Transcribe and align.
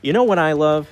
You 0.00 0.12
know 0.12 0.22
what 0.22 0.38
I 0.38 0.52
love? 0.52 0.88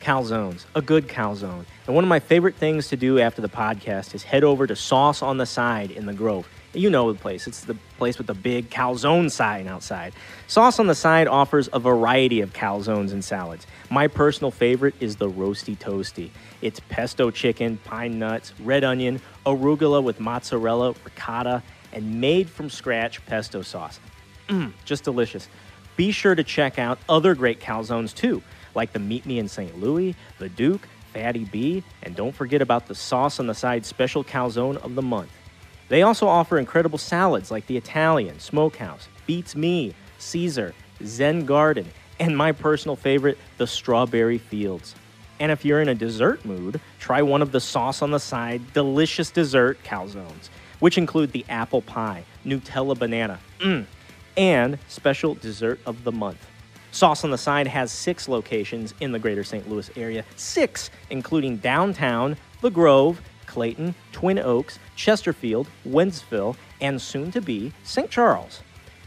Calzones, 0.00 0.66
a 0.74 0.82
good 0.82 1.08
calzone. 1.08 1.64
And 1.86 1.94
one 1.94 2.04
of 2.04 2.08
my 2.08 2.20
favorite 2.20 2.56
things 2.56 2.88
to 2.88 2.96
do 2.96 3.18
after 3.18 3.40
the 3.40 3.48
podcast 3.48 4.14
is 4.14 4.22
head 4.22 4.44
over 4.44 4.66
to 4.66 4.76
Sauce 4.76 5.22
on 5.22 5.38
the 5.38 5.46
Side 5.46 5.90
in 5.90 6.04
the 6.04 6.12
Grove. 6.12 6.46
You 6.74 6.90
know 6.90 7.10
the 7.10 7.18
place. 7.18 7.46
It's 7.46 7.62
the 7.62 7.76
place 7.96 8.18
with 8.18 8.26
the 8.26 8.34
big 8.34 8.68
calzone 8.68 9.30
sign 9.30 9.66
outside. 9.66 10.12
Sauce 10.46 10.78
on 10.78 10.88
the 10.88 10.94
Side 10.94 11.26
offers 11.26 11.70
a 11.72 11.78
variety 11.78 12.42
of 12.42 12.52
calzones 12.52 13.12
and 13.12 13.24
salads. 13.24 13.66
My 13.88 14.08
personal 14.08 14.50
favorite 14.50 14.94
is 15.00 15.16
the 15.16 15.30
Roasty 15.30 15.74
Toasty. 15.78 16.28
It's 16.60 16.80
pesto 16.90 17.30
chicken, 17.30 17.78
pine 17.84 18.18
nuts, 18.18 18.52
red 18.60 18.84
onion, 18.84 19.22
arugula 19.46 20.02
with 20.02 20.20
mozzarella, 20.20 20.94
ricotta, 21.02 21.62
and 21.94 22.20
made 22.20 22.50
from 22.50 22.68
scratch 22.68 23.24
pesto 23.24 23.62
sauce. 23.62 24.00
Mmm, 24.48 24.72
just 24.84 25.04
delicious. 25.04 25.48
Be 25.96 26.10
sure 26.10 26.34
to 26.34 26.42
check 26.42 26.78
out 26.78 26.98
other 27.08 27.34
great 27.34 27.60
calzones 27.60 28.14
too, 28.14 28.42
like 28.74 28.92
the 28.92 28.98
Meet 28.98 29.26
Me 29.26 29.38
in 29.38 29.48
St. 29.48 29.78
Louis, 29.80 30.16
the 30.38 30.48
Duke, 30.48 30.88
Fatty 31.12 31.44
B, 31.44 31.84
and 32.02 32.16
don't 32.16 32.34
forget 32.34 32.60
about 32.60 32.86
the 32.86 32.94
Sauce 32.94 33.38
on 33.38 33.46
the 33.46 33.54
Side 33.54 33.86
special 33.86 34.24
calzone 34.24 34.76
of 34.78 34.96
the 34.96 35.02
month. 35.02 35.30
They 35.88 36.02
also 36.02 36.26
offer 36.26 36.58
incredible 36.58 36.98
salads 36.98 37.50
like 37.50 37.66
the 37.66 37.76
Italian, 37.76 38.40
Smokehouse, 38.40 39.08
Beats 39.26 39.54
Me, 39.54 39.94
Caesar, 40.18 40.74
Zen 41.04 41.44
Garden, 41.44 41.86
and 42.18 42.36
my 42.36 42.50
personal 42.50 42.96
favorite, 42.96 43.38
the 43.58 43.66
Strawberry 43.66 44.38
Fields. 44.38 44.94
And 45.38 45.52
if 45.52 45.64
you're 45.64 45.80
in 45.80 45.88
a 45.88 45.94
dessert 45.94 46.44
mood, 46.44 46.80
try 46.98 47.22
one 47.22 47.42
of 47.42 47.52
the 47.52 47.60
Sauce 47.60 48.02
on 48.02 48.10
the 48.10 48.20
Side 48.20 48.72
delicious 48.72 49.30
dessert 49.30 49.78
calzones, 49.84 50.48
which 50.80 50.98
include 50.98 51.32
the 51.32 51.44
apple 51.48 51.82
pie, 51.82 52.24
Nutella 52.44 52.98
banana, 52.98 53.38
mm, 53.60 53.84
and 54.36 54.78
special 54.88 55.34
dessert 55.34 55.80
of 55.86 56.04
the 56.04 56.12
month. 56.12 56.46
Sauce 56.92 57.24
on 57.24 57.30
the 57.30 57.38
Side 57.38 57.66
has 57.66 57.90
six 57.90 58.28
locations 58.28 58.94
in 59.00 59.10
the 59.10 59.18
greater 59.18 59.42
St. 59.42 59.68
Louis 59.68 59.90
area, 59.96 60.24
six, 60.36 60.90
including 61.10 61.56
downtown, 61.56 62.36
The 62.60 62.70
Grove, 62.70 63.20
Clayton, 63.46 63.96
Twin 64.12 64.38
Oaks, 64.38 64.78
Chesterfield, 64.94 65.66
Wentzville, 65.86 66.56
and 66.80 67.02
soon 67.02 67.32
to 67.32 67.40
be 67.40 67.72
St. 67.82 68.08
Charles. 68.10 68.60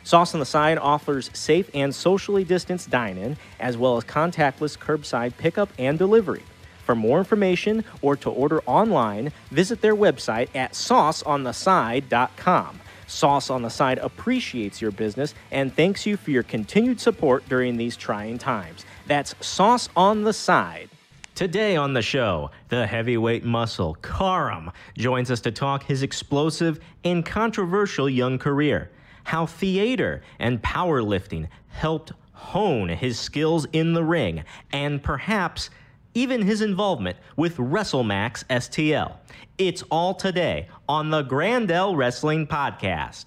Sauce 0.03 0.33
on 0.33 0.39
the 0.39 0.45
Side 0.45 0.77
offers 0.77 1.29
safe 1.33 1.69
and 1.73 1.93
socially 1.93 2.45
distanced 2.45 2.89
dine 2.89 3.17
in, 3.17 3.35
as 3.59 3.75
well 3.77 3.97
as 3.97 4.05
contactless 4.05 4.77
curbside 4.77 5.35
pickup 5.37 5.69
and 5.77 5.97
delivery. 5.97 6.43
For 6.85 6.95
more 6.95 7.19
information 7.19 7.83
or 8.01 8.15
to 8.17 8.29
order 8.29 8.61
online, 8.65 9.33
visit 9.51 9.81
their 9.81 9.95
website 9.95 10.47
at 10.55 10.71
sauceontheside.com. 10.71 12.79
Sauce 13.07 13.49
on 13.49 13.61
the 13.61 13.69
Side 13.69 13.97
appreciates 13.97 14.81
your 14.81 14.91
business 14.91 15.33
and 15.51 15.75
thanks 15.75 16.05
you 16.05 16.17
for 16.17 16.31
your 16.31 16.43
continued 16.43 16.99
support 16.99 17.47
during 17.49 17.77
these 17.77 17.97
trying 17.97 18.37
times. 18.37 18.85
That's 19.07 19.33
Sauce 19.45 19.89
on 19.95 20.23
the 20.23 20.33
Side. 20.33 20.89
Today 21.33 21.75
on 21.75 21.93
the 21.93 22.01
show, 22.01 22.49
the 22.69 22.87
heavyweight 22.87 23.43
muscle, 23.43 23.95
Karam, 24.01 24.71
joins 24.97 25.29
us 25.29 25.39
to 25.41 25.51
talk 25.51 25.83
his 25.83 26.01
explosive 26.01 26.79
and 27.03 27.23
controversial 27.23 28.09
young 28.09 28.39
career, 28.39 28.89
how 29.23 29.45
theater 29.45 30.23
and 30.39 30.61
powerlifting 30.61 31.47
helped 31.69 32.11
hone 32.33 32.89
his 32.89 33.19
skills 33.19 33.67
in 33.71 33.93
the 33.93 34.03
ring, 34.03 34.43
and 34.71 35.03
perhaps 35.03 35.69
even 36.17 36.41
his 36.41 36.61
involvement 36.61 37.15
with 37.35 37.57
WrestleMax 37.57 38.43
STL. 38.45 39.17
It's 39.59 39.83
all 39.91 40.15
today 40.15 40.67
on 40.89 41.11
the 41.11 41.23
Grandel 41.23 41.95
Wrestling 41.95 42.47
Podcast. 42.47 43.25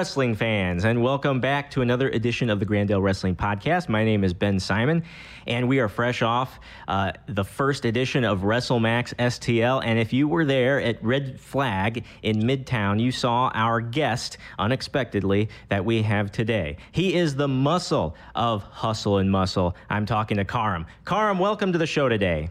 Wrestling 0.00 0.34
fans, 0.34 0.86
and 0.86 1.02
welcome 1.02 1.40
back 1.40 1.70
to 1.70 1.82
another 1.82 2.08
edition 2.08 2.48
of 2.48 2.58
the 2.58 2.64
Grandel 2.64 3.02
Wrestling 3.02 3.36
Podcast. 3.36 3.90
My 3.90 4.02
name 4.02 4.24
is 4.24 4.32
Ben 4.32 4.58
Simon, 4.58 5.04
and 5.46 5.68
we 5.68 5.78
are 5.78 5.90
fresh 5.90 6.22
off 6.22 6.58
uh, 6.88 7.12
the 7.26 7.44
first 7.44 7.84
edition 7.84 8.24
of 8.24 8.40
WrestleMax 8.40 9.12
STL. 9.16 9.82
And 9.84 9.98
if 9.98 10.14
you 10.14 10.26
were 10.26 10.46
there 10.46 10.80
at 10.80 11.04
Red 11.04 11.38
Flag 11.38 12.06
in 12.22 12.38
Midtown, 12.38 12.98
you 12.98 13.12
saw 13.12 13.50
our 13.52 13.82
guest 13.82 14.38
unexpectedly 14.58 15.50
that 15.68 15.84
we 15.84 16.00
have 16.00 16.32
today. 16.32 16.78
He 16.92 17.14
is 17.14 17.34
the 17.34 17.48
muscle 17.48 18.16
of 18.34 18.62
Hustle 18.62 19.18
and 19.18 19.30
Muscle. 19.30 19.76
I'm 19.90 20.06
talking 20.06 20.38
to 20.38 20.46
Karam. 20.46 20.86
Karam, 21.04 21.38
welcome 21.38 21.72
to 21.72 21.78
the 21.78 21.86
show 21.86 22.08
today. 22.08 22.48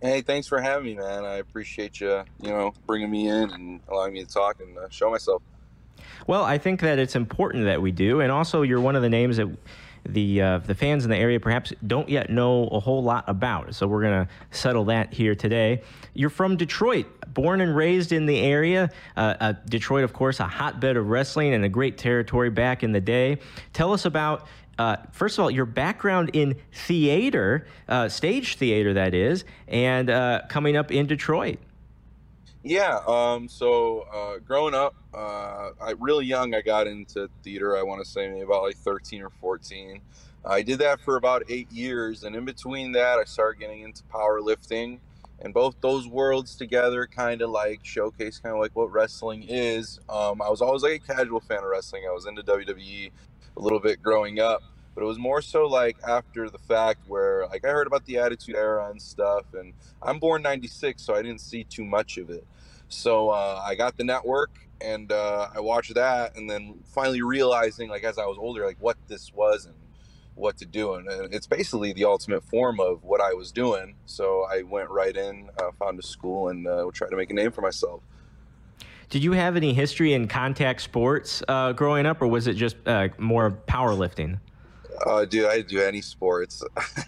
Hey, 0.00 0.20
thanks 0.20 0.46
for 0.46 0.60
having 0.60 0.84
me, 0.84 0.94
man. 0.94 1.24
I 1.24 1.38
appreciate 1.38 2.00
you, 2.00 2.22
you 2.40 2.50
know, 2.50 2.72
bringing 2.86 3.10
me 3.10 3.26
in 3.26 3.50
and 3.50 3.80
allowing 3.88 4.14
me 4.14 4.24
to 4.24 4.32
talk 4.32 4.60
and 4.60 4.78
uh, 4.78 4.88
show 4.90 5.10
myself. 5.10 5.42
Well, 6.26 6.44
I 6.44 6.58
think 6.58 6.80
that 6.80 6.98
it's 6.98 7.16
important 7.16 7.64
that 7.64 7.80
we 7.80 7.92
do, 7.92 8.20
and 8.20 8.30
also 8.30 8.62
you're 8.62 8.80
one 8.80 8.96
of 8.96 9.02
the 9.02 9.08
names 9.08 9.36
that 9.38 9.48
the 10.08 10.40
uh, 10.40 10.58
the 10.58 10.74
fans 10.74 11.04
in 11.04 11.10
the 11.10 11.16
area 11.16 11.38
perhaps 11.38 11.72
don't 11.86 12.08
yet 12.08 12.30
know 12.30 12.66
a 12.68 12.80
whole 12.80 13.02
lot 13.02 13.24
about. 13.26 13.74
So 13.74 13.86
we're 13.86 14.02
gonna 14.02 14.28
settle 14.50 14.84
that 14.86 15.12
here 15.12 15.34
today. 15.34 15.82
You're 16.14 16.30
from 16.30 16.56
Detroit, 16.56 17.06
born 17.34 17.60
and 17.60 17.76
raised 17.76 18.12
in 18.12 18.26
the 18.26 18.38
area. 18.40 18.90
Uh, 19.16 19.34
uh, 19.40 19.52
Detroit, 19.68 20.04
of 20.04 20.12
course, 20.12 20.40
a 20.40 20.46
hotbed 20.46 20.96
of 20.96 21.08
wrestling 21.08 21.54
and 21.54 21.64
a 21.64 21.68
great 21.68 21.98
territory 21.98 22.50
back 22.50 22.82
in 22.82 22.92
the 22.92 23.00
day. 23.00 23.38
Tell 23.72 23.92
us 23.92 24.04
about. 24.04 24.46
Uh, 24.78 24.96
first 25.10 25.36
of 25.36 25.42
all, 25.42 25.50
your 25.50 25.66
background 25.66 26.30
in 26.34 26.54
theater, 26.72 27.66
uh, 27.88 28.08
stage 28.08 28.58
theater, 28.58 28.94
that 28.94 29.12
is, 29.12 29.44
and 29.66 30.08
uh, 30.08 30.40
coming 30.48 30.76
up 30.76 30.92
in 30.92 31.04
Detroit. 31.04 31.58
Yeah. 32.68 33.00
Um, 33.08 33.48
so 33.48 34.02
uh, 34.14 34.38
growing 34.40 34.74
up, 34.74 34.94
uh, 35.14 35.72
I 35.82 35.94
really 36.00 36.26
young, 36.26 36.54
I 36.54 36.62
got 36.62 36.86
into 36.88 37.28
theater. 37.44 37.76
I 37.78 37.82
want 37.84 38.04
to 38.04 38.10
say 38.10 38.28
maybe 38.28 38.42
about 38.42 38.64
like 38.64 38.76
13 38.78 39.22
or 39.22 39.30
14. 39.30 40.00
I 40.46 40.62
did 40.62 40.80
that 40.80 41.00
for 41.00 41.16
about 41.16 41.44
eight 41.50 41.72
years, 41.72 42.24
and 42.24 42.36
in 42.36 42.44
between 42.46 42.92
that, 42.94 43.20
I 43.20 43.24
started 43.24 43.60
getting 43.60 43.82
into 43.82 44.04
powerlifting. 44.14 45.00
And 45.40 45.54
both 45.54 45.76
those 45.82 46.08
worlds 46.08 46.56
together 46.56 47.08
kind 47.08 47.42
of 47.42 47.50
like 47.50 47.80
showcase 47.84 48.38
kind 48.38 48.54
of 48.54 48.62
like 48.62 48.76
what 48.76 48.92
wrestling 48.92 49.44
is. 49.48 50.00
Um, 50.08 50.40
I 50.42 50.50
was 50.50 50.62
always 50.62 50.84
like 50.84 51.02
a 51.02 51.14
casual 51.16 51.40
fan 51.40 51.58
of 51.60 51.64
wrestling. 51.64 52.04
I 52.08 52.12
was 52.14 52.28
into 52.28 52.44
WWE 52.44 53.10
a 53.58 53.60
little 53.60 53.80
bit 53.80 54.04
growing 54.04 54.40
up, 54.40 54.62
but 54.94 55.02
it 55.02 55.06
was 55.08 55.18
more 55.18 55.42
so 55.42 55.66
like 55.66 55.98
after 56.08 56.48
the 56.50 56.60
fact 56.60 57.00
where 57.08 57.48
like 57.48 57.66
I 57.66 57.70
heard 57.70 57.88
about 57.88 58.06
the 58.06 58.18
Attitude 58.20 58.56
Era 58.56 58.88
and 58.92 59.02
stuff. 59.02 59.46
And 59.56 59.74
I'm 60.02 60.20
born 60.20 60.44
96, 60.44 61.02
so 61.02 61.16
I 61.16 61.24
didn't 61.24 61.42
see 61.42 61.64
too 61.64 61.84
much 61.84 62.18
of 62.18 62.30
it. 62.30 62.46
So 62.88 63.30
uh, 63.30 63.62
I 63.64 63.74
got 63.74 63.96
the 63.96 64.04
network 64.04 64.50
and 64.80 65.10
uh, 65.10 65.48
I 65.54 65.60
watched 65.60 65.94
that, 65.94 66.36
and 66.36 66.48
then 66.48 66.78
finally 66.84 67.22
realizing, 67.22 67.88
like 67.88 68.04
as 68.04 68.18
I 68.18 68.26
was 68.26 68.38
older, 68.38 68.64
like 68.64 68.76
what 68.80 68.96
this 69.08 69.32
was 69.32 69.66
and 69.66 69.74
what 70.34 70.56
to 70.58 70.66
do, 70.66 70.94
and 70.94 71.08
it's 71.34 71.46
basically 71.46 71.92
the 71.92 72.04
ultimate 72.04 72.44
form 72.44 72.78
of 72.78 73.02
what 73.02 73.20
I 73.20 73.32
was 73.32 73.50
doing. 73.50 73.96
So 74.06 74.46
I 74.48 74.62
went 74.62 74.88
right 74.88 75.16
in, 75.16 75.50
uh, 75.60 75.72
found 75.78 75.98
a 75.98 76.02
school, 76.02 76.48
and 76.48 76.66
uh, 76.66 76.88
tried 76.92 77.10
to 77.10 77.16
make 77.16 77.30
a 77.30 77.34
name 77.34 77.50
for 77.50 77.60
myself. 77.60 78.02
Did 79.10 79.24
you 79.24 79.32
have 79.32 79.56
any 79.56 79.72
history 79.72 80.12
in 80.12 80.28
contact 80.28 80.82
sports 80.82 81.42
uh, 81.48 81.72
growing 81.72 82.06
up, 82.06 82.22
or 82.22 82.28
was 82.28 82.46
it 82.46 82.54
just 82.54 82.76
uh, 82.86 83.08
more 83.18 83.50
powerlifting? 83.66 84.38
Uh, 85.06 85.24
dude, 85.24 85.46
I 85.46 85.56
didn't 85.56 85.68
do 85.68 85.80
any 85.80 86.00
sports. 86.02 86.62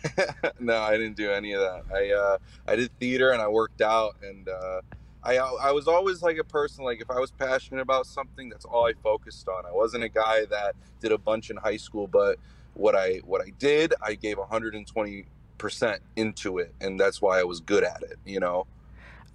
no, 0.61 0.77
I 0.77 0.93
didn't 0.93 1.17
do 1.17 1.31
any 1.31 1.53
of 1.53 1.61
that. 1.61 1.83
I 1.93 2.11
uh, 2.13 2.39
I 2.67 2.77
did 2.77 2.91
theater 2.99 3.31
and 3.31 3.43
I 3.43 3.49
worked 3.49 3.81
out 3.81 4.17
and 4.23 4.49
uh, 4.49 4.81
I 5.23 5.37
I 5.37 5.73
was 5.73 5.87
always 5.87 6.23
like 6.23 6.39
a 6.39 6.45
person 6.45 6.85
like 6.85 7.01
if 7.01 7.11
I 7.11 7.19
was 7.19 7.31
passionate 7.31 7.81
about 7.81 8.07
something, 8.07 8.49
that's 8.49 8.65
all 8.65 8.87
I 8.87 8.95
focused 9.03 9.49
on. 9.49 9.67
I 9.67 9.73
wasn't 9.73 10.05
a 10.05 10.09
guy 10.09 10.47
that 10.47 10.75
did 11.01 11.13
a 11.13 11.19
bunch 11.19 11.51
in 11.51 11.57
high 11.57 11.77
school, 11.77 12.07
but 12.07 12.39
what 12.75 12.97
I 12.97 13.21
what 13.25 13.43
I 13.43 13.51
did, 13.59 13.95
I 14.03 14.15
gave 14.15 14.39
120 14.39 15.27
percent 15.59 16.03
into 16.17 16.59
it, 16.59 16.75
and 16.81 16.99
that's 16.99 17.21
why 17.21 17.39
I 17.39 17.45
was 17.45 17.61
good 17.61 17.85
at 17.85 18.03
it. 18.03 18.19
You 18.25 18.41
know. 18.41 18.67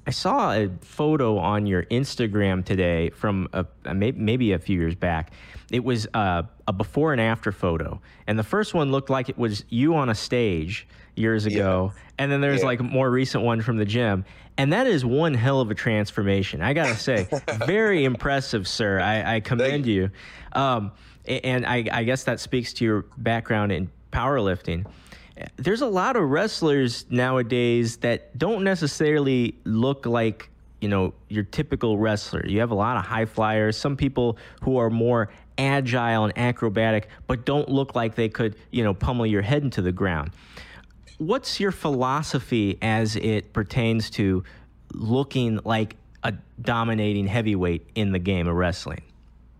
I 0.07 0.11
saw 0.11 0.53
a 0.53 0.69
photo 0.81 1.39
on 1.39 1.65
your 1.65 1.83
Instagram 1.85 2.63
today 2.63 3.09
from 3.09 3.49
a, 3.53 3.65
a 3.85 3.95
maybe 3.95 4.51
a 4.51 4.59
few 4.59 4.79
years 4.79 4.93
back. 4.93 5.31
It 5.71 5.83
was 5.83 6.07
a, 6.13 6.47
a, 6.67 6.73
before 6.73 7.11
and 7.11 7.19
after 7.19 7.51
photo, 7.51 7.99
and 8.27 8.37
the 8.37 8.43
first 8.43 8.75
one 8.75 8.91
looked 8.91 9.09
like 9.09 9.29
it 9.29 9.37
was 9.37 9.65
you 9.69 9.95
on 9.95 10.09
a 10.09 10.15
stage 10.15 10.87
years 11.15 11.47
ago, 11.47 11.91
yeah. 11.91 12.01
and 12.19 12.31
then 12.31 12.39
there's 12.39 12.59
yeah. 12.59 12.67
like 12.67 12.81
a 12.81 12.83
more 12.83 13.09
recent 13.09 13.43
one 13.43 13.61
from 13.61 13.77
the 13.77 13.85
gym, 13.85 14.25
and 14.57 14.73
that 14.73 14.87
is 14.87 15.05
one 15.05 15.33
hell 15.33 15.61
of 15.61 15.71
a 15.71 15.75
transformation. 15.75 16.61
I 16.61 16.73
gotta 16.73 16.95
say, 16.95 17.27
very 17.65 18.05
impressive, 18.05 18.67
sir. 18.67 18.99
I, 18.99 19.35
I 19.35 19.39
commend 19.39 19.85
you. 19.85 20.03
you. 20.03 20.59
Um, 20.61 20.91
and 21.27 21.65
I, 21.65 21.85
I 21.91 22.03
guess 22.03 22.23
that 22.25 22.39
speaks 22.39 22.73
to 22.73 22.85
your 22.85 23.05
background 23.17 23.71
in 23.71 23.89
powerlifting 24.11 24.85
there's 25.57 25.81
a 25.81 25.87
lot 25.87 26.15
of 26.15 26.23
wrestlers 26.29 27.05
nowadays 27.09 27.97
that 27.97 28.37
don't 28.37 28.63
necessarily 28.63 29.55
look 29.65 30.05
like 30.05 30.49
you 30.79 30.87
know 30.87 31.13
your 31.27 31.43
typical 31.43 31.97
wrestler 31.97 32.45
you 32.45 32.59
have 32.59 32.71
a 32.71 32.75
lot 32.75 32.95
of 32.95 33.05
high 33.05 33.25
flyers 33.25 33.75
some 33.77 33.97
people 33.97 34.37
who 34.61 34.77
are 34.77 34.89
more 34.89 35.29
agile 35.57 36.25
and 36.25 36.37
acrobatic, 36.37 37.09
but 37.27 37.45
don't 37.45 37.69
look 37.69 37.95
like 37.95 38.15
they 38.15 38.29
could, 38.29 38.55
you 38.71 38.83
know, 38.83 38.93
pummel 38.93 39.25
your 39.25 39.41
head 39.41 39.63
into 39.63 39.81
the 39.81 39.91
ground. 39.91 40.31
What's 41.17 41.61
your 41.61 41.71
philosophy 41.71 42.77
as 42.81 43.15
it 43.15 43.53
pertains 43.53 44.09
to 44.11 44.43
looking 44.93 45.59
like 45.63 45.95
a 46.23 46.33
dominating 46.59 47.27
heavyweight 47.27 47.87
in 47.95 48.11
the 48.11 48.19
game 48.19 48.47
of 48.47 48.55
wrestling? 48.55 49.01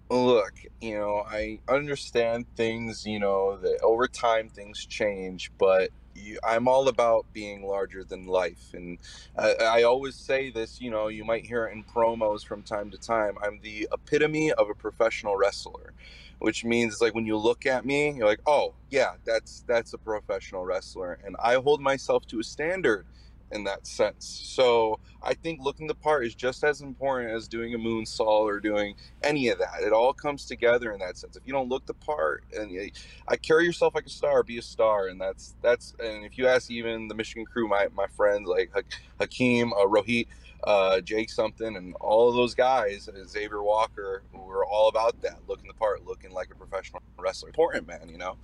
Look, 0.09 0.53
you 0.81 0.97
know, 0.97 1.23
I 1.25 1.59
understand 1.69 2.45
things, 2.55 3.05
you 3.05 3.19
know, 3.19 3.57
that 3.57 3.79
over 3.81 4.07
time 4.07 4.49
things 4.49 4.85
change, 4.85 5.51
but 5.57 5.91
you, 6.13 6.39
I'm 6.43 6.67
all 6.67 6.89
about 6.89 7.25
being 7.33 7.65
larger 7.65 8.03
than 8.03 8.25
life. 8.25 8.73
And 8.73 8.97
I, 9.37 9.53
I 9.53 9.83
always 9.83 10.15
say 10.15 10.49
this, 10.49 10.81
you 10.81 10.91
know, 10.91 11.07
you 11.07 11.23
might 11.23 11.45
hear 11.45 11.65
it 11.67 11.73
in 11.73 11.83
promos 11.83 12.45
from 12.45 12.63
time 12.63 12.91
to 12.91 12.97
time. 12.97 13.37
I'm 13.41 13.59
the 13.61 13.87
epitome 13.91 14.51
of 14.51 14.69
a 14.69 14.75
professional 14.75 15.37
wrestler, 15.37 15.93
which 16.39 16.65
means 16.65 17.01
like 17.01 17.15
when 17.15 17.25
you 17.25 17.37
look 17.37 17.65
at 17.65 17.85
me, 17.85 18.11
you're 18.11 18.27
like, 18.27 18.41
oh, 18.45 18.75
yeah, 18.89 19.13
that's 19.25 19.63
that's 19.67 19.93
a 19.93 19.97
professional 19.97 20.65
wrestler. 20.65 21.19
And 21.25 21.35
I 21.43 21.55
hold 21.55 21.81
myself 21.81 22.25
to 22.27 22.39
a 22.39 22.43
standard 22.43 23.05
in 23.51 23.63
that 23.63 23.87
sense. 23.87 24.25
So 24.43 24.99
I 25.23 25.33
think 25.33 25.61
looking 25.61 25.87
the 25.87 25.95
part 25.95 26.25
is 26.25 26.35
just 26.35 26.63
as 26.63 26.81
important 26.81 27.31
as 27.31 27.47
doing 27.47 27.73
a 27.73 27.77
moonsault 27.77 28.45
or 28.45 28.59
doing 28.59 28.95
any 29.23 29.49
of 29.49 29.59
that. 29.59 29.81
It 29.81 29.93
all 29.93 30.13
comes 30.13 30.45
together 30.45 30.91
in 30.91 30.99
that 30.99 31.17
sense. 31.17 31.35
If 31.35 31.43
you 31.45 31.53
don't 31.53 31.69
look 31.69 31.85
the 31.85 31.93
part 31.93 32.43
and 32.57 32.71
you, 32.71 32.89
I 33.27 33.37
carry 33.37 33.65
yourself 33.65 33.95
like 33.95 34.05
a 34.05 34.09
star, 34.09 34.43
be 34.43 34.57
a 34.57 34.61
star, 34.61 35.07
and 35.07 35.19
that's 35.19 35.55
that's. 35.61 35.93
And 35.99 36.25
if 36.25 36.37
you 36.37 36.47
ask 36.47 36.69
even 36.71 37.07
the 37.07 37.15
Michigan 37.15 37.45
crew, 37.45 37.67
my 37.67 37.87
my 37.95 38.07
friends 38.07 38.47
like 38.47 38.71
Hakeem, 39.19 39.73
uh, 39.73 39.85
Rohit. 39.87 40.27
Uh, 40.65 40.99
Jake 40.99 41.29
something 41.29 41.75
and 41.75 41.93
all 42.01 42.27
of 42.27 42.35
those 42.35 42.55
guys, 42.55 43.07
Xavier 43.27 43.61
Walker, 43.61 44.23
were 44.33 44.65
all 44.65 44.89
about 44.89 45.21
that, 45.21 45.37
looking 45.47 45.67
the 45.67 45.75
part, 45.75 46.05
looking 46.05 46.31
like 46.31 46.49
a 46.51 46.55
professional 46.55 47.03
wrestler. 47.17 47.49
Important, 47.49 47.87
man, 47.87 48.09
you 48.09 48.17
know. 48.17 48.35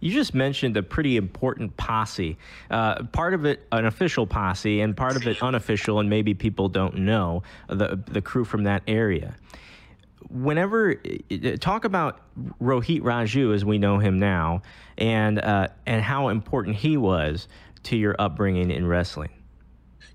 You 0.00 0.12
just 0.12 0.34
mentioned 0.34 0.76
a 0.76 0.82
pretty 0.82 1.16
important 1.16 1.76
posse. 1.78 2.36
Uh, 2.70 3.04
part 3.04 3.32
of 3.32 3.46
it 3.46 3.66
an 3.72 3.86
official 3.86 4.26
posse, 4.26 4.82
and 4.82 4.94
part 4.94 5.16
of 5.16 5.26
it 5.26 5.42
unofficial, 5.42 5.98
and 5.98 6.10
maybe 6.10 6.34
people 6.34 6.68
don't 6.68 6.98
know 6.98 7.42
the 7.68 7.98
the 8.06 8.20
crew 8.20 8.44
from 8.44 8.64
that 8.64 8.82
area. 8.86 9.34
Whenever 10.28 10.96
talk 11.60 11.86
about 11.86 12.20
Rohit 12.60 13.00
Raju 13.00 13.54
as 13.54 13.64
we 13.64 13.78
know 13.78 13.98
him 13.98 14.18
now, 14.18 14.60
and 14.98 15.38
uh, 15.38 15.68
and 15.86 16.02
how 16.02 16.28
important 16.28 16.76
he 16.76 16.98
was 16.98 17.48
to 17.84 17.96
your 17.96 18.14
upbringing 18.18 18.70
in 18.70 18.86
wrestling. 18.86 19.30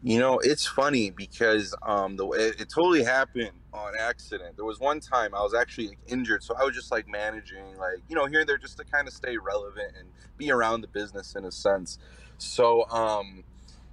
You 0.02 0.18
know, 0.18 0.40
it's 0.40 0.66
funny 0.66 1.10
because 1.10 1.76
um, 1.82 2.16
the 2.16 2.26
it, 2.30 2.62
it 2.62 2.70
totally 2.70 3.04
happened 3.04 3.52
on 3.74 3.94
accident. 4.00 4.56
There 4.56 4.64
was 4.64 4.80
one 4.80 5.02
time 5.02 5.36
I 5.36 5.42
was 5.42 5.54
actually 5.54 5.90
like, 5.90 6.00
injured, 6.08 6.42
so 6.42 6.56
I 6.56 6.64
was 6.64 6.74
just 6.74 6.90
like 6.90 7.08
managing, 7.10 7.78
like 7.78 7.98
you 8.08 8.16
know, 8.16 8.26
here 8.26 8.40
and 8.40 8.50
there, 8.50 8.58
just 8.58 8.78
to 8.78 8.86
kind 8.86 9.10
of 9.10 9.14
stay 9.14 9.36
relevant 9.38 9.94
and 10.00 10.08
be 10.38 10.52
around 10.52 10.82
the 10.82 10.88
business 10.88 11.36
in 11.36 11.44
a 11.44 11.52
sense. 11.52 11.98
So 12.38 12.90
um, 12.90 13.44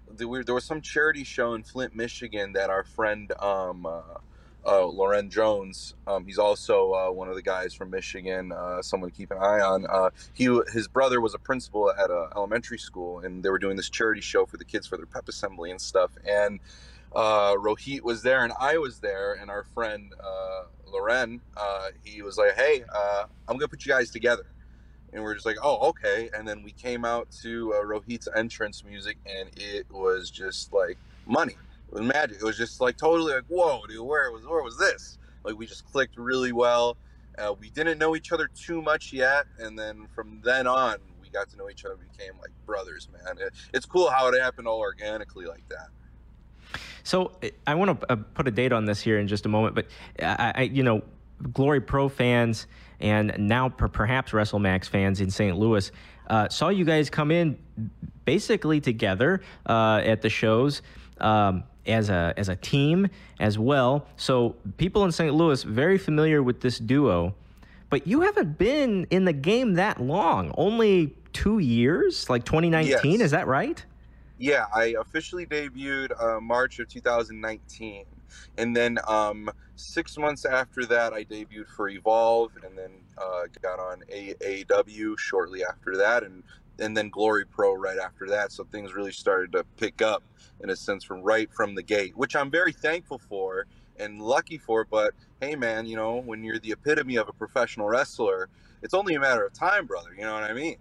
there, 0.08 0.44
there 0.44 0.54
was 0.54 0.64
some 0.64 0.80
charity 0.80 1.24
show 1.24 1.54
in 1.54 1.64
Flint, 1.64 1.96
Michigan, 1.96 2.52
that 2.52 2.70
our 2.70 2.84
friend 2.84 3.32
um, 3.40 3.84
uh, 3.84 4.02
uh, 4.66 4.84
Loren 4.86 5.30
Jones. 5.30 5.94
Um, 6.06 6.26
he's 6.26 6.38
also 6.38 6.92
uh, 6.92 7.10
one 7.10 7.28
of 7.28 7.36
the 7.36 7.42
guys 7.42 7.72
from 7.72 7.90
Michigan, 7.90 8.52
uh, 8.52 8.82
someone 8.82 9.10
to 9.10 9.16
keep 9.16 9.30
an 9.30 9.38
eye 9.38 9.60
on. 9.60 9.86
Uh, 9.86 10.10
he 10.34 10.46
his 10.72 10.88
brother 10.88 11.20
was 11.20 11.34
a 11.34 11.38
principal 11.38 11.90
at 11.90 12.10
an 12.10 12.28
elementary 12.34 12.78
school, 12.78 13.20
and 13.20 13.42
they 13.42 13.50
were 13.50 13.58
doing 13.58 13.76
this 13.76 13.88
charity 13.88 14.20
show 14.20 14.44
for 14.44 14.56
the 14.56 14.64
kids 14.64 14.86
for 14.86 14.96
their 14.96 15.06
pep 15.06 15.28
assembly 15.28 15.70
and 15.70 15.80
stuff. 15.80 16.10
And 16.28 16.60
uh, 17.14 17.54
Rohit 17.54 18.02
was 18.02 18.22
there, 18.22 18.42
and 18.44 18.52
I 18.60 18.78
was 18.78 18.98
there, 18.98 19.34
and 19.34 19.50
our 19.50 19.62
friend 19.62 20.12
uh, 20.20 20.64
Loren, 20.90 21.40
he 22.02 22.22
was 22.22 22.36
like, 22.36 22.54
"Hey, 22.54 22.84
I'm 23.48 23.56
gonna 23.56 23.68
put 23.68 23.84
you 23.86 23.92
guys 23.92 24.10
together." 24.10 24.46
And 25.12 25.24
we 25.24 25.30
are 25.30 25.34
just 25.34 25.46
like, 25.46 25.56
oh, 25.62 25.88
okay. 25.88 26.28
And 26.36 26.46
then 26.46 26.62
we 26.62 26.72
came 26.72 27.04
out 27.04 27.30
to 27.42 27.72
Rohit's 27.86 28.28
entrance 28.36 28.84
music, 28.84 29.16
and 29.24 29.48
it 29.56 29.86
was 29.90 30.30
just 30.30 30.74
like 30.74 30.98
money 31.26 31.56
it 31.88 31.94
was 31.94 32.02
magic. 32.02 32.38
It 32.38 32.44
was 32.44 32.56
just 32.56 32.80
like 32.80 32.96
totally 32.96 33.34
like, 33.34 33.44
whoa, 33.48 33.82
dude, 33.86 34.04
where 34.04 34.30
was 34.30 34.46
where 34.46 34.62
was 34.62 34.78
this? 34.78 35.18
Like 35.44 35.56
we 35.56 35.66
just 35.66 35.84
clicked 35.90 36.16
really 36.16 36.52
well. 36.52 36.96
Uh, 37.38 37.54
we 37.58 37.70
didn't 37.70 37.98
know 37.98 38.16
each 38.16 38.32
other 38.32 38.48
too 38.48 38.80
much 38.80 39.12
yet, 39.12 39.44
and 39.58 39.78
then 39.78 40.06
from 40.14 40.40
then 40.42 40.66
on, 40.66 40.96
we 41.22 41.28
got 41.28 41.48
to 41.50 41.56
know 41.56 41.68
each 41.68 41.84
other. 41.84 41.96
Became 41.96 42.32
like 42.40 42.50
brothers, 42.64 43.08
man. 43.12 43.38
It, 43.38 43.52
it's 43.74 43.86
cool 43.86 44.10
how 44.10 44.28
it 44.28 44.40
happened 44.40 44.66
all 44.66 44.80
organically 44.80 45.46
like 45.46 45.68
that. 45.68 45.88
So 47.04 47.32
I 47.66 47.74
want 47.74 48.00
to 48.00 48.12
uh, 48.12 48.16
put 48.16 48.48
a 48.48 48.50
date 48.50 48.72
on 48.72 48.84
this 48.84 49.00
here 49.00 49.18
in 49.18 49.28
just 49.28 49.46
a 49.46 49.48
moment, 49.48 49.76
but 49.76 49.86
I, 50.20 50.52
I 50.56 50.62
you 50.62 50.82
know, 50.82 51.02
Glory 51.52 51.80
Pro 51.80 52.08
fans 52.08 52.66
and 52.98 53.32
now 53.38 53.68
per- 53.68 53.88
perhaps 53.88 54.32
WrestleMax 54.32 54.88
fans 54.88 55.20
in 55.20 55.30
St. 55.30 55.56
Louis 55.56 55.92
uh, 56.28 56.48
saw 56.48 56.68
you 56.68 56.84
guys 56.84 57.10
come 57.10 57.30
in 57.30 57.58
basically 58.24 58.80
together 58.80 59.40
uh, 59.66 60.00
at 60.04 60.22
the 60.22 60.30
shows. 60.30 60.82
Um, 61.20 61.64
as 61.86 62.10
a 62.10 62.34
as 62.36 62.48
a 62.48 62.56
team 62.56 63.08
as 63.40 63.58
well. 63.58 64.06
So 64.16 64.56
people 64.76 65.04
in 65.04 65.12
St. 65.12 65.34
Louis 65.34 65.62
very 65.62 65.98
familiar 65.98 66.42
with 66.42 66.60
this 66.60 66.78
duo, 66.78 67.34
but 67.90 68.06
you 68.06 68.22
haven't 68.22 68.58
been 68.58 69.06
in 69.10 69.24
the 69.24 69.32
game 69.32 69.74
that 69.74 70.00
long. 70.00 70.52
Only 70.56 71.14
two 71.32 71.58
years, 71.58 72.28
like 72.30 72.44
2019. 72.44 73.12
Yes. 73.12 73.20
Is 73.20 73.30
that 73.32 73.46
right? 73.46 73.84
Yeah, 74.38 74.66
I 74.74 74.96
officially 74.98 75.46
debuted 75.46 76.12
uh, 76.22 76.40
March 76.40 76.78
of 76.78 76.88
2019, 76.88 78.04
and 78.58 78.76
then 78.76 78.98
um, 79.06 79.50
six 79.76 80.18
months 80.18 80.44
after 80.44 80.84
that, 80.86 81.14
I 81.14 81.24
debuted 81.24 81.68
for 81.68 81.88
Evolve, 81.88 82.52
and 82.62 82.76
then 82.76 82.90
uh, 83.16 83.44
got 83.62 83.78
on 83.78 84.02
AAW 84.12 85.18
shortly 85.18 85.64
after 85.64 85.96
that, 85.96 86.22
and 86.22 86.42
and 86.78 86.96
then 86.96 87.08
Glory 87.08 87.44
Pro 87.44 87.75
right 87.75 87.99
after 87.99 88.26
that. 88.28 88.52
So 88.52 88.64
things 88.64 88.94
really 88.94 89.12
started 89.12 89.52
to 89.52 89.64
pick 89.76 90.02
up 90.02 90.23
in 90.62 90.70
a 90.70 90.76
sense 90.76 91.05
from 91.05 91.23
right 91.23 91.52
from 91.52 91.75
the 91.75 91.82
gate, 91.82 92.17
which 92.17 92.37
I'm 92.37 92.50
very 92.50 92.73
thankful 92.73 93.19
for 93.19 93.67
and 93.99 94.20
lucky 94.20 94.58
for. 94.58 94.84
But 94.84 95.14
hey, 95.40 95.55
man, 95.56 95.87
you 95.87 95.96
know, 95.96 96.17
when 96.17 96.43
you're 96.44 96.58
the 96.58 96.73
epitome 96.73 97.17
of 97.17 97.28
a 97.28 97.32
professional 97.32 97.88
wrestler, 97.88 98.49
it's 98.82 98.94
only 98.94 99.14
a 99.14 99.20
matter 99.20 99.44
of 99.44 99.52
time, 99.52 99.87
brother. 99.87 100.11
You 100.17 100.25
know 100.25 100.34
what 100.34 100.44
I 100.44 100.52
mean? 100.52 100.76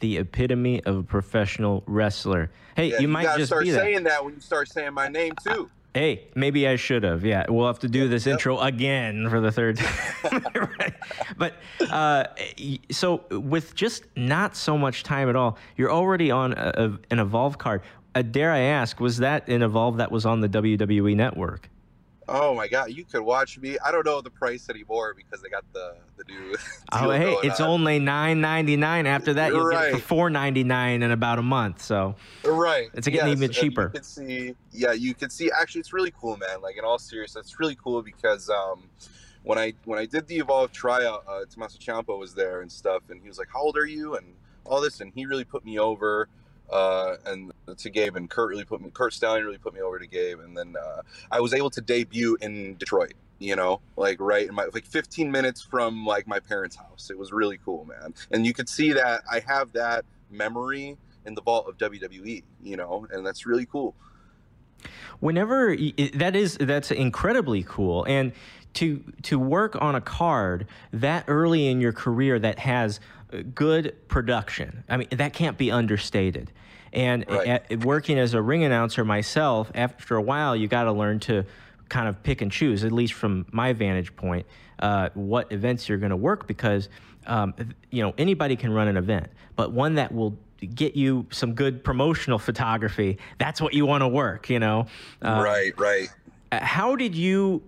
The 0.00 0.18
epitome 0.18 0.82
of 0.84 0.96
a 0.96 1.02
professional 1.02 1.82
wrestler. 1.86 2.50
Hey, 2.76 2.88
yeah, 2.90 2.96
you, 2.96 3.02
you 3.02 3.08
might 3.08 3.36
just 3.36 3.46
start 3.46 3.64
be 3.64 3.70
saying 3.70 4.04
that. 4.04 4.10
that 4.10 4.24
when 4.24 4.34
you 4.34 4.40
start 4.40 4.68
saying 4.68 4.92
my 4.92 5.08
name 5.08 5.34
too. 5.42 5.70
Hey, 5.94 6.26
maybe 6.34 6.66
I 6.66 6.74
should 6.76 7.04
have. 7.04 7.24
Yeah, 7.24 7.46
we'll 7.48 7.68
have 7.68 7.78
to 7.80 7.88
do 7.88 8.08
this 8.08 8.26
yep. 8.26 8.34
intro 8.34 8.58
again 8.58 9.30
for 9.30 9.40
the 9.40 9.52
third 9.52 9.78
time. 9.78 10.44
right. 10.78 10.94
But 11.36 11.54
uh, 11.88 12.24
so, 12.90 13.24
with 13.30 13.74
just 13.76 14.04
not 14.16 14.56
so 14.56 14.76
much 14.76 15.04
time 15.04 15.28
at 15.28 15.36
all, 15.36 15.56
you're 15.76 15.92
already 15.92 16.32
on 16.32 16.52
a, 16.54 16.72
a, 16.76 16.98
an 17.12 17.20
Evolve 17.20 17.58
card 17.58 17.82
uh, 18.14 18.22
dare 18.22 18.52
I 18.52 18.60
ask, 18.60 19.00
was 19.00 19.18
that 19.18 19.48
an 19.48 19.62
Evolve 19.62 19.96
that 19.96 20.10
was 20.10 20.24
on 20.24 20.40
the 20.40 20.48
WWE 20.48 21.16
network? 21.16 21.68
Oh 22.28 22.54
my 22.54 22.68
god, 22.68 22.90
you 22.92 23.04
could 23.04 23.22
watch 23.22 23.58
me. 23.58 23.76
I 23.84 23.92
don't 23.92 24.06
know 24.06 24.20
the 24.20 24.30
price 24.30 24.70
anymore 24.70 25.14
because 25.14 25.42
they 25.42 25.48
got 25.48 25.64
the 25.72 25.94
the 26.16 26.24
new. 26.24 26.56
oh 26.92 27.10
hey, 27.10 27.32
it's 27.42 27.60
on. 27.60 27.68
only 27.68 27.98
nine 27.98 28.40
ninety 28.40 28.76
nine. 28.76 29.06
After 29.06 29.34
that, 29.34 29.52
you'll 29.52 29.66
right. 29.66 29.90
get 29.90 29.94
it 29.94 30.00
for 30.00 30.06
four 30.06 30.30
ninety 30.30 30.64
nine 30.64 31.02
in 31.02 31.10
about 31.10 31.38
a 31.38 31.42
month. 31.42 31.82
So 31.82 32.16
right, 32.44 32.88
it's 32.94 33.06
getting 33.06 33.28
yes. 33.28 33.36
even 33.36 33.50
cheaper. 33.50 33.82
you 33.84 33.88
can 33.90 34.02
see, 34.02 34.54
yeah, 34.72 34.92
you 34.92 35.14
can 35.14 35.30
see. 35.30 35.50
Actually, 35.50 35.80
it's 35.80 35.92
really 35.92 36.12
cool, 36.18 36.36
man. 36.36 36.62
Like 36.62 36.76
in 36.76 36.84
all 36.84 36.98
seriousness, 36.98 37.46
it's 37.46 37.60
really 37.60 37.76
cool 37.76 38.02
because 38.02 38.48
um, 38.48 38.88
when 39.42 39.58
I 39.58 39.74
when 39.84 39.98
I 39.98 40.06
did 40.06 40.26
the 40.26 40.38
Evolve 40.38 40.72
tryout, 40.72 41.24
uh, 41.28 41.44
Tommaso 41.50 41.78
Ciampa 41.78 42.18
was 42.18 42.34
there 42.34 42.62
and 42.62 42.72
stuff, 42.72 43.02
and 43.10 43.20
he 43.20 43.28
was 43.28 43.38
like, 43.38 43.48
"How 43.52 43.60
old 43.60 43.76
are 43.76 43.86
you?" 43.86 44.16
and 44.16 44.34
all 44.64 44.80
this, 44.80 45.00
and 45.00 45.12
he 45.14 45.26
really 45.26 45.44
put 45.44 45.64
me 45.64 45.78
over 45.78 46.28
uh, 46.74 47.16
and 47.24 47.52
to 47.76 47.88
Gabe 47.88 48.16
and 48.16 48.28
Curt 48.28 48.50
really 48.50 48.64
put 48.64 48.82
me 48.82 48.90
Curt 48.92 49.14
Stallion 49.14 49.46
really 49.46 49.58
put 49.58 49.72
me 49.72 49.80
over 49.80 49.98
to 49.98 50.06
Gabe 50.06 50.40
and 50.40 50.56
then 50.56 50.74
uh, 50.76 51.02
I 51.30 51.40
was 51.40 51.54
able 51.54 51.70
to 51.70 51.80
debut 51.80 52.36
in 52.40 52.76
Detroit 52.76 53.14
you 53.38 53.56
know 53.56 53.80
like 53.96 54.20
right 54.20 54.48
in 54.48 54.54
my 54.54 54.66
like 54.74 54.84
15 54.84 55.30
minutes 55.30 55.62
from 55.62 56.04
like 56.04 56.26
my 56.26 56.40
parents 56.40 56.76
house 56.76 57.10
it 57.10 57.18
was 57.18 57.32
really 57.32 57.58
cool 57.64 57.84
man 57.84 58.12
and 58.32 58.44
you 58.44 58.52
could 58.52 58.68
see 58.68 58.92
that 58.92 59.22
I 59.30 59.40
have 59.46 59.72
that 59.72 60.04
memory 60.30 60.98
in 61.24 61.34
the 61.34 61.42
vault 61.42 61.68
of 61.68 61.78
WWE 61.78 62.42
you 62.62 62.76
know 62.76 63.06
and 63.10 63.24
that's 63.24 63.46
really 63.46 63.66
cool 63.66 63.94
whenever 65.20 65.76
that 66.14 66.34
is 66.34 66.56
that's 66.60 66.90
incredibly 66.90 67.62
cool 67.62 68.04
and 68.04 68.32
to 68.74 69.04
to 69.22 69.38
work 69.38 69.80
on 69.80 69.94
a 69.94 70.00
card 70.00 70.66
that 70.92 71.24
early 71.28 71.68
in 71.68 71.80
your 71.80 71.92
career 71.92 72.40
that 72.40 72.58
has 72.58 72.98
good 73.42 73.94
production. 74.08 74.84
I 74.88 74.96
mean, 74.98 75.08
that 75.10 75.32
can't 75.32 75.58
be 75.58 75.70
understated. 75.70 76.52
And 76.94 77.24
right. 77.28 77.62
at, 77.70 77.84
working 77.84 78.18
as 78.18 78.34
a 78.34 78.42
ring 78.42 78.64
announcer 78.64 79.04
myself, 79.04 79.70
after 79.74 80.16
a 80.16 80.22
while, 80.22 80.54
you 80.54 80.68
got 80.68 80.84
to 80.84 80.92
learn 80.92 81.20
to 81.20 81.44
kind 81.88 82.08
of 82.08 82.22
pick 82.22 82.40
and 82.40 82.50
choose, 82.50 82.84
at 82.84 82.92
least 82.92 83.12
from 83.14 83.46
my 83.50 83.72
vantage 83.72 84.14
point, 84.16 84.46
uh, 84.78 85.10
what 85.14 85.52
events 85.52 85.88
you're 85.88 85.98
going 85.98 86.10
to 86.10 86.16
work 86.16 86.46
because, 86.46 86.88
um, 87.26 87.54
you 87.90 88.02
know, 88.02 88.14
anybody 88.16 88.56
can 88.56 88.72
run 88.72 88.88
an 88.88 88.96
event, 88.96 89.28
but 89.56 89.72
one 89.72 89.94
that 89.96 90.14
will 90.14 90.36
get 90.74 90.96
you 90.96 91.26
some 91.30 91.54
good 91.54 91.84
promotional 91.84 92.38
photography, 92.48 93.18
that's 93.38 93.60
what 93.60 93.74
you 93.74 93.84
want 93.86 94.02
to 94.02 94.08
work, 94.08 94.48
you 94.48 94.58
know? 94.58 94.86
Uh, 95.20 95.42
right, 95.44 95.78
right. 95.78 96.08
How 96.52 96.94
did 96.94 97.14
you 97.14 97.62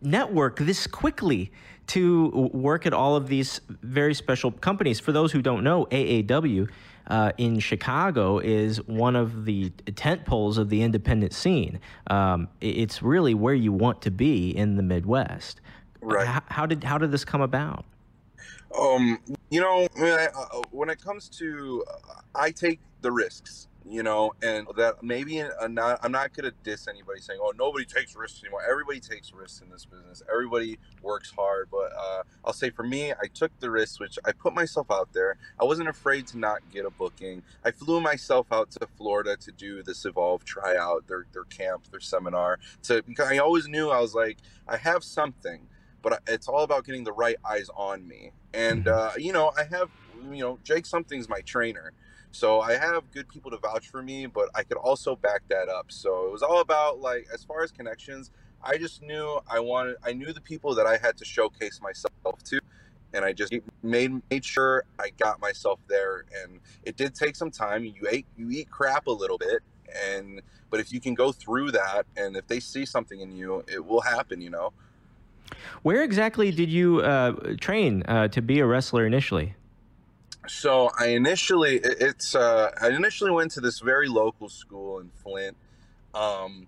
network 0.00 0.58
this 0.58 0.86
quickly 0.86 1.50
to 1.88 2.50
work 2.52 2.86
at 2.86 2.92
all 2.92 3.16
of 3.16 3.28
these 3.28 3.60
very 3.68 4.14
special 4.14 4.50
companies. 4.50 5.00
For 5.00 5.12
those 5.12 5.32
who 5.32 5.42
don't 5.42 5.64
know, 5.64 5.86
AAW 5.86 6.68
uh, 7.08 7.32
in 7.38 7.58
Chicago 7.58 8.38
is 8.38 8.78
one 8.86 9.16
of 9.16 9.44
the 9.44 9.70
tent 9.94 10.24
poles 10.24 10.58
of 10.58 10.68
the 10.68 10.82
independent 10.82 11.32
scene. 11.32 11.80
Um, 12.08 12.48
it's 12.60 13.02
really 13.02 13.34
where 13.34 13.54
you 13.54 13.72
want 13.72 14.02
to 14.02 14.10
be 14.10 14.50
in 14.50 14.76
the 14.76 14.82
Midwest. 14.82 15.60
Right. 16.00 16.26
How, 16.26 16.42
how 16.48 16.66
did 16.66 16.82
how 16.82 16.98
did 16.98 17.12
this 17.12 17.24
come 17.24 17.40
about? 17.40 17.84
Um, 18.78 19.18
you 19.50 19.60
know, 19.60 19.86
when, 19.96 20.12
I, 20.12 20.26
uh, 20.26 20.62
when 20.70 20.88
it 20.88 21.00
comes 21.00 21.28
to, 21.30 21.84
uh, 21.88 22.14
I 22.34 22.50
take 22.50 22.80
the 23.02 23.12
risks 23.12 23.68
you 23.88 24.02
know, 24.02 24.32
and 24.42 24.66
that 24.76 25.02
maybe 25.02 25.40
I'm 25.40 25.74
not, 25.74 26.00
I'm 26.02 26.12
not 26.12 26.32
going 26.34 26.50
to 26.50 26.56
diss 26.62 26.88
anybody 26.88 27.20
saying, 27.20 27.40
oh, 27.42 27.52
nobody 27.58 27.84
takes 27.84 28.14
risks 28.14 28.42
anymore. 28.42 28.62
Everybody 28.68 29.00
takes 29.00 29.32
risks 29.32 29.60
in 29.60 29.70
this 29.70 29.84
business. 29.84 30.22
Everybody 30.30 30.78
works 31.02 31.30
hard. 31.30 31.68
But 31.70 31.92
uh, 31.98 32.22
I'll 32.52 32.58
say 32.58 32.68
for 32.68 32.82
me, 32.82 33.12
I 33.12 33.28
took 33.32 33.50
the 33.60 33.70
risk, 33.70 33.98
which 33.98 34.18
I 34.26 34.32
put 34.32 34.52
myself 34.52 34.90
out 34.90 35.08
there. 35.14 35.38
I 35.58 35.64
wasn't 35.64 35.88
afraid 35.88 36.26
to 36.28 36.38
not 36.38 36.60
get 36.70 36.84
a 36.84 36.90
booking. 36.90 37.42
I 37.64 37.70
flew 37.70 37.98
myself 37.98 38.46
out 38.52 38.70
to 38.72 38.86
Florida 38.98 39.38
to 39.38 39.52
do 39.52 39.82
this 39.82 40.04
Evolve 40.04 40.44
tryout, 40.44 41.08
their, 41.08 41.24
their 41.32 41.44
camp, 41.44 41.90
their 41.90 42.00
seminar. 42.00 42.58
To, 42.82 43.02
because 43.04 43.32
I 43.32 43.38
always 43.38 43.68
knew 43.68 43.88
I 43.88 44.00
was 44.00 44.14
like, 44.14 44.36
I 44.68 44.76
have 44.76 45.02
something, 45.02 45.66
but 46.02 46.20
it's 46.26 46.46
all 46.46 46.62
about 46.62 46.84
getting 46.84 47.04
the 47.04 47.12
right 47.14 47.36
eyes 47.42 47.70
on 47.74 48.06
me. 48.06 48.32
And, 48.52 48.84
mm-hmm. 48.84 48.98
uh, 48.98 49.12
you 49.16 49.32
know, 49.32 49.50
I 49.56 49.64
have, 49.64 49.88
you 50.30 50.42
know, 50.42 50.58
Jake 50.62 50.84
Something's 50.84 51.30
my 51.30 51.40
trainer. 51.40 51.94
So 52.32 52.60
I 52.60 52.76
have 52.76 53.10
good 53.12 53.30
people 53.30 53.50
to 53.52 53.56
vouch 53.56 53.88
for 53.88 54.02
me, 54.02 54.26
but 54.26 54.50
I 54.54 54.62
could 54.62 54.76
also 54.76 55.16
back 55.16 55.40
that 55.48 55.70
up. 55.70 55.90
So 55.90 56.26
it 56.26 56.32
was 56.32 56.42
all 56.42 56.60
about 56.60 57.00
like 57.00 57.28
as 57.32 57.44
far 57.44 57.62
as 57.62 57.72
connections, 57.72 58.30
I 58.64 58.78
just 58.78 59.02
knew 59.02 59.40
I 59.48 59.60
wanted 59.60 59.96
I 60.04 60.12
knew 60.12 60.32
the 60.32 60.40
people 60.40 60.74
that 60.74 60.86
I 60.86 60.96
had 60.96 61.16
to 61.18 61.24
showcase 61.24 61.80
myself 61.80 62.42
to 62.44 62.60
and 63.12 63.24
I 63.24 63.32
just 63.32 63.52
made 63.82 64.22
made 64.30 64.44
sure 64.44 64.84
I 64.98 65.10
got 65.18 65.40
myself 65.40 65.80
there 65.88 66.24
and 66.42 66.60
it 66.84 66.96
did 66.96 67.14
take 67.14 67.36
some 67.36 67.50
time. 67.50 67.84
You 67.84 68.06
ate 68.10 68.26
you 68.36 68.50
eat 68.50 68.70
crap 68.70 69.06
a 69.06 69.10
little 69.10 69.38
bit 69.38 69.60
and 70.10 70.40
but 70.70 70.80
if 70.80 70.92
you 70.92 71.00
can 71.00 71.14
go 71.14 71.32
through 71.32 71.72
that 71.72 72.06
and 72.16 72.36
if 72.36 72.46
they 72.46 72.60
see 72.60 72.86
something 72.86 73.20
in 73.20 73.36
you, 73.36 73.64
it 73.68 73.84
will 73.84 74.00
happen, 74.00 74.40
you 74.40 74.50
know. 74.50 74.72
Where 75.82 76.02
exactly 76.02 76.50
did 76.50 76.70
you 76.70 77.00
uh, 77.00 77.32
train 77.60 78.04
uh, 78.08 78.28
to 78.28 78.40
be 78.40 78.60
a 78.60 78.66
wrestler 78.66 79.06
initially? 79.06 79.54
so 80.48 80.90
I 80.98 81.08
initially 81.08 81.76
it's 81.82 82.34
uh, 82.34 82.70
I 82.80 82.88
initially 82.88 83.30
went 83.30 83.52
to 83.52 83.60
this 83.60 83.80
very 83.80 84.08
local 84.08 84.48
school 84.48 84.98
in 85.00 85.10
Flint, 85.22 85.56
um, 86.14 86.66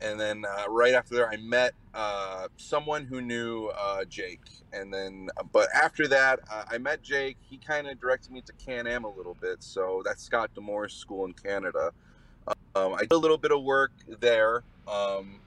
and 0.00 0.18
then 0.18 0.44
uh, 0.44 0.68
right 0.68 0.94
after 0.94 1.14
there 1.14 1.30
I 1.30 1.36
met 1.36 1.74
uh, 1.94 2.48
someone 2.56 3.04
who 3.04 3.20
knew 3.20 3.70
uh, 3.78 4.04
Jake, 4.04 4.40
and 4.72 4.92
then 4.92 5.28
but 5.52 5.68
after 5.74 6.06
that 6.08 6.40
uh, 6.50 6.64
I 6.68 6.78
met 6.78 7.02
Jake. 7.02 7.36
He 7.40 7.56
kind 7.58 7.86
of 7.88 8.00
directed 8.00 8.32
me 8.32 8.42
to 8.42 8.52
Can 8.64 8.86
Am 8.86 9.04
a 9.04 9.10
little 9.10 9.36
bit, 9.40 9.62
so 9.62 10.02
that's 10.04 10.22
Scott 10.22 10.54
D'Amore 10.54 10.88
School 10.88 11.24
in 11.24 11.32
Canada. 11.32 11.92
Um, 12.74 12.94
I 12.94 13.00
did 13.00 13.12
a 13.12 13.18
little 13.18 13.38
bit 13.38 13.52
of 13.52 13.62
work 13.62 13.92
there. 14.20 14.62
Um, 14.86 15.40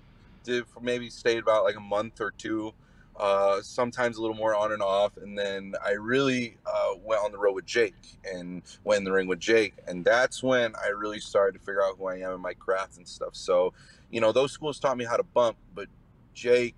did 0.44 0.66
maybe 0.82 1.10
stayed 1.10 1.40
about 1.40 1.64
like 1.64 1.76
a 1.76 1.82
month 1.82 2.20
or 2.20 2.32
two 2.32 2.74
uh, 3.22 3.62
sometimes 3.62 4.18
a 4.18 4.22
little 4.22 4.36
more 4.36 4.56
on 4.56 4.72
and 4.72 4.82
off. 4.82 5.16
And 5.18 5.38
then 5.38 5.76
I 5.86 5.92
really 5.92 6.58
uh, 6.66 6.96
went 7.04 7.24
on 7.24 7.32
the 7.32 7.38
road 7.38 7.54
with 7.54 7.68
Jake 7.68 8.18
and 8.26 8.64
went 8.84 8.98
in 8.98 9.04
the 9.04 9.12
ring 9.12 9.28
with 9.28 9.40
Jake. 9.40 9.76
And 9.88 10.04
that's 10.04 10.42
when 10.42 10.74
I 10.84 10.90
really 10.90 11.20
started 11.20 11.60
to 11.60 11.60
figure 11.60 11.84
out 11.84 11.98
who 12.00 12.08
I 12.08 12.16
am 12.16 12.34
in 12.34 12.42
my 12.42 12.56
craft 12.56 12.98
and 12.98 13.08
stuff. 13.08 13.36
So, 13.36 13.74
you 14.10 14.22
know, 14.22 14.32
those 14.32 14.52
schools 14.52 14.80
taught 14.80 14.98
me 14.98 15.06
how 15.06 15.18
to 15.18 15.24
bump, 15.24 15.58
but 15.76 15.88
Jake, 16.34 16.76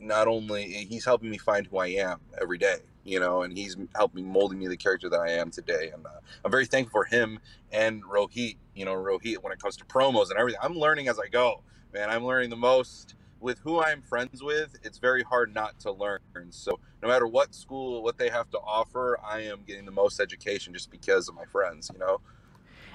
not 0.00 0.28
only 0.28 0.64
he's 0.64 1.04
helping 1.04 1.28
me 1.28 1.36
find 1.36 1.66
who 1.66 1.76
I 1.76 1.88
am 1.88 2.20
every 2.40 2.56
day, 2.56 2.78
you 3.04 3.20
know, 3.20 3.42
and 3.42 3.52
he's 3.52 3.76
helping 3.94 4.26
molding 4.26 4.58
me 4.58 4.68
the 4.68 4.78
character 4.78 5.10
that 5.10 5.20
I 5.20 5.32
am 5.32 5.50
today. 5.50 5.90
And 5.92 6.06
uh, 6.06 6.20
I'm 6.42 6.50
very 6.50 6.64
thankful 6.64 7.02
for 7.02 7.04
him 7.04 7.38
and 7.70 8.02
Rohit, 8.02 8.56
you 8.74 8.86
know, 8.86 8.94
Rohit 8.94 9.42
when 9.42 9.52
it 9.52 9.60
comes 9.60 9.76
to 9.76 9.84
promos 9.84 10.30
and 10.30 10.38
everything. 10.38 10.60
I'm 10.62 10.74
learning 10.74 11.08
as 11.08 11.18
I 11.18 11.28
go, 11.28 11.62
man. 11.92 12.08
I'm 12.08 12.24
learning 12.24 12.48
the 12.48 12.56
most 12.56 13.14
with 13.40 13.58
who 13.60 13.80
I'm 13.80 14.02
friends 14.02 14.42
with, 14.42 14.76
it's 14.82 14.98
very 14.98 15.22
hard 15.22 15.54
not 15.54 15.78
to 15.80 15.92
learn. 15.92 16.20
So 16.50 16.78
no 17.02 17.08
matter 17.08 17.26
what 17.26 17.54
school, 17.54 18.02
what 18.02 18.18
they 18.18 18.28
have 18.28 18.50
to 18.50 18.58
offer, 18.58 19.18
I 19.24 19.40
am 19.40 19.60
getting 19.66 19.84
the 19.84 19.92
most 19.92 20.20
education 20.20 20.72
just 20.72 20.90
because 20.90 21.28
of 21.28 21.34
my 21.34 21.44
friends, 21.44 21.90
you 21.92 21.98
know? 21.98 22.20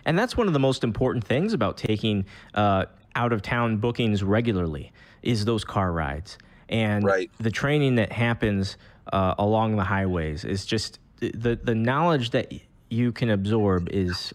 And 0.05 0.17
that's 0.17 0.36
one 0.36 0.48
of 0.48 0.53
the 0.53 0.60
most 0.60 0.83
important 0.83 1.24
things 1.24 1.53
about 1.53 1.77
taking 1.77 2.25
uh, 2.53 2.86
out 3.15 3.33
of 3.33 3.41
town 3.41 3.77
bookings 3.77 4.24
regularly 4.24 4.91
is 5.21 5.45
those 5.45 5.63
car 5.63 5.91
rides. 5.91 6.38
And 6.69 7.03
right. 7.03 7.29
the 7.39 7.51
training 7.51 7.95
that 7.95 8.12
happens 8.12 8.77
uh, 9.13 9.36
along 9.38 9.75
the 9.75 9.83
highways 9.83 10.43
is 10.43 10.65
just 10.65 11.00
the, 11.19 11.60
the 11.62 11.75
knowledge 11.75 12.31
that 12.31 12.51
you 12.89 13.12
can 13.12 13.29
absorb 13.29 13.89
is 13.91 14.33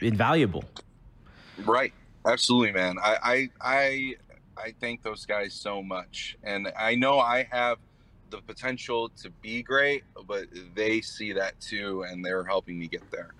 invaluable. 0.00 0.64
Right. 1.64 1.92
Absolutely, 2.26 2.72
man. 2.72 2.96
I, 3.02 3.18
I, 3.22 3.50
I 3.60 4.14
I 4.56 4.74
thank 4.80 5.02
those 5.02 5.26
guys 5.26 5.52
so 5.52 5.82
much. 5.82 6.36
And 6.42 6.72
I 6.78 6.94
know 6.94 7.18
I 7.18 7.48
have 7.50 7.78
the 8.30 8.40
potential 8.40 9.10
to 9.22 9.30
be 9.42 9.62
great, 9.62 10.04
but 10.26 10.46
they 10.74 11.00
see 11.00 11.32
that 11.32 11.60
too, 11.60 12.02
and 12.02 12.24
they're 12.24 12.44
helping 12.44 12.78
me 12.78 12.88
get 12.88 13.08
there. 13.10 13.34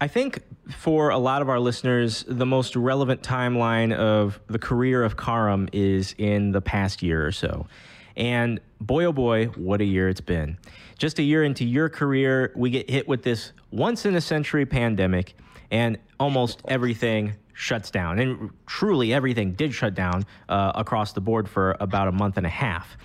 I 0.00 0.08
think 0.08 0.42
for 0.70 1.08
a 1.08 1.18
lot 1.18 1.40
of 1.40 1.48
our 1.48 1.58
listeners, 1.58 2.24
the 2.28 2.44
most 2.44 2.76
relevant 2.76 3.22
timeline 3.22 3.94
of 3.94 4.38
the 4.46 4.58
career 4.58 5.02
of 5.02 5.16
Karam 5.16 5.68
is 5.72 6.14
in 6.18 6.52
the 6.52 6.60
past 6.60 7.02
year 7.02 7.26
or 7.26 7.32
so. 7.32 7.66
And 8.14 8.60
boy, 8.80 9.04
oh 9.06 9.12
boy, 9.12 9.46
what 9.56 9.80
a 9.80 9.84
year 9.84 10.08
it's 10.08 10.20
been. 10.20 10.58
Just 10.98 11.18
a 11.18 11.22
year 11.22 11.44
into 11.44 11.64
your 11.64 11.88
career, 11.88 12.52
we 12.56 12.70
get 12.70 12.88
hit 12.88 13.08
with 13.08 13.22
this 13.22 13.52
once 13.70 14.06
in 14.06 14.14
a 14.16 14.20
century 14.20 14.66
pandemic, 14.66 15.34
and 15.70 15.98
almost 16.18 16.62
everything 16.68 17.34
shuts 17.52 17.90
down. 17.90 18.18
And 18.18 18.50
truly, 18.66 19.12
everything 19.12 19.52
did 19.52 19.72
shut 19.72 19.94
down 19.94 20.24
uh, 20.48 20.72
across 20.74 21.12
the 21.12 21.20
board 21.20 21.48
for 21.48 21.76
about 21.80 22.08
a 22.08 22.12
month 22.12 22.36
and 22.36 22.46
a 22.46 22.50
half. 22.50 22.96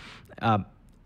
Uh, 0.42 0.60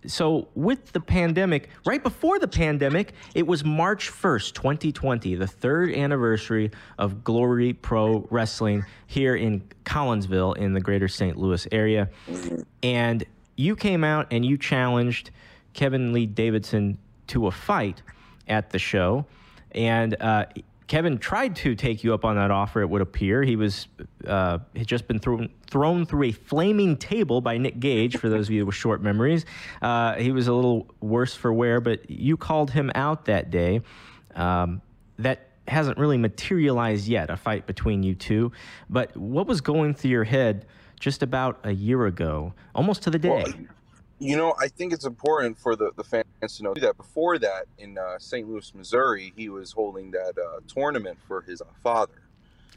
so, 0.07 0.49
with 0.53 0.91
the 0.91 0.99
pandemic, 0.99 1.69
right 1.85 2.01
before 2.01 2.37
the 2.37 2.47
pandemic, 2.47 3.13
it 3.33 3.47
was 3.47 3.63
March 3.63 4.11
1st, 4.11 4.53
2020, 4.53 5.35
the 5.35 5.47
third 5.47 5.91
anniversary 5.91 6.71
of 6.99 7.23
Glory 7.23 7.73
Pro 7.73 8.27
Wrestling 8.29 8.85
here 9.07 9.35
in 9.35 9.61
Collinsville 9.83 10.57
in 10.57 10.73
the 10.73 10.81
greater 10.81 11.07
St. 11.07 11.37
Louis 11.37 11.67
area. 11.71 12.09
And 12.83 13.23
you 13.55 13.75
came 13.75 14.03
out 14.03 14.27
and 14.31 14.45
you 14.45 14.57
challenged 14.57 15.31
Kevin 15.73 16.13
Lee 16.13 16.25
Davidson 16.25 16.97
to 17.27 17.47
a 17.47 17.51
fight 17.51 18.01
at 18.47 18.69
the 18.69 18.79
show. 18.79 19.25
And 19.71 20.15
uh, 20.21 20.45
Kevin 20.87 21.17
tried 21.17 21.55
to 21.57 21.75
take 21.75 22.03
you 22.03 22.13
up 22.13 22.23
on 22.23 22.35
that 22.35 22.51
offer. 22.51 22.81
It 22.81 22.89
would 22.89 23.01
appear 23.01 23.41
he 23.41 23.55
was 23.55 23.87
uh, 24.27 24.59
had 24.75 24.87
just 24.87 25.07
been 25.07 25.19
thrown 25.19 25.49
thrown 25.67 26.05
through 26.05 26.23
a 26.25 26.31
flaming 26.31 26.95
table 26.97 27.41
by 27.41 27.57
Nick 27.57 27.79
Gage. 27.79 28.17
For 28.17 28.29
those 28.29 28.47
of 28.47 28.53
you 28.53 28.65
with 28.65 28.75
short 28.75 29.01
memories, 29.01 29.45
uh, 29.81 30.15
he 30.15 30.31
was 30.31 30.47
a 30.47 30.53
little 30.53 30.87
worse 31.01 31.33
for 31.33 31.51
wear. 31.51 31.81
But 31.81 32.09
you 32.09 32.37
called 32.37 32.71
him 32.71 32.91
out 32.93 33.25
that 33.25 33.49
day. 33.49 33.81
Um, 34.35 34.81
that 35.17 35.49
hasn't 35.67 35.97
really 35.97 36.17
materialized 36.17 37.07
yet. 37.07 37.31
A 37.31 37.37
fight 37.37 37.65
between 37.65 38.03
you 38.03 38.13
two. 38.13 38.51
But 38.89 39.15
what 39.17 39.47
was 39.47 39.61
going 39.61 39.95
through 39.95 40.11
your 40.11 40.23
head 40.23 40.67
just 40.99 41.23
about 41.23 41.59
a 41.63 41.71
year 41.71 42.05
ago, 42.05 42.53
almost 42.75 43.01
to 43.03 43.09
the 43.09 43.19
day? 43.19 43.29
Well, 43.29 43.53
you 44.19 44.37
know, 44.37 44.55
I 44.59 44.67
think 44.67 44.93
it's 44.93 45.05
important 45.05 45.57
for 45.57 45.75
the, 45.75 45.91
the 45.95 46.03
fans 46.03 46.57
to 46.57 46.63
know 46.63 46.73
that 46.75 46.97
before 46.97 47.37
that, 47.39 47.65
in 47.77 47.97
uh, 47.97 48.17
St. 48.17 48.47
Louis, 48.47 48.73
Missouri, 48.73 49.33
he 49.35 49.49
was 49.49 49.71
holding 49.71 50.11
that 50.11 50.33
uh, 50.37 50.59
tournament 50.67 51.17
for 51.27 51.41
his 51.41 51.61
uh, 51.61 51.65
father. 51.83 52.21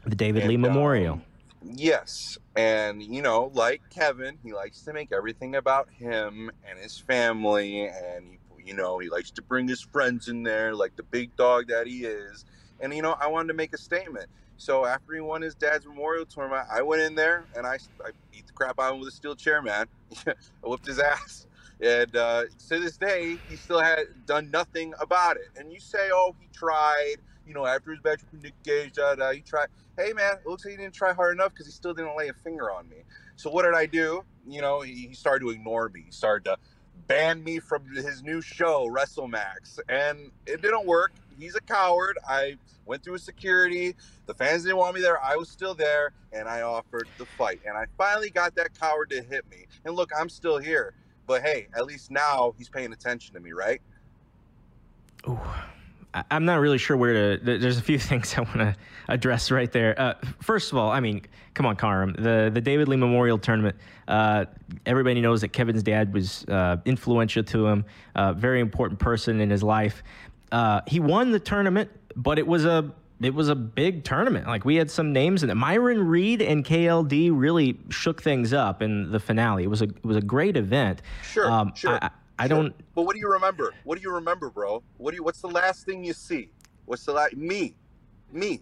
The 0.05 0.15
David 0.15 0.43
and, 0.43 0.49
Lee 0.49 0.57
Memorial. 0.57 1.13
Um, 1.13 1.23
yes. 1.63 2.37
And, 2.55 3.01
you 3.01 3.21
know, 3.21 3.51
like 3.53 3.81
Kevin, 3.89 4.37
he 4.43 4.53
likes 4.53 4.81
to 4.83 4.93
make 4.93 5.11
everything 5.11 5.55
about 5.55 5.89
him 5.89 6.51
and 6.67 6.77
his 6.77 6.97
family. 6.97 7.87
And, 7.87 8.37
he, 8.57 8.69
you 8.69 8.73
know, 8.73 8.99
he 8.99 9.09
likes 9.09 9.31
to 9.31 9.41
bring 9.41 9.67
his 9.67 9.81
friends 9.81 10.27
in 10.27 10.43
there 10.43 10.75
like 10.75 10.95
the 10.97 11.03
big 11.03 11.35
dog 11.37 11.67
that 11.69 11.87
he 11.87 12.05
is. 12.05 12.45
And, 12.81 12.93
you 12.93 13.01
know, 13.01 13.15
I 13.19 13.27
wanted 13.27 13.49
to 13.49 13.53
make 13.53 13.73
a 13.73 13.77
statement. 13.77 14.29
So 14.59 14.85
after 14.85 15.13
he 15.15 15.21
won 15.21 15.41
his 15.41 15.55
dad's 15.55 15.85
memorial 15.85 16.25
tournament, 16.25 16.67
I 16.71 16.81
went 16.81 17.01
in 17.01 17.15
there 17.15 17.47
and 17.55 17.65
I, 17.65 17.75
I 18.05 18.11
beat 18.31 18.45
the 18.45 18.53
crap 18.53 18.77
out 18.79 18.89
of 18.89 18.93
him 18.95 18.99
with 18.99 19.07
a 19.09 19.11
steel 19.11 19.35
chair, 19.35 19.61
man. 19.61 19.87
I 20.27 20.33
whipped 20.63 20.85
his 20.85 20.99
ass. 20.99 21.47
And 21.81 22.13
uh, 22.15 22.43
to 22.67 22.79
this 22.79 22.97
day, 22.97 23.37
he 23.47 23.55
still 23.55 23.79
had 23.79 24.01
done 24.25 24.51
nothing 24.51 24.93
about 24.99 25.37
it. 25.37 25.47
And 25.55 25.71
you 25.71 25.79
say, 25.79 26.09
oh, 26.11 26.35
he 26.41 26.49
tried, 26.53 27.15
you 27.47 27.53
know, 27.53 27.65
after 27.65 27.91
his 27.91 28.03
match 28.03 28.21
with 28.31 28.43
Nick 28.43 28.61
Gage, 28.63 28.93
da, 28.93 29.15
da, 29.15 29.31
he 29.31 29.39
tried. 29.39 29.67
Hey, 29.97 30.11
man, 30.11 30.33
it 30.33 30.47
looks 30.47 30.65
like 30.65 30.73
he 30.73 30.77
didn't 30.77 30.93
try 30.93 31.13
hard 31.13 31.33
enough 31.37 31.53
because 31.53 31.65
he 31.67 31.71
still 31.71 31.93
didn't 31.93 32.17
lay 32.17 32.27
a 32.27 32.33
finger 32.33 32.69
on 32.69 32.89
me. 32.89 32.97
So 33.37 33.49
what 33.49 33.63
did 33.63 33.75
I 33.75 33.85
do? 33.85 34.23
You 34.45 34.61
know, 34.61 34.81
he, 34.81 35.07
he 35.07 35.13
started 35.13 35.45
to 35.45 35.51
ignore 35.51 35.87
me. 35.89 36.03
He 36.05 36.11
started 36.11 36.43
to 36.45 36.57
ban 37.07 37.43
me 37.43 37.59
from 37.59 37.87
his 37.95 38.23
new 38.23 38.41
show, 38.41 38.89
WrestleMax, 38.89 39.79
and 39.87 40.31
it 40.45 40.61
didn't 40.61 40.85
work. 40.85 41.13
He's 41.39 41.55
a 41.55 41.61
coward. 41.61 42.17
I 42.27 42.57
went 42.85 43.03
through 43.03 43.15
a 43.15 43.19
security. 43.19 43.95
The 44.25 44.33
fans 44.33 44.63
didn't 44.63 44.77
want 44.77 44.95
me 44.95 45.01
there. 45.01 45.23
I 45.23 45.35
was 45.35 45.49
still 45.49 45.73
there, 45.73 46.11
and 46.33 46.47
I 46.47 46.61
offered 46.61 47.07
the 47.17 47.25
fight. 47.25 47.61
And 47.65 47.77
I 47.77 47.85
finally 47.97 48.29
got 48.29 48.55
that 48.55 48.77
coward 48.77 49.09
to 49.11 49.21
hit 49.21 49.49
me. 49.49 49.65
And 49.85 49.95
look, 49.95 50.11
I'm 50.17 50.29
still 50.29 50.57
here. 50.57 50.93
But 51.25 51.41
hey, 51.43 51.67
at 51.75 51.85
least 51.85 52.11
now 52.11 52.53
he's 52.57 52.69
paying 52.69 52.91
attention 52.91 53.33
to 53.35 53.39
me, 53.39 53.51
right? 53.51 53.81
Ooh. 55.27 55.39
I'm 56.31 56.43
not 56.43 56.59
really 56.59 56.79
sure 56.79 56.97
where 56.97 57.37
to. 57.37 57.57
There's 57.59 57.77
a 57.77 57.83
few 57.83 57.99
things 58.09 58.33
I 58.35 58.41
want 58.41 58.57
to 58.57 58.75
address 59.07 59.51
right 59.51 59.71
there. 59.71 59.99
Uh, 59.99 60.15
first 60.41 60.71
of 60.71 60.77
all, 60.77 60.89
I 60.89 60.99
mean, 60.99 61.21
come 61.53 61.65
on, 61.65 61.75
Karam. 61.75 62.13
The 62.13 62.49
the 62.51 62.61
David 62.61 62.87
Lee 62.87 62.97
Memorial 62.97 63.37
Tournament. 63.37 63.75
Uh, 64.07 64.45
everybody 64.87 65.21
knows 65.21 65.41
that 65.41 65.49
Kevin's 65.49 65.83
dad 65.83 66.11
was 66.11 66.45
uh, 66.45 66.77
influential 66.85 67.43
to 67.43 67.67
him, 67.67 67.85
a 68.15 68.33
very 68.33 68.59
important 68.59 68.99
person 68.99 69.39
in 69.39 69.51
his 69.51 69.61
life. 69.61 70.03
Uh, 70.51 70.81
he 70.87 70.99
won 70.99 71.31
the 71.31 71.39
tournament, 71.39 71.89
but 72.15 72.39
it 72.39 72.47
was 72.47 72.65
a 72.65 72.91
it 73.21 73.33
was 73.33 73.49
a 73.49 73.55
big 73.55 74.03
tournament. 74.03 74.47
Like 74.47 74.65
we 74.65 74.75
had 74.75 74.89
some 74.89 75.11
names 75.11 75.43
in 75.43 75.49
it. 75.49 75.55
Myron 75.55 76.07
Reed 76.07 76.41
and 76.41 76.63
KLD 76.63 77.31
really 77.33 77.77
shook 77.89 78.21
things 78.21 78.53
up 78.53 78.81
in 78.81 79.11
the 79.11 79.19
finale. 79.19 79.63
It 79.63 79.69
was 79.69 79.81
a 79.81 79.85
it 79.85 80.05
was 80.05 80.17
a 80.17 80.21
great 80.21 80.57
event. 80.57 81.01
Sure, 81.23 81.49
um, 81.49 81.73
sure. 81.75 81.99
I, 82.01 82.09
I 82.37 82.47
don't. 82.47 82.73
But 82.95 83.03
what 83.03 83.13
do 83.13 83.19
you 83.19 83.31
remember? 83.31 83.73
What 83.83 83.97
do 83.97 84.01
you 84.01 84.13
remember, 84.13 84.49
bro? 84.49 84.81
What 84.97 85.11
do 85.11 85.17
you? 85.17 85.23
What's 85.23 85.41
the 85.41 85.49
last 85.49 85.85
thing 85.85 86.03
you 86.03 86.13
see? 86.13 86.49
What's 86.85 87.05
the 87.05 87.11
last? 87.11 87.35
Me, 87.35 87.75
me. 88.31 88.61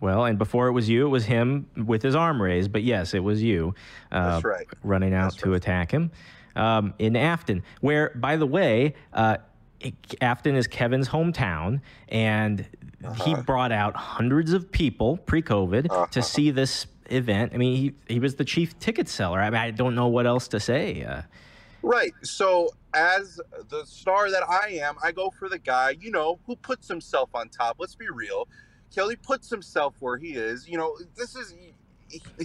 Well, 0.00 0.24
and 0.24 0.36
before 0.36 0.66
it 0.66 0.72
was 0.72 0.88
you, 0.88 1.06
it 1.06 1.10
was 1.10 1.24
him 1.24 1.66
with 1.76 2.02
his 2.02 2.14
arm 2.14 2.42
raised. 2.42 2.72
But 2.72 2.82
yes, 2.82 3.14
it 3.14 3.20
was 3.20 3.42
you. 3.42 3.74
Uh, 4.10 4.32
That's 4.32 4.44
right. 4.44 4.66
Running 4.82 5.14
out 5.14 5.32
That's 5.32 5.42
to 5.44 5.50
right. 5.50 5.56
attack 5.56 5.92
him 5.92 6.10
um, 6.56 6.92
in 6.98 7.14
Affton, 7.14 7.62
where, 7.80 8.10
by 8.16 8.36
the 8.36 8.46
way. 8.46 8.94
Uh, 9.12 9.38
Affton 10.20 10.54
is 10.54 10.66
Kevin's 10.66 11.08
hometown, 11.08 11.80
and 12.08 12.66
uh-huh. 13.04 13.24
he 13.24 13.34
brought 13.34 13.72
out 13.72 13.94
hundreds 13.94 14.52
of 14.52 14.70
people 14.70 15.18
pre-COVID 15.18 15.90
uh-huh. 15.90 16.06
to 16.06 16.22
see 16.22 16.50
this 16.50 16.86
event. 17.10 17.52
I 17.54 17.58
mean, 17.58 17.76
he 17.76 17.94
he 18.12 18.18
was 18.18 18.36
the 18.36 18.44
chief 18.44 18.78
ticket 18.78 19.08
seller. 19.08 19.40
I 19.40 19.50
mean, 19.50 19.60
I 19.60 19.70
don't 19.70 19.94
know 19.94 20.08
what 20.08 20.26
else 20.26 20.48
to 20.48 20.60
say. 20.60 21.04
Uh, 21.04 21.22
Right. 21.84 22.14
So, 22.22 22.70
as 22.94 23.38
the 23.68 23.84
star 23.84 24.30
that 24.30 24.42
I 24.48 24.80
am, 24.80 24.96
I 25.02 25.12
go 25.12 25.30
for 25.30 25.50
the 25.50 25.58
guy, 25.58 25.96
you 26.00 26.10
know, 26.10 26.38
who 26.46 26.56
puts 26.56 26.88
himself 26.88 27.28
on 27.34 27.50
top. 27.50 27.76
Let's 27.78 27.94
be 27.94 28.08
real. 28.08 28.48
KLD 28.96 29.20
puts 29.22 29.50
himself 29.50 29.94
where 30.00 30.16
he 30.16 30.32
is. 30.32 30.66
You 30.66 30.78
know, 30.78 30.96
this 31.14 31.36
is. 31.36 31.54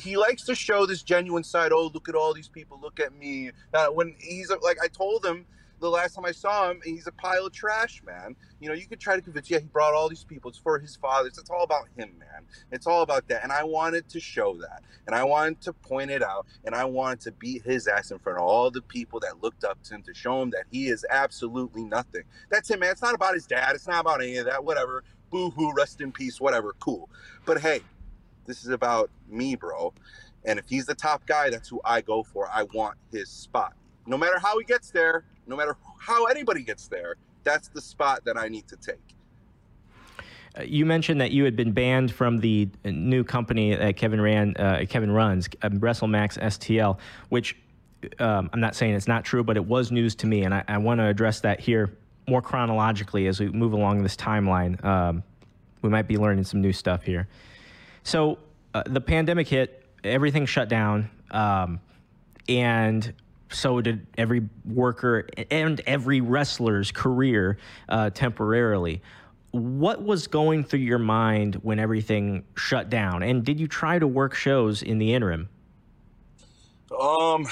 He, 0.01 0.17
likes 0.17 0.43
to 0.45 0.55
show 0.55 0.85
this 0.87 1.03
genuine 1.03 1.43
side. 1.43 1.71
Oh, 1.71 1.91
look 1.93 2.09
at 2.09 2.15
all 2.15 2.33
these 2.33 2.47
people. 2.47 2.79
Look 2.81 2.99
at 2.99 3.15
me. 3.15 3.51
Uh, 3.73 3.87
when 3.87 4.15
he's 4.19 4.49
like, 4.49 4.77
I 4.83 4.87
told 4.87 5.23
him 5.23 5.45
the 5.79 5.89
last 5.89 6.15
time 6.15 6.25
I 6.25 6.31
saw 6.31 6.69
him, 6.69 6.81
he's 6.83 7.07
a 7.07 7.11
pile 7.11 7.45
of 7.45 7.53
trash, 7.53 8.01
man. 8.05 8.35
You 8.59 8.69
know, 8.69 8.75
you 8.75 8.87
could 8.87 8.99
try 8.99 9.15
to 9.15 9.21
convince, 9.21 9.49
yeah, 9.49 9.59
he 9.59 9.65
brought 9.65 9.93
all 9.93 10.09
these 10.09 10.23
people. 10.23 10.49
It's 10.49 10.59
for 10.59 10.79
his 10.79 10.95
fathers. 10.95 11.37
It's 11.37 11.49
all 11.49 11.63
about 11.63 11.87
him, 11.97 12.11
man. 12.19 12.45
It's 12.71 12.87
all 12.87 13.01
about 13.01 13.27
that. 13.29 13.43
And 13.43 13.51
I 13.51 13.63
wanted 13.63 14.09
to 14.09 14.19
show 14.19 14.57
that. 14.57 14.83
And 15.07 15.15
I 15.15 15.23
wanted 15.23 15.61
to 15.61 15.73
point 15.73 16.11
it 16.11 16.21
out. 16.21 16.45
And 16.65 16.75
I 16.75 16.85
wanted 16.85 17.21
to 17.21 17.31
beat 17.31 17.63
his 17.63 17.87
ass 17.87 18.11
in 18.11 18.19
front 18.19 18.37
of 18.39 18.43
all 18.43 18.71
the 18.71 18.81
people 18.81 19.19
that 19.21 19.41
looked 19.41 19.63
up 19.63 19.81
to 19.83 19.95
him 19.95 20.03
to 20.03 20.13
show 20.13 20.41
him 20.41 20.49
that 20.51 20.65
he 20.71 20.87
is 20.87 21.05
absolutely 21.09 21.83
nothing. 21.83 22.23
That's 22.49 22.69
him, 22.69 22.79
man. 22.79 22.91
It's 22.91 23.01
not 23.01 23.15
about 23.15 23.33
his 23.33 23.45
dad. 23.45 23.75
It's 23.75 23.87
not 23.87 24.01
about 24.01 24.21
any 24.21 24.37
of 24.37 24.45
that. 24.45 24.63
Whatever. 24.63 25.03
Boo 25.29 25.51
hoo, 25.51 25.73
rest 25.73 26.01
in 26.01 26.11
peace, 26.11 26.41
whatever. 26.41 26.75
Cool. 26.79 27.09
But 27.45 27.61
hey, 27.61 27.81
this 28.45 28.63
is 28.63 28.69
about 28.69 29.09
me, 29.27 29.55
bro. 29.55 29.93
And 30.45 30.57
if 30.57 30.67
he's 30.67 30.85
the 30.85 30.95
top 30.95 31.25
guy, 31.25 31.49
that's 31.49 31.69
who 31.69 31.81
I 31.85 32.01
go 32.01 32.23
for. 32.23 32.49
I 32.51 32.63
want 32.63 32.97
his 33.11 33.29
spot. 33.29 33.73
No 34.07 34.17
matter 34.17 34.39
how 34.39 34.57
he 34.57 34.65
gets 34.65 34.89
there, 34.89 35.23
no 35.49 35.55
matter 35.55 35.75
how 35.99 36.25
anybody 36.25 36.63
gets 36.63 36.87
there, 36.87 37.15
that's 37.43 37.67
the 37.69 37.81
spot 37.81 38.23
that 38.25 38.37
I 38.37 38.47
need 38.47 38.67
to 38.67 38.75
take. 38.77 38.97
Uh, 40.57 40.63
you 40.63 40.85
mentioned 40.85 41.21
that 41.21 41.31
you 41.31 41.43
had 41.43 41.55
been 41.55 41.71
banned 41.71 42.11
from 42.11 42.39
the 42.39 42.69
new 42.85 43.23
company 43.23 43.75
that 43.75 43.97
Kevin 43.97 44.21
ran, 44.21 44.55
uh, 44.57 44.85
Kevin 44.89 45.11
runs, 45.11 45.47
um, 45.61 45.79
WrestleMax 45.79 46.39
STL, 46.39 46.97
which 47.29 47.55
um, 48.19 48.49
I'm 48.53 48.59
not 48.59 48.75
saying 48.75 48.93
it's 48.93 49.07
not 49.07 49.25
true, 49.25 49.43
but 49.43 49.57
it 49.57 49.65
was 49.65 49.91
news 49.91 50.15
to 50.15 50.27
me, 50.27 50.43
and 50.43 50.53
I, 50.53 50.63
I 50.67 50.77
want 50.77 50.99
to 50.99 51.05
address 51.05 51.41
that 51.41 51.59
here 51.59 51.93
more 52.27 52.41
chronologically 52.41 53.27
as 53.27 53.39
we 53.39 53.49
move 53.49 53.73
along 53.73 54.03
this 54.03 54.15
timeline. 54.15 54.83
Um, 54.85 55.23
we 55.81 55.89
might 55.89 56.07
be 56.07 56.17
learning 56.17 56.43
some 56.43 56.61
new 56.61 56.73
stuff 56.73 57.03
here. 57.03 57.27
So 58.03 58.37
uh, 58.73 58.83
the 58.85 59.01
pandemic 59.01 59.47
hit, 59.47 59.85
everything 60.03 60.45
shut 60.45 60.69
down, 60.69 61.09
um, 61.31 61.79
and 62.47 63.13
so 63.49 63.81
did 63.81 64.05
every 64.17 64.47
worker 64.65 65.27
and 65.49 65.81
every 65.81 66.21
wrestler's 66.21 66.91
career 66.91 67.57
uh, 67.87 68.09
temporarily. 68.11 69.01
What 69.51 70.03
was 70.03 70.27
going 70.27 70.63
through 70.63 70.79
your 70.79 70.99
mind 70.99 71.55
when 71.55 71.79
everything 71.79 72.43
shut 72.55 72.89
down? 72.89 73.23
And 73.23 73.43
did 73.43 73.59
you 73.59 73.67
try 73.67 73.97
to 73.97 74.07
work 74.07 74.35
shows 74.35 74.83
in 74.83 74.99
the 74.99 75.13
interim? 75.13 75.49
Um, 76.99 77.47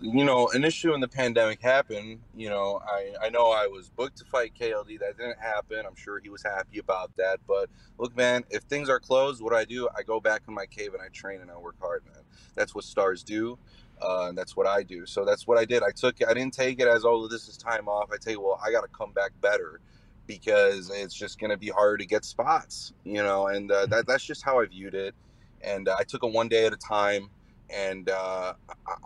you 0.00 0.24
know, 0.24 0.48
initially 0.48 0.92
when 0.92 1.00
the 1.00 1.08
pandemic 1.08 1.60
happened, 1.60 2.20
you 2.36 2.48
know, 2.48 2.80
I, 2.84 3.14
I 3.22 3.28
know 3.30 3.50
I 3.50 3.66
was 3.66 3.88
booked 3.88 4.18
to 4.18 4.24
fight 4.24 4.52
KLD. 4.58 4.98
That 5.00 5.16
didn't 5.18 5.38
happen. 5.38 5.84
I'm 5.86 5.96
sure 5.96 6.20
he 6.20 6.28
was 6.28 6.42
happy 6.42 6.78
about 6.78 7.14
that. 7.16 7.40
But 7.46 7.68
look, 7.98 8.16
man, 8.16 8.44
if 8.50 8.62
things 8.64 8.88
are 8.88 9.00
closed, 9.00 9.42
what 9.42 9.50
do 9.50 9.56
I 9.56 9.64
do? 9.64 9.88
I 9.96 10.02
go 10.02 10.20
back 10.20 10.42
in 10.46 10.54
my 10.54 10.66
cave 10.66 10.94
and 10.94 11.02
I 11.02 11.08
train 11.08 11.40
and 11.40 11.50
I 11.50 11.56
work 11.56 11.76
hard, 11.80 12.04
man. 12.04 12.22
That's 12.54 12.74
what 12.74 12.84
stars 12.84 13.22
do. 13.22 13.58
Uh, 14.02 14.26
and 14.28 14.36
that's 14.38 14.56
what 14.56 14.66
I 14.66 14.82
do. 14.82 15.06
So 15.06 15.24
that's 15.24 15.46
what 15.46 15.58
I 15.58 15.64
did. 15.64 15.82
I 15.82 15.90
took 15.90 16.16
I 16.26 16.34
didn't 16.34 16.54
take 16.54 16.80
it 16.80 16.88
as 16.88 17.04
oh 17.04 17.28
this 17.28 17.48
is 17.48 17.56
time 17.56 17.88
off. 17.88 18.10
I 18.12 18.16
tell 18.16 18.32
you, 18.32 18.40
well 18.40 18.60
I 18.64 18.70
got 18.72 18.82
to 18.82 18.88
come 18.88 19.12
back 19.12 19.32
better 19.40 19.80
because 20.26 20.90
it's 20.90 21.14
just 21.14 21.38
going 21.38 21.50
to 21.50 21.56
be 21.56 21.68
hard 21.68 22.00
to 22.00 22.06
get 22.06 22.24
spots, 22.24 22.92
you 23.04 23.22
know. 23.22 23.48
And 23.48 23.70
uh, 23.70 23.86
that 23.86 24.06
that's 24.06 24.24
just 24.24 24.42
how 24.42 24.60
I 24.60 24.66
viewed 24.66 24.94
it. 24.94 25.14
And 25.62 25.88
uh, 25.88 25.96
I 25.98 26.04
took 26.04 26.24
it 26.24 26.32
one 26.32 26.48
day 26.48 26.66
at 26.66 26.72
a 26.72 26.76
time. 26.76 27.28
And 27.70 28.10
uh, 28.10 28.54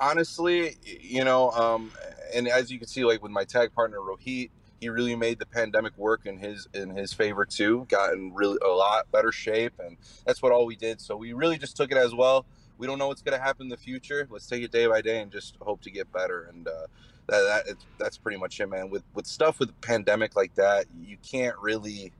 honestly, 0.01 0.77
you 0.85 1.25
know, 1.25 1.51
um, 1.53 1.93
and 2.35 2.49
as 2.49 2.71
you 2.71 2.79
can 2.79 2.89
see, 2.89 3.05
like 3.05 3.23
with 3.23 3.31
my 3.31 3.45
tag 3.45 3.73
partner 3.75 3.99
Rohit, 3.99 4.51
he 4.81 4.89
really 4.89 5.15
made 5.15 5.39
the 5.39 5.47
pandemic 5.47 5.97
work 5.97 6.27
in 6.27 6.39
his 6.39 6.69
in 6.75 6.91
his 6.91 7.13
favor 7.13 7.45
too. 7.45 7.87
Got 7.89 8.15
in 8.15 8.35
really 8.35 8.59
a 8.65 8.69
lot 8.69 9.11
better 9.13 9.33
shape, 9.33 9.75
and 9.79 9.97
that's 10.27 10.43
what 10.43 10.53
all 10.53 10.67
we 10.67 10.77
did. 10.77 11.01
So 11.01 11.17
we 11.17 11.33
really 11.33 11.59
just 11.59 11.77
took 11.77 11.93
it 11.93 11.97
as 11.97 12.15
well 12.15 12.45
we 12.79 12.87
don't 12.87 12.99
know 12.99 13.09
what's 13.09 13.23
going 13.23 13.37
to 13.37 13.43
happen 13.43 13.67
in 13.67 13.69
the 13.69 13.77
future. 13.77 14.27
Let's 14.31 14.47
take 14.47 14.63
it 14.63 14.71
day 14.71 14.87
by 14.87 15.01
day 15.01 15.21
and 15.21 15.31
just 15.31 15.57
hope 15.61 15.81
to 15.83 15.91
get 15.91 16.11
better. 16.13 16.51
And 16.53 16.67
uh, 16.67 16.87
that, 17.29 17.65
that 17.67 17.77
that's 17.99 18.19
pretty 18.19 18.39
much 18.39 18.61
it, 18.61 18.69
man. 18.69 18.91
With 18.91 19.03
with 19.15 19.27
stuff 19.27 19.59
with 19.59 19.71
a 19.71 19.87
pandemic 19.87 20.37
like 20.37 20.55
that, 20.55 20.87
you 21.01 21.17
can't 21.29 21.57
really, 21.59 22.13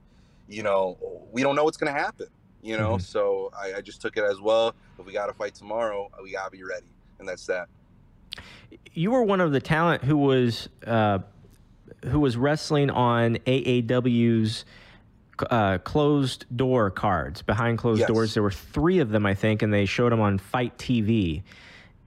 you 0.47 0.63
know, 0.63 0.97
we 1.31 1.43
don't 1.43 1.55
know 1.55 1.63
what's 1.63 1.77
going 1.77 1.93
to 1.93 1.99
happen. 1.99 2.27
You 2.61 2.77
know, 2.77 2.93
mm-hmm. 2.93 3.01
so 3.01 3.51
I, 3.57 3.75
I 3.77 3.81
just 3.81 4.01
took 4.01 4.17
it 4.17 4.23
as 4.23 4.41
well. 4.41 4.73
If 4.99 5.05
we 5.05 5.13
got 5.13 5.27
to 5.27 5.33
fight 5.33 5.53
tomorrow, 5.53 6.09
we 6.21 6.31
got 6.31 6.45
to 6.45 6.51
be 6.51 6.63
ready, 6.63 6.87
and 7.19 7.27
that's 7.27 7.45
that. 7.45 7.69
You 8.93 9.11
were 9.11 9.23
one 9.23 9.39
of 9.41 9.51
the 9.51 9.61
talent 9.61 10.03
who 10.03 10.17
was 10.17 10.67
uh, 10.85 11.19
who 12.05 12.19
was 12.19 12.35
wrestling 12.35 12.89
on 12.89 13.35
AAW's 13.45 14.65
uh, 15.49 15.77
closed 15.79 16.45
door 16.55 16.89
cards 16.89 17.41
behind 17.41 17.77
closed 17.77 17.99
yes. 17.99 18.07
doors. 18.07 18.33
There 18.33 18.43
were 18.43 18.51
three 18.51 18.99
of 18.99 19.09
them, 19.09 19.25
I 19.25 19.33
think, 19.33 19.61
and 19.61 19.73
they 19.73 19.85
showed 19.85 20.11
them 20.11 20.21
on 20.21 20.37
FITE 20.37 20.77
TV. 20.77 21.43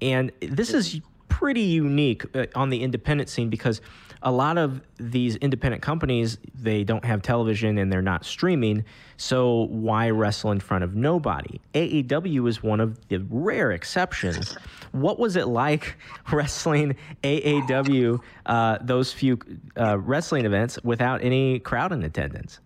And 0.02 0.32
this 0.40 0.72
is 0.72 1.00
pretty 1.28 1.62
unique 1.62 2.24
uh, 2.36 2.46
on 2.54 2.70
the 2.70 2.82
independent 2.82 3.28
scene 3.28 3.48
because 3.48 3.80
a 4.22 4.30
lot 4.30 4.58
of 4.58 4.82
these 4.98 5.36
independent 5.36 5.82
companies 5.82 6.38
they 6.54 6.84
don't 6.84 7.04
have 7.04 7.22
television 7.22 7.78
and 7.78 7.90
they're 7.90 8.02
not 8.02 8.24
streaming 8.24 8.84
so 9.16 9.62
why 9.70 10.10
wrestle 10.10 10.50
in 10.50 10.60
front 10.60 10.84
of 10.84 10.94
nobody 10.94 11.60
aaw 11.74 12.48
is 12.48 12.62
one 12.62 12.80
of 12.80 13.08
the 13.08 13.18
rare 13.30 13.72
exceptions 13.72 14.56
what 14.92 15.18
was 15.18 15.36
it 15.36 15.46
like 15.46 15.96
wrestling 16.32 16.94
aaw 17.24 18.20
uh, 18.46 18.78
those 18.82 19.12
few 19.12 19.38
uh, 19.78 19.98
wrestling 19.98 20.44
events 20.44 20.78
without 20.84 21.22
any 21.22 21.58
crowd 21.58 21.92
in 21.92 22.02
attendance 22.02 22.60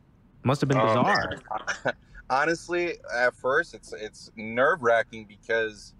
must 0.44 0.60
have 0.60 0.68
been 0.68 0.78
oh, 0.78 0.86
bizarre. 0.86 1.34
Um, 1.84 1.92
honestly, 2.30 2.94
at 3.14 3.34
first, 3.34 3.74
it's 3.74 3.92
it's 3.92 4.30
nerve 4.36 4.82
wracking 4.82 5.24
because 5.24 5.94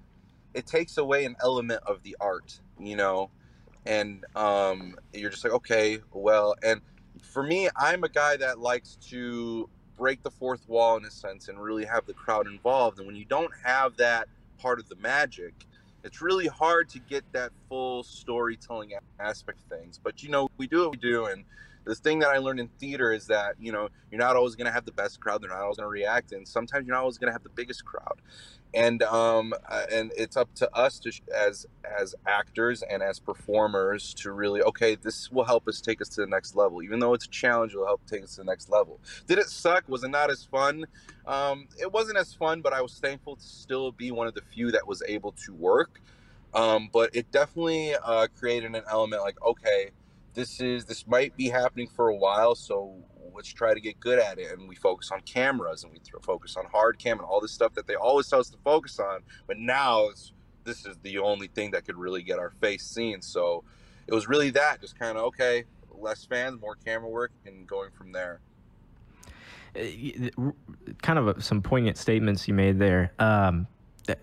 it 0.54 0.66
takes 0.66 0.98
away 0.98 1.24
an 1.24 1.37
element 1.42 1.83
of 1.87 2.02
the 2.02 2.16
art, 2.20 2.61
you 2.78 2.96
know, 2.96 3.30
and 3.87 4.24
um, 4.37 4.96
you're 5.12 5.30
just 5.30 5.44
like, 5.44 5.52
okay, 5.52 5.98
well, 6.12 6.54
and 6.62 6.80
for 7.22 7.42
me, 7.42 7.68
I'm 7.76 8.04
a 8.04 8.09
guy 8.09 8.37
that 8.37 8.61
likes 8.61 8.96
to 9.09 9.68
break 9.96 10.22
the 10.22 10.30
fourth 10.30 10.68
wall 10.68 10.96
in 10.96 11.04
a 11.04 11.11
sense 11.11 11.48
and 11.48 11.59
really 11.59 11.85
have 11.85 12.07
the 12.07 12.14
crowd 12.14 12.46
involved. 12.46 12.98
And 12.98 13.07
when 13.07 13.16
you 13.16 13.24
don't 13.24 13.52
have 13.64 13.96
that 13.96 14.28
part 14.59 14.78
of 14.78 14.88
the 14.88 14.96
magic, 14.96 15.54
it's 16.04 16.20
really 16.20 16.46
hard 16.46 16.88
to 16.90 16.98
get 16.98 17.24
that 17.33 17.50
full 17.68 18.02
storytelling 18.02 18.92
aspect 19.18 19.59
of 19.61 19.78
things. 19.78 19.98
But 20.02 20.22
you 20.22 20.28
know, 20.28 20.48
we 20.57 20.66
do 20.66 20.80
what 20.80 20.90
we 20.92 20.96
do, 20.98 21.26
and 21.26 21.44
the 21.85 21.94
thing 21.94 22.20
that 22.20 22.31
I 22.31 22.38
learned 22.38 22.61
in 22.61 22.68
theater 22.68 23.12
is 23.12 23.27
that 23.27 23.55
you 23.61 23.73
know 23.73 23.88
you're 24.11 24.20
not 24.20 24.37
always 24.37 24.55
going 24.55 24.66
to 24.66 24.73
have 24.73 24.85
the 24.85 24.92
best 24.92 25.20
crowd. 25.20 25.42
They're 25.42 25.51
not 25.51 25.61
always 25.61 25.77
going 25.77 25.87
to 25.87 25.90
react, 25.90 26.33
and 26.33 26.47
sometimes 26.47 26.87
you're 26.87 26.94
not 26.94 27.03
always 27.03 27.18
going 27.18 27.29
to 27.29 27.33
have 27.33 27.42
the 27.42 27.51
biggest 27.51 27.85
crowd. 27.85 28.20
And 28.73 29.03
um, 29.05 29.55
uh, 29.68 29.85
and 29.92 30.11
it's 30.16 30.37
up 30.37 30.53
to 30.57 30.75
us 30.75 30.99
to 31.01 31.12
as 31.35 31.66
as 31.99 32.14
actors 32.27 32.83
and 32.83 33.03
as 33.03 33.20
performers 33.20 34.14
to 34.14 34.33
really 34.33 34.62
okay, 34.62 34.97
this 34.97 35.31
will 35.31 35.44
help 35.44 35.68
us 35.68 35.81
take 35.81 36.01
us 36.01 36.09
to 36.11 36.23
the 36.23 36.27
next 36.27 36.57
level. 36.57 36.83
Even 36.83 36.99
though 36.99 37.14
it's 37.14 37.27
a 37.27 37.31
challenge, 37.31 37.75
it 37.75 37.79
will 37.79 37.87
help 37.87 38.05
take 38.07 38.23
us 38.23 38.35
to 38.37 38.40
the 38.40 38.44
next 38.44 38.70
level. 38.70 39.01
Did 39.27 39.38
it 39.38 39.47
suck? 39.47 39.88
Was 39.88 40.05
it 40.05 40.11
not 40.11 40.31
as 40.31 40.44
fun? 40.44 40.87
Um, 41.27 41.68
it 41.81 41.92
wasn't 41.92 42.18
as 42.18 42.35
fun, 42.35 42.62
but 42.62 42.73
I 42.73 42.83
was 42.83 42.99
thankful 42.99 43.37
to 43.37 43.42
still 43.42 43.92
be 43.92 44.11
one 44.11 44.27
of 44.27 44.35
the 44.35 44.42
few 44.42 44.73
that 44.73 44.87
was 44.87 45.03
able 45.07 45.33
to 45.44 45.55
work. 45.55 46.01
Um, 46.53 46.88
but 46.92 47.11
it 47.14 47.31
definitely 47.33 47.94
uh, 47.94 48.29
created 48.38 48.75
an 48.75 48.83
element 48.88 49.23
like 49.23 49.40
okay 49.42 49.90
this 50.35 50.61
is 50.61 50.85
this 50.85 51.07
might 51.07 51.37
be 51.37 51.49
happening 51.49 51.88
for 51.88 52.09
a 52.09 52.16
while 52.16 52.55
so 52.55 53.03
let's 53.35 53.53
try 53.53 53.75
to 53.75 53.81
get 53.81 53.99
good 53.99 54.18
at 54.18 54.38
it. 54.38 54.53
And 54.53 54.68
we 54.68 54.77
focus 54.77 55.11
on 55.11 55.20
cameras 55.23 55.83
and 55.83 55.92
we 55.92 55.99
focus 56.23 56.57
on 56.57 56.66
hard 56.66 56.99
cam 56.99 57.18
and 57.18 57.27
all 57.27 57.40
this 57.40 57.53
stuff 57.53 57.75
that 57.75 57.87
they 57.87 57.97
always 57.97 58.29
tell 58.29 58.40
us 58.40 58.51
to 58.51 58.59
focus 58.64 58.99
on 58.99 59.20
but 59.47 59.59
now 59.59 60.09
this 60.64 60.87
is 60.87 60.97
the 61.03 61.18
only 61.18 61.49
thing 61.49 61.70
that 61.73 61.85
could 61.85 61.97
really 61.97 62.23
get 62.23 62.38
our 62.38 62.51
face 62.51 62.87
seen. 62.87 63.20
So 63.20 63.64
it 64.07 64.14
was 64.14 64.29
really 64.29 64.51
that 64.51 64.81
just 64.81 64.99
kind 64.99 65.18
of 65.18 65.25
okay 65.25 65.64
less 65.90 66.25
fans 66.25 66.61
more 66.61 66.77
camera 66.77 67.09
work 67.09 67.33
and 67.47 67.66
going 67.66 67.90
from 67.90 68.12
there. 68.12 68.40
Uh, 69.77 70.53
kind 71.03 71.18
of 71.18 71.42
some 71.44 71.61
poignant 71.61 71.97
statements 71.97 72.47
you 72.47 72.55
made 72.55 72.79
there. 72.79 73.12
Um, 73.18 73.66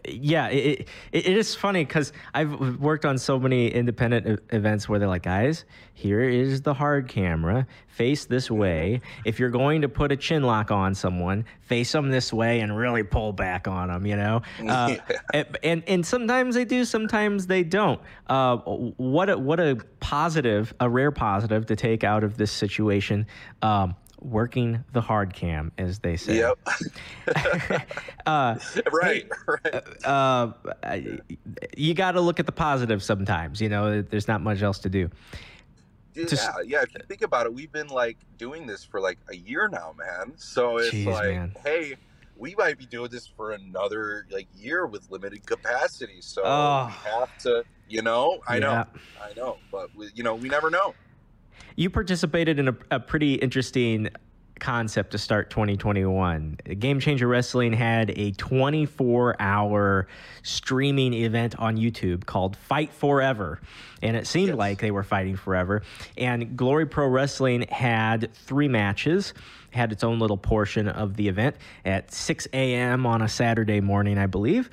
yeah, 0.08 0.48
it, 0.48 0.88
it, 1.12 1.26
it 1.26 1.38
is 1.38 1.56
funny 1.56 1.84
because 1.84 2.14
I've 2.34 2.80
worked 2.80 3.06
on 3.06 3.18
so 3.18 3.40
many 3.40 3.68
independent 3.68 4.42
events 4.52 4.88
where 4.88 5.00
they're 5.00 5.08
like, 5.08 5.24
guys, 5.24 5.66
here 5.94 6.22
is 6.22 6.62
the 6.62 6.74
hard 6.74 7.08
camera, 7.08 7.68
face 7.88 8.26
this 8.26 8.50
way. 8.50 9.02
If 9.26 9.40
you're 9.40 9.50
going 9.50 9.82
to 9.82 9.90
put 9.90 10.12
a 10.12 10.16
chin 10.16 10.44
lock 10.44 10.72
on 10.72 10.96
someone, 10.96 11.46
face 11.62 11.92
them 11.92 12.10
this 12.10 12.32
way 12.32 12.62
and 12.62 12.76
really 12.76 13.04
pull 13.04 13.34
back 13.34 13.68
on 13.68 13.88
them, 13.88 14.06
you 14.06 14.16
know? 14.16 14.42
Uh, 14.72 14.96
yeah. 15.34 15.44
and, 15.64 15.84
and 15.88 16.06
sometimes 16.06 16.56
they 16.56 16.64
do, 16.64 16.86
sometimes 16.86 17.46
they 17.46 17.62
don't. 17.62 18.00
Uh, 18.28 18.58
what, 18.58 19.30
a, 19.30 19.38
what 19.38 19.60
a 19.60 19.78
positive, 20.00 20.74
a 20.80 20.88
rare 20.90 21.12
positive 21.12 21.66
to 21.66 21.76
take 21.76 22.06
out 22.06 22.24
of 22.24 22.38
this 22.38 22.52
situation. 22.52 23.28
Um, 23.62 23.96
working 24.22 24.84
the 24.94 25.02
hard 25.02 25.34
cam, 25.34 25.72
as 25.78 26.00
they 26.00 26.16
say. 26.16 26.38
Yep. 26.38 26.60
uh, 28.26 28.56
right. 28.92 29.28
right. 29.48 30.06
Uh, 30.06 30.52
you 31.76 31.94
got 31.94 32.14
to 32.14 32.22
look 32.22 32.40
at 32.40 32.46
the 32.46 32.52
positive 32.52 33.04
sometimes. 33.04 33.60
You 33.60 33.70
know, 33.70 34.02
there's 34.02 34.28
not 34.28 34.42
much 34.42 34.62
else 34.62 34.80
to 34.80 34.90
do. 34.90 35.10
Yeah, 36.14 36.26
to, 36.26 36.64
yeah. 36.66 36.82
If 36.82 36.94
you 36.94 37.02
think 37.08 37.22
about 37.22 37.46
it, 37.46 37.54
we've 37.54 37.72
been 37.72 37.88
like 37.88 38.18
doing 38.38 38.68
this 38.68 38.84
for 38.84 39.00
like 39.00 39.18
a 39.30 39.36
year 39.36 39.70
now, 39.70 39.96
man. 39.98 40.34
So 40.38 40.78
it's 40.78 40.92
geez, 40.92 41.08
like, 41.08 41.30
man. 41.30 41.56
hey, 41.64 41.96
we 42.38 42.54
might 42.56 42.78
be 42.78 42.86
doing 42.86 43.10
this 43.10 43.28
for 43.28 43.52
another 43.52 44.28
like 44.30 44.48
year 44.56 44.86
with 44.86 45.10
limited 45.10 45.46
capacity. 45.46 46.20
So 46.20 46.42
oh. 46.44 46.88
we 46.88 47.10
have 47.10 47.38
to, 47.40 47.64
you 47.88 48.02
know, 48.02 48.40
I 48.48 48.56
yeah. 48.56 48.60
know, 48.60 48.86
I 49.22 49.34
know, 49.36 49.58
but 49.72 49.96
we, 49.96 50.10
you 50.14 50.24
know, 50.24 50.36
we 50.36 50.50
never 50.50 50.70
know 50.70 50.94
you 51.76 51.90
participated 51.90 52.60
in 52.60 52.70
a, 52.70 52.76
a 52.92 53.00
pretty 53.00 53.36
interesting 53.36 54.10
concept 54.62 55.12
to 55.12 55.18
start 55.18 55.50
2021. 55.50 56.58
Game 56.80 57.00
Changer 57.02 57.28
Wrestling 57.28 57.74
had 57.74 58.12
a 58.12 58.32
24 58.32 59.36
hour 59.40 60.08
streaming 60.44 61.14
event 61.14 61.60
on 61.60 61.76
YouTube 61.76 62.26
called 62.26 62.56
Fight 62.56 62.94
Forever. 62.94 63.60
And 64.02 64.16
it 64.16 64.28
seemed 64.28 64.50
yes. 64.50 64.58
like 64.58 64.80
they 64.80 64.92
were 64.92 65.04
fighting 65.04 65.36
forever. 65.36 65.82
And 66.18 66.56
Glory 66.56 66.86
Pro 66.86 67.08
Wrestling 67.08 67.64
had 67.70 68.34
three 68.34 68.70
matches 68.70 69.34
had 69.72 69.92
its 69.92 70.04
own 70.04 70.20
little 70.20 70.38
portion 70.38 70.88
of 70.88 71.16
the 71.16 71.28
event 71.28 71.56
at 71.86 72.14
6 72.14 72.48
a.m. 72.54 73.06
on 73.06 73.22
a 73.22 73.28
Saturday 73.28 73.82
morning, 73.82 74.18
I 74.18 74.28
believe. 74.28 74.70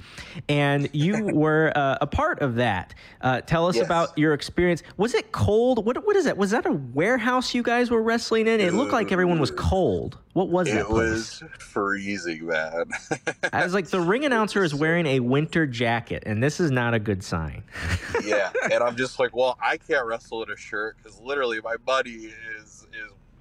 And 0.48 0.88
you 0.92 1.24
were 1.32 1.72
uh, 1.74 1.98
a 2.00 2.06
part 2.06 2.40
of 2.40 2.56
that. 2.56 2.94
Uh, 3.20 3.40
tell 3.40 3.66
us 3.66 3.76
yes. 3.76 3.86
about 3.86 4.16
your 4.18 4.34
experience. 4.34 4.82
Was 4.96 5.14
it 5.14 5.32
cold? 5.32 5.84
What, 5.84 6.04
what 6.06 6.16
is 6.16 6.24
that? 6.26 6.36
Was 6.36 6.50
that 6.50 6.66
a 6.66 6.72
warehouse 6.72 7.54
you 7.54 7.62
guys 7.62 7.90
were 7.90 8.02
wrestling 8.02 8.46
in? 8.46 8.60
It 8.60 8.74
looked 8.74 8.92
like 8.92 9.12
everyone 9.12 9.40
was 9.40 9.50
cold. 9.50 10.18
What 10.38 10.50
was 10.50 10.68
it? 10.68 10.76
It 10.76 10.88
was 10.88 11.42
freezing, 11.58 12.46
man. 12.46 12.84
I 13.52 13.64
was 13.64 13.74
like, 13.74 13.88
the 13.88 14.00
ring 14.00 14.24
announcer 14.24 14.62
is 14.62 14.72
wearing 14.72 15.04
a 15.06 15.18
winter 15.18 15.66
jacket, 15.66 16.22
and 16.26 16.40
this 16.40 16.60
is 16.60 16.70
not 16.70 16.94
a 16.94 17.00
good 17.00 17.24
sign. 17.24 17.64
yeah, 18.24 18.52
and 18.70 18.84
I'm 18.84 18.94
just 18.96 19.18
like, 19.18 19.34
well, 19.34 19.58
I 19.60 19.78
can't 19.78 20.06
wrestle 20.06 20.44
in 20.44 20.50
a 20.52 20.56
shirt 20.56 20.96
because 20.98 21.18
literally 21.20 21.60
my 21.60 21.76
buddy 21.76 22.32
is 22.56 22.77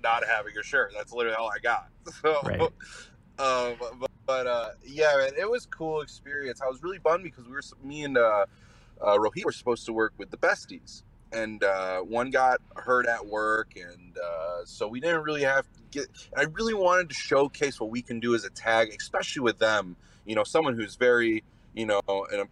not 0.08 0.24
having 0.26 0.54
a 0.58 0.64
shirt. 0.64 0.94
That's 0.96 1.12
literally 1.12 1.36
all 1.36 1.50
I 1.50 1.60
got. 1.60 1.90
So, 2.22 2.40
right. 2.46 2.62
um, 2.62 3.76
but, 4.00 4.10
but 4.26 4.48
uh, 4.48 4.70
yeah, 4.86 5.14
man, 5.18 5.32
it 5.38 5.50
was 5.50 5.66
cool 5.66 6.02
experience. 6.02 6.62
I 6.62 6.68
was 6.68 6.82
really 6.82 7.00
bummed 7.00 7.26
because 7.26 7.46
we 7.46 7.52
were 7.52 7.62
me 7.84 8.06
and 8.06 8.18
uh, 8.18 8.46
uh, 9.02 9.18
Rohit 9.18 9.44
were 9.44 9.52
supposed 9.52 9.86
to 9.88 9.94
work 9.94 10.14
with 10.18 10.32
the 10.32 10.38
besties, 10.38 11.04
and 11.34 11.62
uh, 11.64 12.00
one 12.00 12.32
got 12.32 12.62
hurt 12.78 13.08
at 13.08 13.26
work, 13.26 13.74
and 13.76 14.18
uh, 14.18 14.64
so 14.64 14.88
we 14.88 15.02
didn't 15.02 15.22
really 15.24 15.44
have 15.44 15.66
to 15.74 15.80
get. 15.92 16.08
I 16.36 16.44
really 16.44 16.74
wanted 16.74 17.10
to 17.10 17.16
showcase 17.16 17.80
what 17.80 17.90
we 17.90 18.02
can 18.02 18.22
do 18.22 18.34
as 18.36 18.46
a 18.46 18.50
tag, 18.50 18.96
especially 18.98 19.42
with 19.42 19.60
them. 19.60 19.98
You 20.26 20.36
know, 20.36 20.46
someone 20.46 20.76
who's 20.76 20.96
very 20.96 21.44
you 21.78 21.86
know, 21.86 22.02
and 22.08 22.48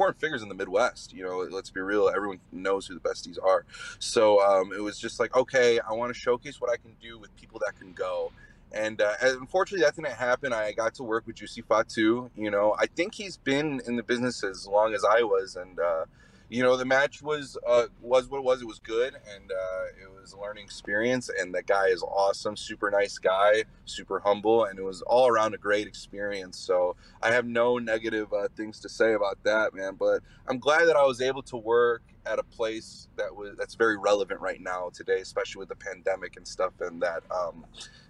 important 0.00 0.18
figures 0.18 0.42
in 0.42 0.48
the 0.48 0.54
Midwest. 0.54 1.12
You 1.12 1.24
know, 1.24 1.46
let's 1.50 1.68
be 1.68 1.80
real, 1.80 2.08
everyone 2.08 2.40
knows 2.52 2.86
who 2.86 2.94
the 2.94 3.00
besties 3.00 3.36
are. 3.42 3.66
So 3.98 4.40
um, 4.40 4.72
it 4.72 4.80
was 4.80 4.98
just 4.98 5.20
like, 5.20 5.36
okay, 5.36 5.78
I 5.78 5.92
want 5.92 6.12
to 6.14 6.18
showcase 6.18 6.58
what 6.58 6.70
I 6.70 6.76
can 6.78 6.96
do 7.02 7.18
with 7.18 7.36
people 7.36 7.60
that 7.66 7.78
can 7.78 7.92
go. 7.92 8.32
And 8.72 9.02
uh, 9.02 9.12
unfortunately, 9.20 9.84
that 9.84 9.96
didn't 9.96 10.16
happen. 10.16 10.54
I 10.54 10.72
got 10.72 10.94
to 10.94 11.02
work 11.02 11.26
with 11.26 11.36
Juicy 11.36 11.60
Finau. 11.60 12.30
You 12.34 12.50
know, 12.50 12.74
I 12.78 12.86
think 12.86 13.14
he's 13.14 13.36
been 13.36 13.82
in 13.86 13.96
the 13.96 14.02
business 14.02 14.42
as 14.42 14.66
long 14.66 14.94
as 14.94 15.04
I 15.04 15.22
was, 15.22 15.56
and 15.56 15.78
uh, 15.78 16.06
you 16.50 16.64
know, 16.64 16.76
the 16.76 16.84
match 16.84 17.22
was 17.22 17.56
uh, 17.66 17.86
was 18.02 18.28
what 18.28 18.38
it 18.38 18.44
was. 18.44 18.60
It 18.60 18.66
was 18.66 18.80
good, 18.80 19.14
and 19.14 19.52
uh, 19.52 19.84
it 20.02 20.10
was 20.20 20.32
a 20.32 20.38
learning 20.38 20.64
experience. 20.64 21.30
And 21.38 21.54
that 21.54 21.66
guy 21.66 21.86
is 21.86 22.02
awesome, 22.02 22.56
super 22.56 22.90
nice 22.90 23.18
guy, 23.18 23.64
super 23.84 24.18
humble, 24.18 24.64
and 24.64 24.76
it 24.76 24.82
was 24.82 25.00
all 25.02 25.28
around 25.28 25.54
a 25.54 25.58
great 25.58 25.86
experience. 25.86 26.58
So 26.58 26.96
I 27.22 27.30
have 27.30 27.46
no 27.46 27.78
negative 27.78 28.32
uh, 28.32 28.48
things 28.56 28.80
to 28.80 28.88
say 28.88 29.12
about 29.14 29.38
that, 29.44 29.74
man. 29.74 29.94
But 29.94 30.22
I'm 30.48 30.58
glad 30.58 30.86
that 30.86 30.96
I 30.96 31.04
was 31.04 31.20
able 31.20 31.42
to 31.44 31.56
work 31.56 32.02
at 32.26 32.40
a 32.40 32.42
place 32.42 33.06
that 33.16 33.34
was 33.34 33.56
that's 33.56 33.76
very 33.76 33.96
relevant 33.96 34.40
right 34.40 34.60
now 34.60 34.90
today, 34.92 35.20
especially 35.20 35.60
with 35.60 35.68
the 35.68 35.76
pandemic 35.76 36.36
and 36.36 36.46
stuff, 36.46 36.72
and 36.80 37.00
that 37.00 37.22
um, 37.30 37.64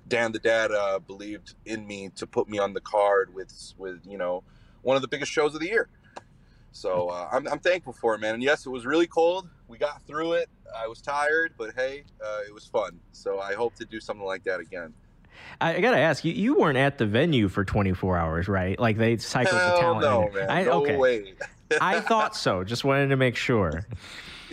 Dan 0.09 0.33
the 0.33 0.39
Dad 0.39 0.73
uh, 0.73 0.99
believed 0.99 1.57
in 1.67 1.87
me 1.87 2.09
to 2.17 2.27
put 2.27 2.49
me 2.49 2.59
on 2.59 2.73
the 2.73 2.81
card 2.81 3.35
with 3.35 3.75
with 3.77 4.01
you 4.07 4.17
know 4.17 4.43
one 4.81 4.97
of 4.97 5.03
the 5.03 5.09
biggest 5.09 5.31
shows 5.31 5.55
of 5.55 5.61
the 5.61 5.69
year. 5.69 5.91
So 6.73 7.09
uh, 7.09 7.29
I'm, 7.33 7.47
I'm 7.49 7.59
thankful 7.59 7.93
for 7.93 8.15
it, 8.15 8.21
man. 8.21 8.35
And 8.35 8.43
yes, 8.43 8.67
it 8.67 8.71
was 8.71 8.87
really 8.87 9.07
cold. 9.07 9.49
We 9.69 9.79
got 9.79 10.03
through 10.03 10.35
it. 10.35 10.49
I 10.77 10.87
was 10.87 11.01
tired, 11.01 11.55
but 11.59 11.75
hey, 11.75 12.05
uh, 12.25 12.41
it 12.47 12.55
was 12.55 12.67
fun. 12.67 12.99
So 13.13 13.41
I 13.41 13.55
hope 13.55 13.75
to 13.77 13.85
do 13.85 14.01
something 14.01 14.25
like 14.25 14.45
that 14.45 14.61
again. 14.61 14.95
I 15.61 15.81
gotta 15.81 15.99
ask 15.99 16.25
you. 16.25 16.33
You 16.33 16.59
weren't 16.59 16.79
at 16.79 16.99
the 16.99 17.07
venue 17.07 17.49
for 17.49 17.65
24 17.65 18.17
hours, 18.17 18.49
right? 18.49 18.79
Like 18.79 18.99
they 18.99 19.17
cycled 19.17 19.61
Hell 19.61 19.75
the 19.75 19.81
talent. 19.81 20.03
No, 20.03 20.41
man. 20.41 20.51
I, 20.51 20.65
no 20.65 20.83
okay. 20.83 20.97
way. 20.97 21.35
I 21.81 22.01
thought 22.01 22.37
so. 22.37 22.65
Just 22.71 22.85
wanted 22.85 23.09
to 23.09 23.17
make 23.17 23.37
sure. 23.37 23.87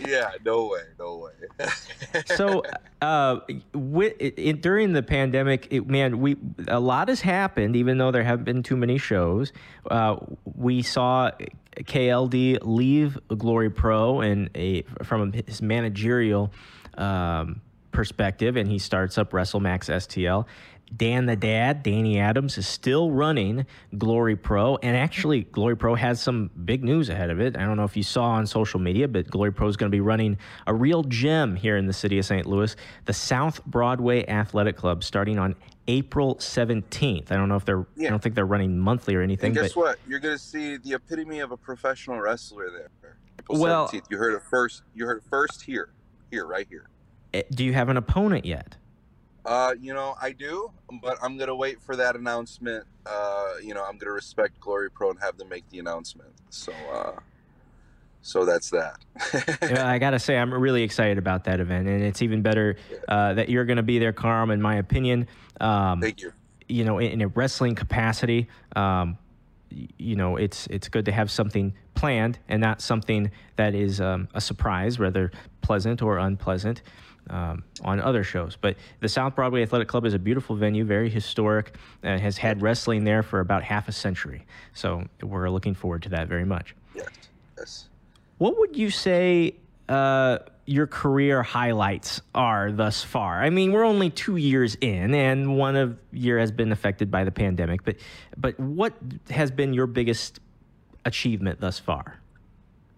Yeah, 0.06 0.30
no 0.44 0.66
way, 0.66 0.82
no 0.98 1.16
way. 1.16 1.68
so, 2.26 2.62
uh, 3.02 3.40
with, 3.74 4.14
it, 4.20 4.62
during 4.62 4.92
the 4.92 5.02
pandemic, 5.02 5.66
it, 5.70 5.88
man, 5.88 6.20
we 6.20 6.36
a 6.68 6.78
lot 6.78 7.08
has 7.08 7.20
happened. 7.20 7.74
Even 7.74 7.98
though 7.98 8.12
there 8.12 8.22
haven't 8.22 8.44
been 8.44 8.62
too 8.62 8.76
many 8.76 8.98
shows, 8.98 9.52
uh, 9.90 10.16
we 10.44 10.82
saw 10.82 11.32
KLD 11.84 12.58
leave 12.62 13.18
Glory 13.28 13.70
Pro 13.70 14.20
and 14.20 14.50
a 14.54 14.82
from 15.02 15.32
his 15.32 15.62
managerial 15.62 16.52
um, 16.94 17.60
perspective, 17.92 18.56
and 18.56 18.68
he 18.68 18.78
starts 18.78 19.18
up 19.18 19.32
WrestleMax 19.32 19.88
STL. 19.90 20.46
Dan 20.96 21.26
the 21.26 21.36
Dad, 21.36 21.82
Danny 21.82 22.18
Adams, 22.18 22.58
is 22.58 22.66
still 22.66 23.10
running 23.10 23.66
Glory 23.96 24.36
Pro. 24.36 24.76
And 24.76 24.96
actually, 24.96 25.42
Glory 25.42 25.76
Pro 25.76 25.94
has 25.94 26.20
some 26.20 26.50
big 26.64 26.82
news 26.82 27.08
ahead 27.08 27.30
of 27.30 27.40
it. 27.40 27.56
I 27.56 27.64
don't 27.64 27.76
know 27.76 27.84
if 27.84 27.96
you 27.96 28.02
saw 28.02 28.24
on 28.30 28.46
social 28.46 28.80
media, 28.80 29.08
but 29.08 29.28
Glory 29.28 29.52
Pro 29.52 29.68
is 29.68 29.76
going 29.76 29.90
to 29.90 29.94
be 29.94 30.00
running 30.00 30.38
a 30.66 30.74
real 30.74 31.02
gem 31.04 31.56
here 31.56 31.76
in 31.76 31.86
the 31.86 31.92
city 31.92 32.18
of 32.18 32.24
St. 32.24 32.46
Louis, 32.46 32.74
the 33.04 33.12
South 33.12 33.64
Broadway 33.66 34.26
Athletic 34.26 34.76
Club, 34.76 35.04
starting 35.04 35.38
on 35.38 35.54
April 35.88 36.36
17th. 36.36 37.30
I 37.30 37.36
don't 37.36 37.48
know 37.48 37.56
if 37.56 37.64
they're, 37.64 37.86
yeah. 37.96 38.08
I 38.08 38.10
don't 38.10 38.22
think 38.22 38.34
they're 38.34 38.46
running 38.46 38.78
monthly 38.78 39.14
or 39.14 39.22
anything. 39.22 39.48
And 39.48 39.56
guess 39.56 39.72
but, 39.72 39.80
what? 39.80 39.98
You're 40.06 40.20
going 40.20 40.36
to 40.36 40.42
see 40.42 40.76
the 40.76 40.94
epitome 40.94 41.40
of 41.40 41.52
a 41.52 41.56
professional 41.56 42.20
wrestler 42.20 42.70
there. 42.70 43.16
April 43.38 43.58
well, 43.58 43.88
17th. 43.88 44.04
You 44.10 44.18
heard 44.18 44.34
it 44.34 44.42
first. 44.48 44.82
You 44.94 45.06
heard 45.06 45.18
it 45.18 45.24
first 45.28 45.62
here, 45.62 45.90
here, 46.30 46.46
right 46.46 46.66
here. 46.68 46.88
Eh, 47.34 47.42
do 47.50 47.64
you 47.64 47.72
have 47.72 47.88
an 47.88 47.96
opponent 47.96 48.44
yet? 48.44 48.76
Uh, 49.48 49.74
you 49.80 49.94
know, 49.94 50.14
I 50.20 50.32
do, 50.32 50.70
but 51.00 51.16
I'm 51.22 51.38
gonna 51.38 51.56
wait 51.56 51.80
for 51.80 51.96
that 51.96 52.16
announcement. 52.16 52.84
Uh, 53.06 53.54
you 53.62 53.72
know, 53.72 53.82
I'm 53.82 53.96
gonna 53.96 54.12
respect 54.12 54.60
Glory 54.60 54.90
Pro 54.90 55.08
and 55.08 55.18
have 55.20 55.38
them 55.38 55.48
make 55.48 55.66
the 55.70 55.78
announcement. 55.78 56.28
So, 56.50 56.70
uh, 56.92 57.12
So 58.20 58.44
that's 58.44 58.68
that. 58.70 58.98
yeah, 59.62 59.88
I 59.90 59.98
gotta 59.98 60.18
say, 60.18 60.36
I'm 60.36 60.52
really 60.52 60.82
excited 60.82 61.16
about 61.16 61.44
that 61.44 61.60
event, 61.60 61.88
and 61.88 62.02
it's 62.02 62.20
even 62.20 62.42
better 62.42 62.76
uh, 63.08 63.32
that 63.34 63.48
you're 63.48 63.64
going 63.64 63.78
to 63.78 63.82
be 63.82 63.98
there, 63.98 64.12
Karam. 64.12 64.50
In 64.50 64.60
my 64.60 64.76
opinion, 64.76 65.26
um, 65.62 66.02
thank 66.02 66.20
you. 66.20 66.34
You 66.68 66.84
know, 66.84 66.98
in, 66.98 67.12
in 67.12 67.22
a 67.22 67.28
wrestling 67.28 67.74
capacity, 67.74 68.48
um, 68.76 69.16
you 69.70 70.14
know, 70.14 70.36
it's 70.36 70.66
it's 70.66 70.88
good 70.90 71.06
to 71.06 71.12
have 71.12 71.30
something 71.30 71.72
planned 71.94 72.38
and 72.50 72.60
not 72.60 72.82
something 72.82 73.30
that 73.56 73.74
is 73.74 73.98
um, 73.98 74.28
a 74.34 74.42
surprise, 74.42 74.98
whether 74.98 75.32
pleasant 75.62 76.02
or 76.02 76.18
unpleasant. 76.18 76.82
Um, 77.30 77.62
on 77.82 78.00
other 78.00 78.24
shows. 78.24 78.56
But 78.58 78.76
the 79.00 79.08
South 79.08 79.34
Broadway 79.34 79.62
Athletic 79.62 79.86
Club 79.86 80.06
is 80.06 80.14
a 80.14 80.18
beautiful 80.18 80.56
venue, 80.56 80.84
very 80.84 81.10
historic, 81.10 81.74
and 82.02 82.18
has 82.20 82.38
had 82.38 82.62
wrestling 82.62 83.04
there 83.04 83.22
for 83.22 83.40
about 83.40 83.62
half 83.62 83.86
a 83.86 83.92
century. 83.92 84.46
So 84.72 85.04
we're 85.22 85.50
looking 85.50 85.74
forward 85.74 86.02
to 86.04 86.08
that 86.10 86.28
very 86.28 86.46
much. 86.46 86.74
Yes. 86.94 87.08
Yes. 87.58 87.88
What 88.38 88.58
would 88.58 88.76
you 88.76 88.90
say 88.90 89.56
uh, 89.88 90.38
your 90.64 90.86
career 90.86 91.42
highlights 91.42 92.22
are 92.34 92.72
thus 92.72 93.02
far? 93.02 93.42
I 93.42 93.50
mean, 93.50 93.72
we're 93.72 93.84
only 93.84 94.10
two 94.10 94.36
years 94.36 94.76
in, 94.80 95.14
and 95.14 95.56
one 95.56 95.76
of 95.76 95.98
year 96.12 96.38
has 96.38 96.50
been 96.50 96.72
affected 96.72 97.10
by 97.10 97.24
the 97.24 97.32
pandemic. 97.32 97.84
But 97.84 97.96
but 98.36 98.58
what 98.58 98.94
has 99.30 99.50
been 99.50 99.72
your 99.74 99.86
biggest 99.86 100.40
achievement 101.04 101.60
thus 101.60 101.78
far? 101.78 102.20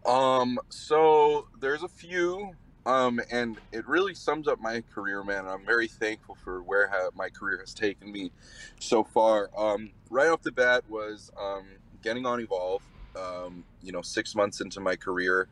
Um, 0.06 0.58
so 0.68 1.48
there's 1.60 1.82
a 1.82 1.88
few, 1.88 2.52
um, 2.86 3.20
and 3.30 3.58
it 3.72 3.86
really 3.86 4.14
sums 4.14 4.48
up 4.48 4.60
my 4.60 4.82
career, 4.94 5.22
man. 5.22 5.46
I'm 5.46 5.64
very 5.64 5.88
thankful 5.88 6.36
for 6.42 6.62
where 6.62 6.88
ha- 6.88 7.10
my 7.14 7.28
career 7.28 7.58
has 7.60 7.74
taken 7.74 8.10
me 8.10 8.32
so 8.78 9.04
far. 9.04 9.50
Um, 9.56 9.90
right 10.08 10.28
off 10.28 10.42
the 10.42 10.52
bat 10.52 10.84
was 10.88 11.30
um, 11.40 11.66
getting 12.02 12.26
on 12.26 12.40
Evolve 12.40 12.82
um, 13.16 13.64
you 13.82 13.92
know, 13.92 14.02
six 14.02 14.34
months 14.34 14.60
into 14.60 14.80
my 14.80 14.96
career 14.96 15.48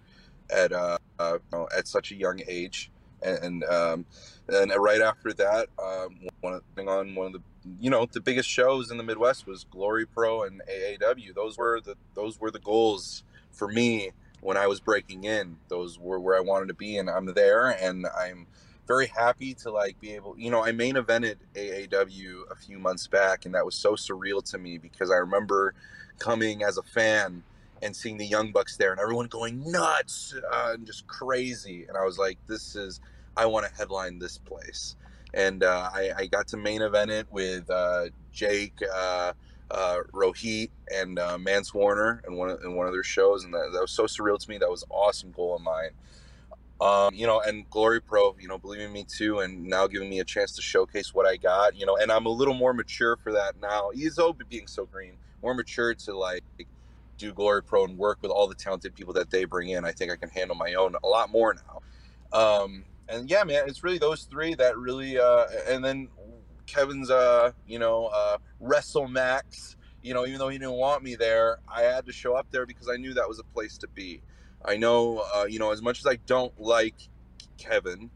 at 0.51 0.73
uh, 0.73 0.99
uh, 1.19 1.39
at 1.77 1.89
such 1.89 2.13
a 2.13 2.15
young 2.15 2.41
age, 2.49 2.91
and, 3.23 3.39
and 3.39 3.65
um, 3.65 4.07
and 4.49 4.73
right 4.77 5.01
after 5.01 5.33
that, 5.35 5.69
um, 5.83 6.19
one 6.41 6.55
of, 6.55 6.89
on 6.89 7.15
one 7.15 7.27
of 7.27 7.33
the 7.35 7.43
you 7.81 7.91
know 7.91 8.07
the 8.11 8.21
biggest 8.21 8.49
shows 8.49 8.91
in 8.91 8.97
the 8.97 9.03
Midwest 9.03 9.47
was 9.47 9.65
Glory 9.65 10.07
Pro 10.07 10.43
and 10.45 10.63
AAW. 10.71 11.35
Those 11.35 11.59
were 11.59 11.81
the 11.81 11.97
those 12.15 12.41
were 12.41 12.51
the 12.51 12.61
goals 12.61 13.25
for 13.51 13.69
me 13.69 14.11
when 14.41 14.57
I 14.57 14.67
was 14.67 14.81
breaking 14.81 15.25
in. 15.25 15.57
Those 15.69 15.99
were 15.99 16.21
where 16.21 16.37
I 16.37 16.41
wanted 16.41 16.69
to 16.69 16.75
be, 16.75 16.97
and 16.97 17.09
I'm 17.09 17.27
there, 17.35 17.69
and 17.69 18.07
I'm 18.07 18.47
very 18.87 19.07
happy 19.07 19.55
to 19.55 19.71
like 19.71 20.01
be 20.01 20.15
able. 20.15 20.35
You 20.39 20.51
know, 20.51 20.65
I 20.65 20.73
main 20.73 20.95
evented 20.95 21.37
AAW 21.55 22.51
a 22.51 22.57
few 22.57 22.79
months 22.79 23.07
back, 23.07 23.45
and 23.45 23.55
that 23.55 23.65
was 23.65 23.75
so 23.75 23.95
surreal 23.95 24.43
to 24.51 24.59
me 24.59 24.79
because 24.79 25.11
I 25.11 25.17
remember 25.17 25.75
coming 26.19 26.63
as 26.63 26.79
a 26.79 26.83
fan 26.83 27.43
and 27.83 27.95
seeing 27.95 28.17
the 28.17 28.27
Young 28.27 28.53
Bucks 28.53 28.77
there 28.77 28.91
and 28.91 29.01
everyone 29.01 29.27
going 29.27 29.71
nuts 29.71 30.35
uh, 30.53 30.73
and 30.75 30.87
just 30.87 31.07
crazy. 31.07 31.87
And 31.89 31.97
I 31.97 32.05
was 32.05 32.19
like, 32.19 32.39
this 32.47 32.75
is, 32.75 33.01
I 33.37 33.47
want 33.47 33.67
to 33.67 33.75
headline 33.75 34.19
this 34.19 34.39
place. 34.39 34.97
And 35.35 35.63
uh, 35.63 35.91
I, 35.93 36.11
I, 36.17 36.27
got 36.27 36.49
to 36.49 36.57
main 36.57 36.81
event 36.81 37.11
it 37.11 37.27
with 37.31 37.69
uh, 37.71 38.07
Jake, 38.33 38.81
uh, 39.71 39.99
Rohit, 40.13 40.71
and 40.95 41.19
uh, 41.19 41.39
Mance 41.39 41.75
Warner 41.75 42.23
in 42.27 42.35
one, 42.35 42.51
of, 42.51 42.63
in 42.63 42.75
one 42.75 42.87
of 42.87 42.93
their 42.93 43.03
shows. 43.03 43.45
And 43.45 43.53
that, 43.55 43.71
that, 43.73 43.81
was 43.81 43.91
so 43.91 44.05
surreal 44.05 44.39
to 44.39 44.49
me. 44.49 44.59
That 44.59 44.71
was 44.71 44.85
awesome 44.91 45.33
goal 45.33 45.57
of 45.57 45.63
mine. 45.63 45.91
Um, 46.81 47.13
you 47.13 47.27
know, 47.27 47.41
and 47.41 47.69
Glory 47.71 48.01
Pro, 48.01 48.37
you 48.41 48.47
know, 48.47 48.57
believing 48.57 48.93
me 48.93 49.05
too, 49.05 49.41
and 49.41 49.65
now 49.65 49.89
giving 49.89 50.09
me 50.09 50.21
a 50.21 50.25
chance 50.25 50.53
to 50.53 50.63
showcase 50.63 51.13
what 51.13 51.27
I 51.27 51.37
got, 51.37 51.75
you 51.77 51.85
know, 51.85 51.97
and 51.97 52.13
I'm 52.13 52.27
a 52.27 52.31
little 52.31 52.55
more 52.55 52.73
mature 52.73 53.17
for 53.17 53.33
that 53.33 53.61
now. 53.61 53.91
Ezo 53.97 54.37
being 54.49 54.69
so 54.69 54.87
green, 54.87 55.15
more 55.43 55.55
mature 55.55 55.95
to 55.95 56.17
like 56.17 56.45
do 57.17 57.33
Glory 57.33 57.65
Pro 57.65 57.85
and 57.85 57.99
work 57.99 58.19
with 58.23 58.31
all 58.31 58.47
the 58.47 58.55
talented 58.55 58.95
people 58.95 59.13
that 59.15 59.29
they 59.29 59.45
bring 59.45 59.71
in. 59.71 59.85
I 59.85 59.91
think 59.91 60.13
I 60.13 60.17
can 60.17 60.31
handle 60.31 60.55
my 60.55 60.75
own 60.75 60.95
a 61.03 61.07
lot 61.09 61.31
more 61.31 61.55
now. 61.55 61.83
Um, 62.39 62.85
and 63.09 63.29
yeah, 63.29 63.43
man, 63.43 63.65
it's 63.67 63.83
really 63.83 63.99
those 63.99 64.23
three 64.25 64.55
that 64.55 64.79
really, 64.79 65.19
uh, 65.19 65.47
and 65.67 65.85
then 65.85 66.09
Kevin's, 66.69 67.11
uh, 67.11 67.53
you 67.67 67.79
know, 67.79 68.07
uh, 68.07 68.37
Wrestle 68.61 69.09
Max, 69.09 69.77
you 70.03 70.15
know, 70.15 70.27
even 70.27 70.39
though 70.39 70.49
he 70.49 70.59
didn't 70.59 70.75
want 70.75 71.03
me 71.03 71.17
there, 71.17 71.59
I 71.67 71.83
had 71.83 72.07
to 72.07 72.13
show 72.13 72.35
up 72.35 72.47
there 72.51 72.67
because 72.67 72.89
I 72.89 72.97
knew 72.97 73.15
that 73.15 73.29
was 73.29 73.41
a 73.41 73.45
place 73.45 73.79
to 73.79 73.89
be. 73.89 74.23
I 74.65 74.77
know, 74.77 75.25
uh, 75.35 75.47
you 75.47 75.59
know, 75.59 75.73
as 75.73 75.83
much 75.83 75.99
as 75.99 76.07
I 76.07 76.17
don't 76.27 76.59
like 76.61 76.95
Kevin, 77.57 78.11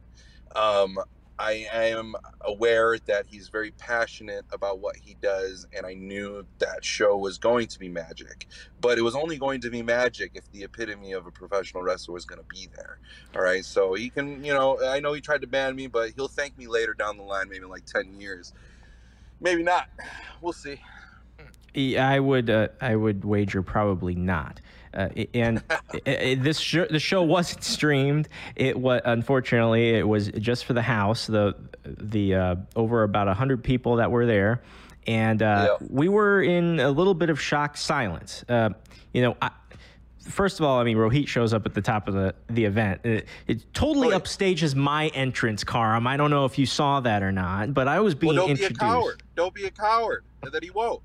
um, 0.54 0.98
I, 1.38 1.66
am 1.72 2.14
aware 2.42 2.98
that 3.06 3.26
he's 3.26 3.48
very 3.48 3.72
passionate 3.72 4.44
about 4.52 4.80
what 4.80 4.96
he 4.96 5.16
does, 5.20 5.66
and 5.76 5.86
I 5.86 5.94
knew 5.94 6.46
that 6.58 6.84
show 6.84 7.16
was 7.16 7.38
going 7.38 7.66
to 7.68 7.78
be 7.78 7.88
magic. 7.88 8.46
But 8.80 8.98
it 8.98 9.02
was 9.02 9.14
only 9.14 9.38
going 9.38 9.60
to 9.62 9.70
be 9.70 9.82
magic 9.82 10.32
if 10.34 10.50
the 10.52 10.64
epitome 10.64 11.12
of 11.12 11.26
a 11.26 11.30
professional 11.30 11.82
wrestler 11.82 12.14
was 12.14 12.24
going 12.24 12.40
to 12.40 12.46
be 12.48 12.68
there. 12.76 12.98
All 13.34 13.42
right, 13.42 13.64
so 13.64 13.94
he 13.94 14.10
can, 14.10 14.44
you 14.44 14.52
know, 14.52 14.82
I 14.84 15.00
know 15.00 15.12
he 15.12 15.20
tried 15.20 15.40
to 15.40 15.46
ban 15.46 15.74
me, 15.74 15.86
but 15.86 16.10
he'll 16.14 16.28
thank 16.28 16.56
me 16.58 16.66
later 16.66 16.94
down 16.94 17.16
the 17.16 17.24
line, 17.24 17.48
maybe 17.48 17.64
like 17.64 17.86
ten 17.86 18.14
years, 18.14 18.52
maybe 19.40 19.62
not. 19.62 19.88
We'll 20.40 20.52
see. 20.52 20.80
I 21.98 22.20
would, 22.20 22.50
uh, 22.50 22.68
I 22.80 22.96
would 22.96 23.24
wager 23.24 23.62
probably 23.62 24.14
not. 24.14 24.60
Uh, 24.94 25.08
and 25.34 25.62
this 26.04 26.58
show, 26.58 26.86
the 26.86 26.98
show 26.98 27.22
wasn't 27.22 27.64
streamed. 27.64 28.28
It 28.56 28.78
was 28.78 29.00
unfortunately 29.04 29.90
it 29.90 30.06
was 30.06 30.28
just 30.28 30.64
for 30.64 30.74
the 30.74 30.82
house. 30.82 31.26
The 31.26 31.54
the 31.84 32.34
uh, 32.34 32.56
over 32.76 33.02
about 33.02 33.34
hundred 33.36 33.64
people 33.64 33.96
that 33.96 34.10
were 34.10 34.26
there, 34.26 34.62
and 35.06 35.42
uh, 35.42 35.76
yeah. 35.80 35.86
we 35.90 36.08
were 36.08 36.42
in 36.42 36.80
a 36.80 36.90
little 36.90 37.14
bit 37.14 37.30
of 37.30 37.40
shock 37.40 37.76
silence. 37.76 38.44
Uh, 38.48 38.70
you 39.12 39.22
know. 39.22 39.36
I, 39.40 39.50
First 40.28 40.60
of 40.60 40.66
all, 40.66 40.78
I 40.78 40.84
mean, 40.84 40.96
Rohit 40.96 41.26
shows 41.26 41.52
up 41.52 41.66
at 41.66 41.74
the 41.74 41.82
top 41.82 42.06
of 42.06 42.14
the, 42.14 42.32
the 42.48 42.64
event. 42.64 43.00
It, 43.04 43.26
it 43.48 43.74
totally 43.74 44.14
oh, 44.14 44.20
upstages 44.20 44.76
my 44.76 45.08
entrance, 45.08 45.64
Karam. 45.64 46.06
I 46.06 46.16
don't 46.16 46.30
know 46.30 46.44
if 46.44 46.60
you 46.60 46.64
saw 46.64 47.00
that 47.00 47.24
or 47.24 47.32
not, 47.32 47.74
but 47.74 47.88
I 47.88 47.98
was 47.98 48.14
being 48.14 48.36
well, 48.36 48.46
don't 48.46 48.50
introduced. 48.50 48.78
Don't 48.78 48.88
be 48.88 48.94
a 48.94 49.00
coward. 49.00 49.22
Don't 49.34 49.54
be 49.54 49.64
a 49.64 49.70
coward. 49.72 50.24
And 50.44 50.52
that 50.52 50.62
he 50.62 50.70
won't. 50.70 51.02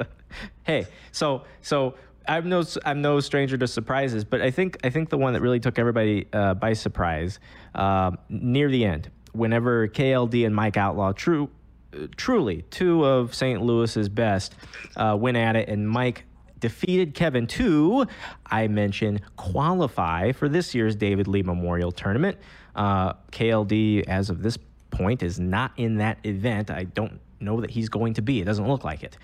hey, 0.64 0.86
so 1.12 1.44
so 1.62 1.94
I'm 2.28 2.48
no 2.48 2.64
I'm 2.84 3.02
no 3.02 3.20
stranger 3.20 3.56
to 3.58 3.66
surprises, 3.66 4.24
but 4.24 4.40
I 4.40 4.50
think 4.50 4.78
I 4.84 4.90
think 4.90 5.10
the 5.10 5.18
one 5.18 5.32
that 5.34 5.40
really 5.40 5.60
took 5.60 5.78
everybody 5.78 6.26
uh, 6.32 6.54
by 6.54 6.72
surprise 6.72 7.38
uh, 7.74 8.12
near 8.28 8.68
the 8.68 8.84
end, 8.84 9.10
whenever 9.32 9.88
KLD 9.88 10.46
and 10.46 10.54
Mike 10.54 10.76
Outlaw, 10.76 11.12
true, 11.12 11.50
uh, 11.94 12.06
truly 12.16 12.62
two 12.70 13.04
of 13.04 13.34
St. 13.34 13.62
Louis's 13.62 14.08
best, 14.08 14.54
uh, 14.96 15.16
went 15.18 15.36
at 15.36 15.56
it, 15.56 15.68
and 15.68 15.88
Mike 15.88 16.24
defeated 16.58 17.14
Kevin 17.14 17.46
to, 17.46 18.06
I 18.46 18.66
mentioned, 18.68 19.20
qualify 19.36 20.32
for 20.32 20.48
this 20.48 20.74
year's 20.74 20.96
David 20.96 21.28
Lee 21.28 21.42
Memorial 21.42 21.92
Tournament. 21.92 22.38
Uh, 22.74 23.12
KLD, 23.30 24.04
as 24.08 24.30
of 24.30 24.42
this 24.42 24.58
point, 24.90 25.22
is 25.22 25.38
not 25.38 25.72
in 25.76 25.98
that 25.98 26.18
event. 26.24 26.70
I 26.70 26.84
don't 26.84 27.20
know 27.40 27.60
that 27.60 27.70
he's 27.70 27.88
going 27.88 28.14
to 28.14 28.22
be. 28.22 28.40
It 28.40 28.44
doesn't 28.44 28.66
look 28.66 28.84
like 28.84 29.02
it, 29.02 29.16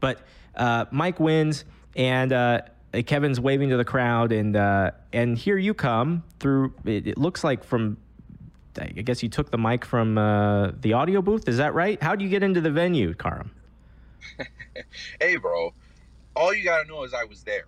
but 0.00 0.22
uh, 0.54 0.86
Mike 0.90 1.20
wins. 1.20 1.64
And 1.98 2.32
uh, 2.32 2.60
Kevin's 3.06 3.40
waving 3.40 3.70
to 3.70 3.76
the 3.76 3.84
crowd, 3.84 4.32
and 4.32 4.56
uh, 4.56 4.92
and 5.12 5.36
here 5.36 5.58
you 5.58 5.74
come 5.74 6.22
through. 6.38 6.72
It, 6.84 7.08
it, 7.08 7.18
looks 7.18 7.44
like 7.44 7.64
from. 7.64 7.98
I 8.80 8.86
guess 8.86 9.24
you 9.24 9.28
took 9.28 9.50
the 9.50 9.58
mic 9.58 9.84
from 9.84 10.16
uh, 10.16 10.70
the 10.80 10.92
audio 10.92 11.20
booth. 11.20 11.48
Is 11.48 11.56
that 11.56 11.74
right? 11.74 12.00
How 12.00 12.14
do 12.14 12.24
you 12.24 12.30
get 12.30 12.44
into 12.44 12.60
the 12.60 12.70
venue, 12.70 13.12
Karam? 13.12 13.50
hey, 15.20 15.36
bro. 15.36 15.74
All 16.36 16.54
you 16.54 16.62
gotta 16.62 16.86
know 16.86 17.02
is 17.02 17.12
I 17.12 17.24
was 17.24 17.42
there. 17.42 17.64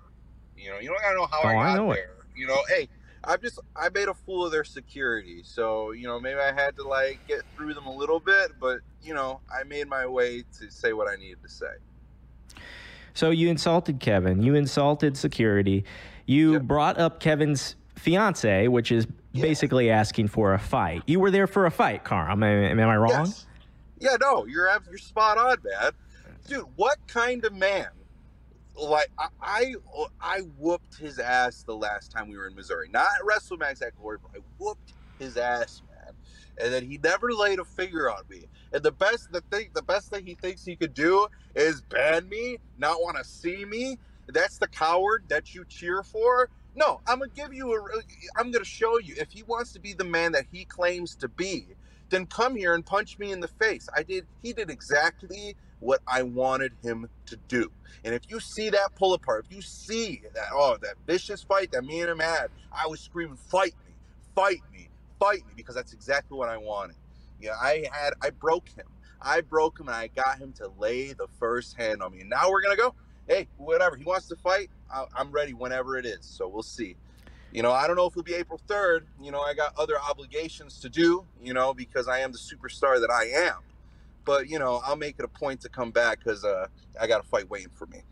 You 0.57 0.71
know, 0.71 0.79
you 0.79 0.89
don't 0.89 1.01
gotta 1.01 1.17
know 1.17 1.27
how 1.27 1.41
oh, 1.43 1.49
I 1.49 1.55
got 1.77 1.91
I 1.91 1.95
there. 1.95 2.05
It. 2.05 2.11
You 2.37 2.47
know, 2.47 2.63
hey, 2.69 2.89
I 3.25 3.37
just 3.37 3.59
I 3.75 3.89
made 3.89 4.07
a 4.07 4.15
fool 4.15 4.47
of 4.47 4.53
their 4.53 4.63
security. 4.63 5.43
So, 5.43 5.91
you 5.91 6.07
know, 6.07 6.21
maybe 6.21 6.39
I 6.39 6.53
had 6.53 6.77
to 6.77 6.85
like 6.87 7.19
get 7.27 7.43
through 7.57 7.75
them 7.75 7.87
a 7.87 7.95
little 7.95 8.21
bit, 8.21 8.53
but 8.61 8.79
you 9.03 9.13
know, 9.13 9.41
I 9.53 9.65
made 9.65 9.89
my 9.89 10.07
way 10.07 10.45
to 10.61 10.71
say 10.71 10.93
what 10.93 11.09
I 11.09 11.17
needed 11.17 11.43
to 11.43 11.49
say. 11.49 11.75
So 13.15 13.31
you 13.31 13.49
insulted 13.49 14.01
Kevin. 14.01 14.43
You 14.43 14.55
insulted 14.55 15.17
security. 15.17 15.85
You 16.27 16.55
yep. 16.55 16.63
brought 16.63 16.99
up 16.99 17.21
Kevin's 17.21 17.77
fiance, 17.97 18.69
which 18.69 18.93
is 18.93 19.07
yeah. 19.33 19.43
basically 19.43 19.91
asking 19.91 20.29
for 20.29 20.55
a 20.55 20.59
fight. 20.59 21.03
You 21.07 21.21
were 21.21 21.31
there 21.31 21.47
for 21.47 21.67
a 21.67 21.71
fight, 21.71 22.05
Carl. 22.05 22.33
Am 22.33 22.43
I, 22.43 22.49
am 22.49 22.81
I 22.81 22.97
wrong? 22.97 23.27
Yes. 23.27 23.47
Yeah, 23.99 24.17
no, 24.21 24.47
you're 24.47 24.69
you're 24.89 24.99
spot 24.99 25.37
on, 25.37 25.59
man. 25.63 25.93
Dude, 26.49 26.65
what 26.77 26.99
kind 27.07 27.45
of 27.45 27.53
man? 27.53 27.89
Like 28.75 29.11
I, 29.19 29.29
I, 29.43 29.75
I 30.21 30.39
whooped 30.59 30.97
his 30.97 31.19
ass 31.19 31.65
the 31.65 31.77
last 31.77 32.11
time 32.11 32.31
we 32.31 32.39
were 32.39 32.47
in 32.47 32.55
Missouri. 32.55 32.89
Not 32.91 33.09
at 33.19 33.27
WrestleMax 33.27 33.83
at 33.83 33.95
Glory, 33.97 34.19
but 34.23 34.41
I 34.41 34.43
whooped 34.59 34.95
his 35.19 35.37
ass. 35.37 35.83
And 36.63 36.73
then 36.73 36.85
he 36.91 36.99
never 36.99 37.33
laid 37.33 37.61
a 37.61 37.65
finger 37.67 38.11
on 38.11 38.23
me. 38.31 38.45
And 38.73 38.83
the 38.83 38.93
best 38.93 39.33
the 39.33 39.43
thing 39.43 39.71
the 39.75 39.83
best 39.83 40.11
thing 40.11 40.27
he 40.27 40.37
thinks 40.37 40.65
he 40.65 40.77
could 40.77 40.95
do 40.95 41.29
is 41.57 41.83
ban 41.83 42.29
me, 42.29 42.59
not 42.79 43.01
want 43.03 43.19
to 43.19 43.25
see 43.25 43.65
me. 43.67 43.99
That's 44.29 44.59
the 44.59 44.69
coward 44.69 45.27
that 45.31 45.55
you 45.55 45.65
cheer 45.69 46.03
for. 46.05 46.51
No, 46.75 47.01
I'm 47.09 47.21
gonna 47.21 47.33
give 47.35 47.55
you 47.55 47.73
a. 47.75 47.81
I'm 48.41 48.51
gonna 48.53 48.65
show 48.65 48.99
you 49.01 49.15
if 49.19 49.33
he 49.33 49.43
wants 49.45 49.73
to 49.75 49.81
be 49.81 49.95
the 49.95 50.05
man 50.05 50.33
that 50.33 50.47
he 50.53 50.65
claims 50.67 51.17
to 51.17 51.29
be. 51.29 51.69
then 52.11 52.27
come 52.27 52.57
here 52.57 52.75
and 52.75 52.87
punch 52.87 53.19
me 53.19 53.33
in 53.33 53.41
the 53.41 53.49
face. 53.49 53.89
I 53.97 54.03
did. 54.05 54.27
He 54.43 54.53
did 54.53 54.71
exactly 54.71 55.57
what 55.81 56.01
I 56.07 56.23
wanted 56.25 56.75
him 56.83 57.09
to 57.27 57.37
do. 57.49 57.73
And 58.05 58.15
if 58.15 58.23
you 58.29 58.41
see 58.41 58.71
that 58.71 58.95
pull 58.97 59.15
apart, 59.15 59.47
if 59.49 59.55
you 59.57 59.63
see 59.63 60.23
that 60.35 60.47
oh 60.55 60.79
that 60.83 60.97
vicious 61.07 61.43
fight 61.43 61.73
that 61.73 61.85
me 61.85 62.01
and 62.03 62.11
him 62.11 62.21
had, 62.21 62.49
I 62.73 62.87
was 62.89 63.01
screaming, 63.01 63.37
"Fight 63.37 63.75
me, 63.87 63.97
fight 64.35 64.63
me, 64.73 64.90
fight 65.21 65.47
me," 65.47 65.53
because 65.55 65.77
that's 65.77 65.93
exactly 65.93 66.37
what 66.37 66.49
I 66.49 66.57
wanted. 66.57 66.97
Yeah, 67.41 67.53
I 67.61 67.87
had 67.93 68.15
I 68.23 68.31
broke 68.31 68.69
him. 68.71 68.87
I 69.23 69.43
broke 69.43 69.79
him 69.79 69.87
and 69.89 69.97
I 69.97 70.09
got 70.09 70.39
him 70.39 70.53
to 70.55 70.73
lay 70.79 71.13
the 71.13 71.29
first 71.39 71.77
hand 71.77 72.03
on 72.03 72.13
me. 72.13 72.23
And 72.23 72.31
now 72.31 72.51
we're 72.51 72.63
gonna 72.63 72.77
go. 72.77 72.95
Hey, 73.29 73.47
whatever 73.59 73.95
he 73.95 74.03
wants 74.03 74.27
to 74.29 74.37
fight, 74.37 74.71
I'm 75.15 75.31
ready 75.31 75.53
whenever 75.53 75.97
it 75.97 76.05
is. 76.05 76.25
So 76.25 76.49
we'll 76.49 76.65
see. 76.65 76.97
You 77.53 77.63
know, 77.63 77.73
I 77.73 77.87
don't 77.87 77.97
know 77.97 78.07
if 78.07 78.13
it'll 78.13 78.23
be 78.23 78.35
April 78.35 78.61
3rd. 78.69 79.07
You 79.21 79.33
know, 79.33 79.41
I 79.41 79.55
got 79.55 79.77
other 79.77 79.95
obligations 80.01 80.79
to 80.81 80.89
do, 80.89 81.27
you 81.43 81.53
know, 81.53 81.75
because 81.75 82.07
I 82.07 82.21
am 82.21 82.33
the 82.33 82.39
superstar 82.39 83.01
that 83.01 83.11
I 83.11 83.49
am. 83.49 83.59
But, 84.25 84.49
you 84.49 84.59
know, 84.59 84.81
I'll 84.85 84.97
make 84.97 85.17
it 85.19 85.25
a 85.25 85.29
point 85.29 85.61
to 85.63 85.69
come 85.69 85.91
back 85.91 86.19
because 86.19 86.45
uh, 86.45 86.67
I 87.01 87.07
got 87.07 87.21
a 87.21 87.25
fight 87.25 87.51
waiting 87.51 87.71
for 87.71 87.87
me. 87.87 88.03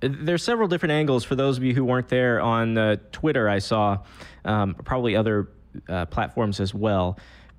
There's 0.00 0.44
several 0.44 0.68
different 0.68 0.92
angles 0.92 1.24
for 1.24 1.34
those 1.34 1.56
of 1.56 1.64
you 1.64 1.74
who 1.74 1.84
weren't 1.84 2.08
there 2.08 2.40
on 2.40 2.76
uh, 2.76 2.96
Twitter. 3.12 3.48
I 3.48 3.58
saw 3.58 3.98
um, 4.44 4.74
probably 4.84 5.16
other 5.16 5.48
uh, 5.88 6.06
platforms 6.06 6.60
as 6.60 6.74
well 6.74 7.18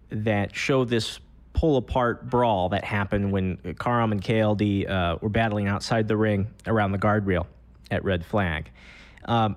that 0.10 0.56
show 0.56 0.86
this 0.86 1.20
pull 1.54 1.78
apart 1.78 2.30
brawl 2.30 2.70
that 2.70 2.84
happened 2.84 3.32
when 3.32 3.58
Karam 3.80 4.12
and 4.12 4.22
KLD 4.22 4.90
uh, 4.90 5.18
were 5.22 5.30
battling 5.30 5.68
outside 5.68 6.08
the 6.08 6.16
ring 6.16 6.48
around 6.68 6.92
the 6.92 7.00
guardrail 7.00 7.48
at 7.90 8.04
Red 8.04 8.24
Flag. 8.24 8.70
Um, 9.26 9.56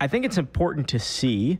I 0.00 0.06
think 0.06 0.24
it's 0.24 0.38
important 0.38 0.88
to 0.88 0.98
see. 0.98 1.58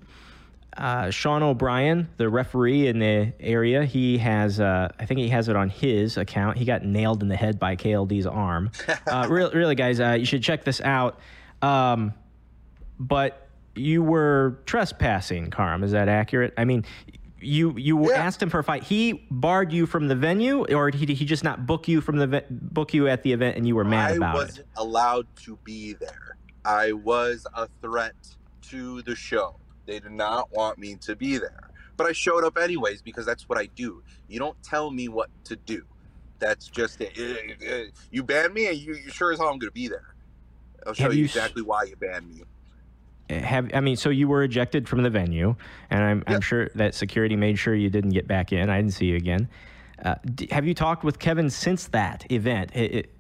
Uh, 0.77 1.11
Sean 1.11 1.43
O'Brien, 1.43 2.09
the 2.17 2.29
referee 2.31 2.87
in 2.87 2.99
the 2.99 3.33
area, 3.41 3.85
he 3.85 4.19
has, 4.19 4.59
uh, 4.59 4.89
I 4.99 5.05
think 5.05 5.21
he 5.21 5.29
has 5.29 5.49
it 5.49 5.57
on 5.57 5.69
his 5.69 6.17
account. 6.17 6.57
He 6.57 6.65
got 6.65 6.85
nailed 6.85 7.23
in 7.23 7.29
the 7.29 7.37
head 7.37 7.59
by 7.59 7.77
KLD's 7.77 8.27
arm. 8.27 8.71
Uh, 9.07 9.27
really, 9.29 9.55
really, 9.55 9.75
guys, 9.75 10.01
uh, 10.01 10.13
you 10.13 10.25
should 10.25 10.43
check 10.43 10.65
this 10.65 10.81
out. 10.81 11.19
Um, 11.61 12.15
but 12.99 13.42
you 13.75 14.03
were 14.03 14.59
trespassing, 14.67 15.51
Karam. 15.51 15.83
Is 15.83 15.93
that 15.93 16.09
accurate? 16.09 16.55
I 16.57 16.65
mean, 16.65 16.85
you 17.41 17.77
you 17.77 18.11
yeah. 18.11 18.17
asked 18.17 18.43
him 18.43 18.51
for 18.51 18.61
a 18.61 18.65
fight. 18.65 18.83
He 18.83 19.27
barred 19.31 19.73
you 19.73 19.87
from 19.87 20.09
the 20.09 20.15
venue, 20.15 20.65
or 20.67 20.91
did 20.91 21.09
he 21.09 21.25
just 21.25 21.45
not 21.45 21.67
book 21.67 21.89
you 21.89 22.01
from 22.01 22.17
the 22.17 22.45
book 22.51 22.95
you 22.95 23.09
at 23.09 23.23
the 23.23 23.33
event, 23.33 23.57
and 23.57 23.67
you 23.67 23.75
were 23.75 23.85
mad 23.85 24.13
I 24.13 24.15
about 24.15 24.35
it? 24.35 24.39
I 24.39 24.45
wasn't 24.45 24.67
allowed 24.77 25.27
to 25.45 25.59
be 25.65 25.95
there. 25.95 26.37
I 26.65 26.93
was 26.93 27.47
a 27.55 27.69
threat 27.81 28.15
to 28.71 29.03
the 29.03 29.17
show. 29.17 29.57
They 29.87 29.99
did 29.99 30.13
not 30.13 30.53
want 30.53 30.79
me 30.79 30.97
to 30.97 31.17
be 31.17 31.39
there. 31.39 31.71
But 31.97 32.07
I 32.07 32.13
showed 32.13 32.45
up 32.45 32.57
anyways 32.57 33.03
because 33.03 33.27
that's 33.27 33.49
what 33.49 33.59
I 33.59 33.67
do. 33.67 34.03
You 34.29 34.39
don't 34.39 34.61
tell 34.63 34.91
me 34.91 35.09
what 35.09 35.29
to 35.45 35.57
do. 35.57 35.85
That's 36.39 36.69
just 36.69 37.01
it. 37.01 37.93
You 38.11 38.23
ban 38.23 38.53
me, 38.53 38.69
and 38.69 38.77
you, 38.77 38.95
you 38.95 39.11
sure 39.11 39.33
as 39.33 39.39
hell 39.39 39.49
I'm 39.49 39.59
going 39.59 39.71
to 39.71 39.75
be 39.75 39.89
there. 39.89 40.15
I'll 40.87 40.95
show 40.95 41.11
you, 41.11 41.19
you 41.19 41.25
exactly 41.25 41.63
why 41.63 41.85
you 41.85 41.97
banned 41.97 42.29
me. 42.29 42.43
Have 43.31 43.71
I 43.75 43.81
mean, 43.81 43.97
so 43.97 44.11
you 44.11 44.29
were 44.29 44.43
ejected 44.43 44.89
from 44.89 45.03
the 45.03 45.11
venue, 45.11 45.55
and 45.91 46.03
I'm, 46.03 46.19
yep. 46.19 46.29
I'm 46.29 46.41
sure 46.41 46.69
that 46.75 46.95
security 46.95 47.37
made 47.37 47.59
sure 47.59 47.75
you 47.75 47.89
didn't 47.89 48.11
get 48.11 48.27
back 48.27 48.53
in. 48.53 48.69
I 48.69 48.77
didn't 48.77 48.93
see 48.93 49.07
you 49.07 49.17
again. 49.17 49.49
Uh, 50.05 50.17
d- 50.35 50.49
have 50.51 50.67
you 50.67 50.75
talked 50.75 51.05
with 51.05 51.19
Kevin 51.19 51.49
since 51.49 51.89
that 51.89 52.31
event? 52.31 52.73
It, 52.75 52.95
it, 52.95 53.11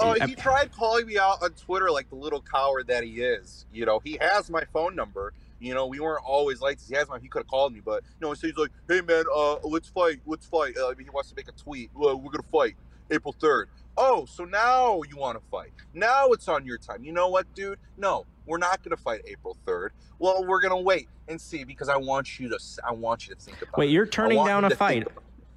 Oh, 0.00 0.14
he 0.14 0.34
tried 0.34 0.72
calling 0.72 1.06
me 1.06 1.16
out 1.16 1.42
on 1.42 1.50
Twitter 1.50 1.90
like 1.90 2.08
the 2.10 2.16
little 2.16 2.42
coward 2.42 2.88
that 2.88 3.04
he 3.04 3.22
is. 3.22 3.66
You 3.72 3.86
know, 3.86 4.00
he 4.00 4.18
has 4.20 4.50
my 4.50 4.64
phone 4.72 4.96
number. 4.96 5.32
You 5.60 5.74
know, 5.74 5.86
we 5.86 6.00
weren't 6.00 6.24
always 6.24 6.60
like 6.60 6.78
this. 6.78 6.88
He 6.88 6.96
has 6.96 7.08
my. 7.08 7.18
He 7.18 7.28
could 7.28 7.40
have 7.40 7.46
called 7.46 7.72
me, 7.72 7.80
but 7.84 8.02
you 8.02 8.26
know, 8.26 8.34
so 8.34 8.46
he's 8.48 8.56
like, 8.56 8.72
"Hey, 8.88 9.00
man, 9.00 9.24
uh, 9.34 9.58
let's 9.62 9.88
fight. 9.88 10.20
Let's 10.26 10.46
fight." 10.46 10.76
Uh, 10.76 10.92
he 10.98 11.08
wants 11.10 11.30
to 11.30 11.36
make 11.36 11.48
a 11.48 11.52
tweet. 11.52 11.90
Well, 11.94 12.20
we're 12.20 12.32
gonna 12.32 12.42
fight 12.50 12.74
April 13.10 13.34
third. 13.38 13.68
Oh, 13.96 14.26
so 14.26 14.44
now 14.44 15.00
you 15.08 15.16
want 15.16 15.38
to 15.38 15.44
fight? 15.50 15.72
Now 15.94 16.28
it's 16.32 16.48
on 16.48 16.66
your 16.66 16.78
time. 16.78 17.04
You 17.04 17.12
know 17.12 17.28
what, 17.28 17.52
dude? 17.54 17.78
No, 17.96 18.26
we're 18.46 18.58
not 18.58 18.82
gonna 18.82 18.96
fight 18.96 19.22
April 19.26 19.56
third. 19.66 19.92
Well, 20.18 20.44
we're 20.46 20.60
gonna 20.60 20.80
wait 20.80 21.08
and 21.28 21.40
see 21.40 21.64
because 21.64 21.88
I 21.88 21.96
want 21.96 22.38
you 22.38 22.48
to. 22.48 22.58
I 22.84 22.92
want 22.92 23.28
you 23.28 23.34
to 23.34 23.40
think 23.40 23.60
about. 23.62 23.78
Wait, 23.78 23.90
it. 23.90 23.92
you're 23.92 24.06
turning 24.06 24.44
down 24.44 24.64
a 24.64 24.70
fight. 24.70 25.06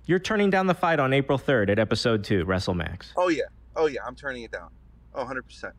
You're 0.10 0.18
turning 0.18 0.50
down 0.50 0.66
the 0.66 0.74
fight 0.74 1.00
on 1.00 1.14
April 1.14 1.38
3rd 1.38 1.70
at 1.70 1.78
episode 1.78 2.24
2, 2.24 2.44
WrestleMax. 2.44 3.12
Oh, 3.16 3.30
yeah. 3.30 3.44
Oh 3.76 3.86
yeah, 3.86 4.00
I'm 4.04 4.16
turning 4.16 4.42
it 4.42 4.52
down. 4.52 4.72
Oh, 5.14 5.24
100%. 5.24 5.72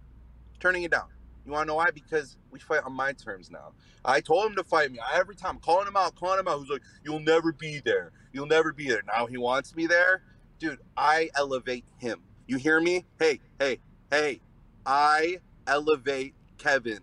Turning 0.60 0.84
it 0.84 0.92
down. 0.92 1.08
You 1.44 1.50
want 1.50 1.64
to 1.64 1.66
know 1.66 1.74
why? 1.74 1.90
Because 1.90 2.36
we 2.50 2.60
fight 2.60 2.84
on 2.84 2.92
my 2.92 3.12
terms 3.12 3.50
now. 3.50 3.72
I 4.04 4.20
told 4.20 4.46
him 4.46 4.54
to 4.54 4.62
fight 4.62 4.92
me. 4.92 5.00
every 5.12 5.34
time 5.34 5.58
calling 5.58 5.88
him 5.88 5.96
out, 5.96 6.14
calling 6.14 6.38
him 6.38 6.46
out. 6.46 6.60
Who's 6.60 6.68
like, 6.68 6.82
you'll 7.04 7.18
never 7.18 7.52
be 7.52 7.80
there. 7.84 8.12
You'll 8.32 8.46
never 8.46 8.72
be 8.72 8.88
there. 8.88 9.02
Now 9.04 9.26
he 9.26 9.36
wants 9.36 9.74
me 9.74 9.86
there. 9.86 10.22
Dude, 10.60 10.78
I 10.96 11.30
elevate 11.34 11.86
him. 11.98 12.20
You 12.46 12.56
hear 12.58 12.80
me? 12.80 13.06
Hey, 13.18 13.40
hey, 13.58 13.80
hey. 14.12 14.40
I 14.86 15.38
elevate 15.66 16.34
Kevin. 16.60 17.00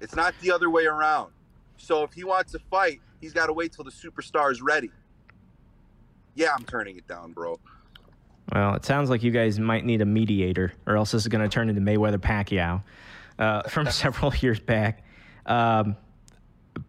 It's 0.00 0.14
not 0.14 0.34
the 0.40 0.50
other 0.50 0.68
way 0.68 0.86
around. 0.86 1.32
So 1.78 2.02
if 2.02 2.12
he 2.12 2.24
wants 2.24 2.52
to 2.52 2.58
fight, 2.70 3.00
he's 3.20 3.32
got 3.32 3.46
to 3.46 3.52
wait 3.52 3.72
till 3.72 3.84
the 3.84 3.90
superstar 3.90 4.50
is 4.50 4.60
ready. 4.60 4.90
Yeah, 6.34 6.52
I'm 6.56 6.64
turning 6.64 6.96
it 6.96 7.06
down, 7.08 7.32
bro. 7.32 7.58
Well, 8.52 8.74
it 8.74 8.84
sounds 8.84 9.10
like 9.10 9.22
you 9.22 9.30
guys 9.30 9.58
might 9.58 9.84
need 9.84 10.02
a 10.02 10.04
mediator, 10.04 10.72
or 10.86 10.96
else 10.96 11.12
this 11.12 11.22
is 11.22 11.28
going 11.28 11.42
to 11.42 11.48
turn 11.48 11.68
into 11.68 11.80
Mayweather 11.80 12.18
Pacquiao 12.18 12.82
uh, 13.38 13.62
from 13.68 13.90
several 13.90 14.34
years 14.34 14.60
back. 14.60 15.02
Um, 15.46 15.96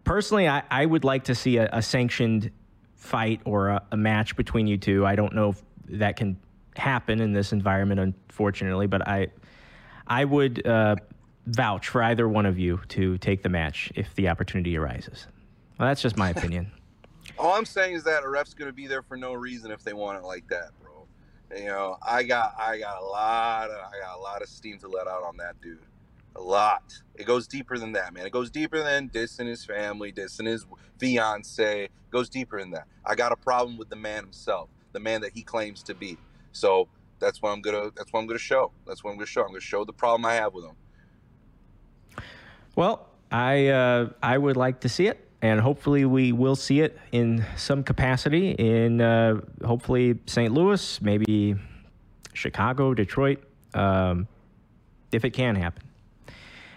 personally, 0.04 0.48
I, 0.48 0.62
I, 0.70 0.84
would 0.84 1.04
like 1.04 1.24
to 1.24 1.34
see 1.34 1.56
a, 1.58 1.68
a 1.72 1.82
sanctioned 1.82 2.50
fight 2.96 3.40
or 3.44 3.68
a, 3.68 3.82
a, 3.92 3.96
match 3.96 4.36
between 4.36 4.66
you 4.66 4.76
two. 4.76 5.06
I 5.06 5.14
don't 5.14 5.32
know 5.32 5.50
if 5.50 5.62
that 5.90 6.16
can 6.16 6.36
happen 6.76 7.20
in 7.20 7.32
this 7.32 7.52
environment, 7.52 8.00
unfortunately, 8.00 8.88
but 8.88 9.06
I 9.06 9.28
I 10.08 10.24
would 10.24 10.66
uh, 10.66 10.96
vouch 11.48 11.88
for 11.88 12.02
either 12.02 12.28
one 12.28 12.46
of 12.46 12.58
you 12.58 12.80
to 12.88 13.18
take 13.18 13.42
the 13.42 13.48
match 13.48 13.90
if 13.94 14.14
the 14.14 14.28
opportunity 14.28 14.76
arises. 14.76 15.26
Well, 15.78 15.88
that's 15.88 16.02
just 16.02 16.16
my 16.16 16.30
opinion. 16.36 16.70
All 17.38 17.52
I'm 17.52 17.64
saying 17.64 17.94
is 17.94 18.04
that 18.04 18.24
a 18.24 18.28
ref's 18.28 18.54
going 18.54 18.68
to 18.68 18.74
be 18.74 18.86
there 18.86 19.02
for 19.02 19.16
no 19.16 19.34
reason 19.34 19.70
if 19.70 19.82
they 19.82 19.92
want 19.92 20.18
it 20.18 20.24
like 20.24 20.46
that, 20.48 20.70
bro. 20.82 21.06
You 21.56 21.66
know, 21.66 21.96
I 22.06 22.24
got 22.24 22.54
I 22.58 22.78
got 22.78 23.00
a 23.00 23.04
lot 23.04 23.70
of 23.70 23.76
I 23.76 23.98
got 24.00 24.18
a 24.18 24.20
lot 24.20 24.42
of 24.42 24.48
steam 24.48 24.78
to 24.78 24.88
let 24.88 25.06
out 25.06 25.22
on 25.22 25.36
that 25.38 25.60
dude. 25.62 25.78
A 26.36 26.40
lot. 26.40 26.94
It 27.14 27.24
goes 27.24 27.46
deeper 27.46 27.78
than 27.78 27.92
that, 27.92 28.12
man. 28.12 28.26
It 28.26 28.32
goes 28.32 28.50
deeper 28.50 28.82
than 28.82 29.08
dissing 29.08 29.46
his 29.46 29.64
family, 29.64 30.12
dissing 30.12 30.46
his 30.46 30.66
fiance. 30.98 31.84
It 31.84 31.90
goes 32.10 32.28
deeper 32.28 32.60
than 32.60 32.70
that. 32.72 32.86
I 33.04 33.14
got 33.14 33.32
a 33.32 33.36
problem 33.36 33.78
with 33.78 33.88
the 33.88 33.96
man 33.96 34.24
himself, 34.24 34.68
the 34.92 35.00
man 35.00 35.22
that 35.22 35.32
he 35.32 35.42
claims 35.42 35.82
to 35.84 35.94
be. 35.94 36.18
So 36.52 36.88
that's 37.18 37.40
what 37.40 37.50
I'm 37.50 37.60
gonna 37.60 37.90
that's 37.96 38.12
what 38.12 38.20
I'm 38.20 38.26
gonna 38.26 38.38
show. 38.38 38.72
That's 38.86 39.02
what 39.02 39.10
I'm 39.10 39.16
gonna 39.16 39.26
show. 39.26 39.42
I'm 39.42 39.48
gonna 39.48 39.60
show 39.60 39.84
the 39.84 39.92
problem 39.92 40.26
I 40.26 40.34
have 40.34 40.54
with 40.54 40.64
him. 40.64 40.76
Well, 42.78 43.08
I 43.32 43.66
uh, 43.70 44.10
I 44.22 44.38
would 44.38 44.56
like 44.56 44.78
to 44.82 44.88
see 44.88 45.08
it 45.08 45.28
and 45.42 45.58
hopefully 45.60 46.04
we 46.04 46.30
will 46.30 46.54
see 46.54 46.78
it 46.78 46.96
in 47.10 47.44
some 47.56 47.82
capacity 47.82 48.52
in 48.52 49.00
uh, 49.00 49.40
hopefully 49.64 50.20
St. 50.26 50.54
Louis, 50.54 51.02
maybe 51.02 51.56
Chicago, 52.34 52.94
Detroit, 52.94 53.42
um, 53.74 54.28
if 55.10 55.24
it 55.24 55.30
can 55.30 55.56
happen. 55.56 55.82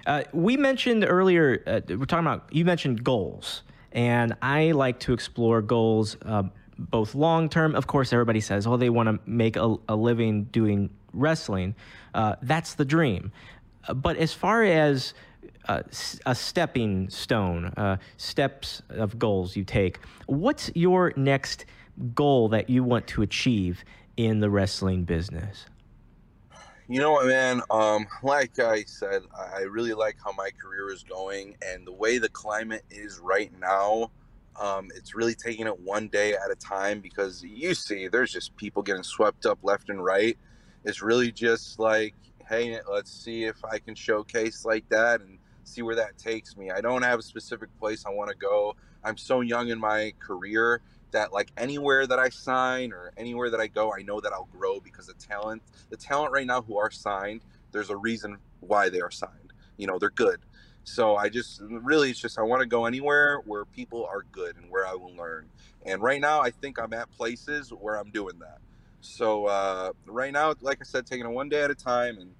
Uh, 0.07 0.23
we 0.33 0.57
mentioned 0.57 1.05
earlier, 1.07 1.61
uh, 1.67 1.81
we're 1.89 2.05
talking 2.05 2.25
about, 2.25 2.47
you 2.51 2.65
mentioned 2.65 3.03
goals, 3.03 3.61
and 3.91 4.35
I 4.41 4.71
like 4.71 5.01
to 5.01 5.13
explore 5.13 5.61
goals 5.61 6.17
uh, 6.25 6.45
both 6.79 7.13
long 7.13 7.47
term. 7.47 7.75
Of 7.75 7.85
course, 7.85 8.11
everybody 8.11 8.41
says, 8.41 8.65
oh, 8.65 8.75
they 8.75 8.89
want 8.89 9.07
to 9.07 9.19
make 9.29 9.55
a, 9.55 9.75
a, 9.87 9.95
living 9.95 10.45
doing 10.45 10.89
wrestling. 11.13 11.75
Uh, 12.15 12.37
that's 12.41 12.73
the 12.73 12.85
dream. 12.85 13.31
But 13.93 14.17
as 14.17 14.33
far 14.33 14.63
as 14.63 15.13
uh, 15.67 15.83
a 16.25 16.35
stepping 16.35 17.09
stone, 17.09 17.65
uh, 17.77 17.97
steps 18.17 18.81
of 18.89 19.17
goals 19.19 19.55
you 19.55 19.63
take. 19.63 19.99
What's 20.27 20.71
your 20.75 21.13
next 21.15 21.65
goal 22.15 22.49
that 22.49 22.69
you 22.69 22.83
want 22.83 23.07
to 23.07 23.21
achieve 23.21 23.83
in 24.17 24.39
the 24.39 24.49
wrestling 24.49 25.03
business? 25.03 25.65
You 26.87 26.99
know 26.99 27.13
what, 27.13 27.27
man? 27.27 27.61
Um, 27.69 28.05
like 28.21 28.59
I 28.59 28.83
said, 28.83 29.21
I 29.55 29.61
really 29.61 29.93
like 29.93 30.17
how 30.23 30.33
my 30.33 30.49
career 30.61 30.91
is 30.91 31.03
going, 31.03 31.55
and 31.61 31.87
the 31.87 31.93
way 31.93 32.17
the 32.17 32.27
climate 32.27 32.83
is 32.89 33.19
right 33.19 33.51
now. 33.59 34.11
Um, 34.59 34.89
it's 34.95 35.15
really 35.15 35.33
taking 35.33 35.67
it 35.67 35.79
one 35.79 36.09
day 36.09 36.33
at 36.33 36.51
a 36.51 36.55
time 36.55 36.99
because 36.99 37.41
you 37.43 37.73
see, 37.73 38.09
there's 38.09 38.31
just 38.31 38.55
people 38.57 38.83
getting 38.83 39.03
swept 39.03 39.45
up 39.45 39.59
left 39.63 39.89
and 39.89 40.03
right. 40.03 40.37
It's 40.83 41.01
really 41.01 41.31
just 41.31 41.79
like, 41.79 42.13
hey, 42.51 42.77
let's 42.91 43.09
see 43.09 43.45
if 43.45 43.63
I 43.63 43.79
can 43.79 43.95
showcase 43.95 44.65
like 44.65 44.87
that 44.89 45.21
and 45.21 45.39
see 45.63 45.81
where 45.81 45.95
that 45.95 46.17
takes 46.17 46.57
me. 46.57 46.69
I 46.69 46.81
don't 46.81 47.01
have 47.01 47.17
a 47.17 47.21
specific 47.21 47.69
place 47.79 48.05
I 48.05 48.09
want 48.09 48.29
to 48.29 48.35
go. 48.35 48.75
I'm 49.05 49.15
so 49.15 49.39
young 49.39 49.69
in 49.69 49.79
my 49.79 50.13
career 50.19 50.81
that 51.11 51.31
like 51.31 51.49
anywhere 51.55 52.05
that 52.05 52.19
I 52.19 52.27
sign 52.27 52.91
or 52.91 53.13
anywhere 53.15 53.49
that 53.51 53.61
I 53.61 53.67
go, 53.67 53.93
I 53.93 54.01
know 54.01 54.19
that 54.19 54.33
I'll 54.33 54.49
grow 54.51 54.81
because 54.81 55.07
the 55.07 55.13
talent, 55.13 55.61
the 55.89 55.95
talent 55.95 56.33
right 56.33 56.45
now 56.45 56.61
who 56.61 56.77
are 56.77 56.91
signed, 56.91 57.41
there's 57.71 57.89
a 57.89 57.95
reason 57.95 58.37
why 58.59 58.89
they 58.89 58.99
are 58.99 59.11
signed. 59.11 59.53
You 59.77 59.87
know, 59.87 59.97
they're 59.97 60.09
good. 60.09 60.41
So 60.83 61.15
I 61.15 61.29
just 61.29 61.61
really, 61.63 62.09
it's 62.09 62.19
just 62.19 62.37
I 62.37 62.41
want 62.41 62.59
to 62.59 62.67
go 62.67 62.85
anywhere 62.85 63.41
where 63.45 63.63
people 63.63 64.05
are 64.05 64.25
good 64.29 64.57
and 64.57 64.69
where 64.69 64.85
I 64.85 64.93
will 64.93 65.15
learn. 65.15 65.47
And 65.85 66.01
right 66.01 66.19
now, 66.19 66.41
I 66.41 66.51
think 66.51 66.79
I'm 66.79 66.91
at 66.91 67.09
places 67.11 67.69
where 67.69 67.95
I'm 67.95 68.11
doing 68.11 68.39
that. 68.39 68.57
So 69.01 69.45
uh, 69.45 69.93
right 70.05 70.31
now, 70.31 70.53
like 70.61 70.79
I 70.81 70.83
said, 70.83 71.05
taking 71.05 71.25
it 71.25 71.31
one 71.31 71.49
day 71.49 71.63
at 71.63 71.71
a 71.71 71.75
time, 71.75 72.17
and 72.19 72.33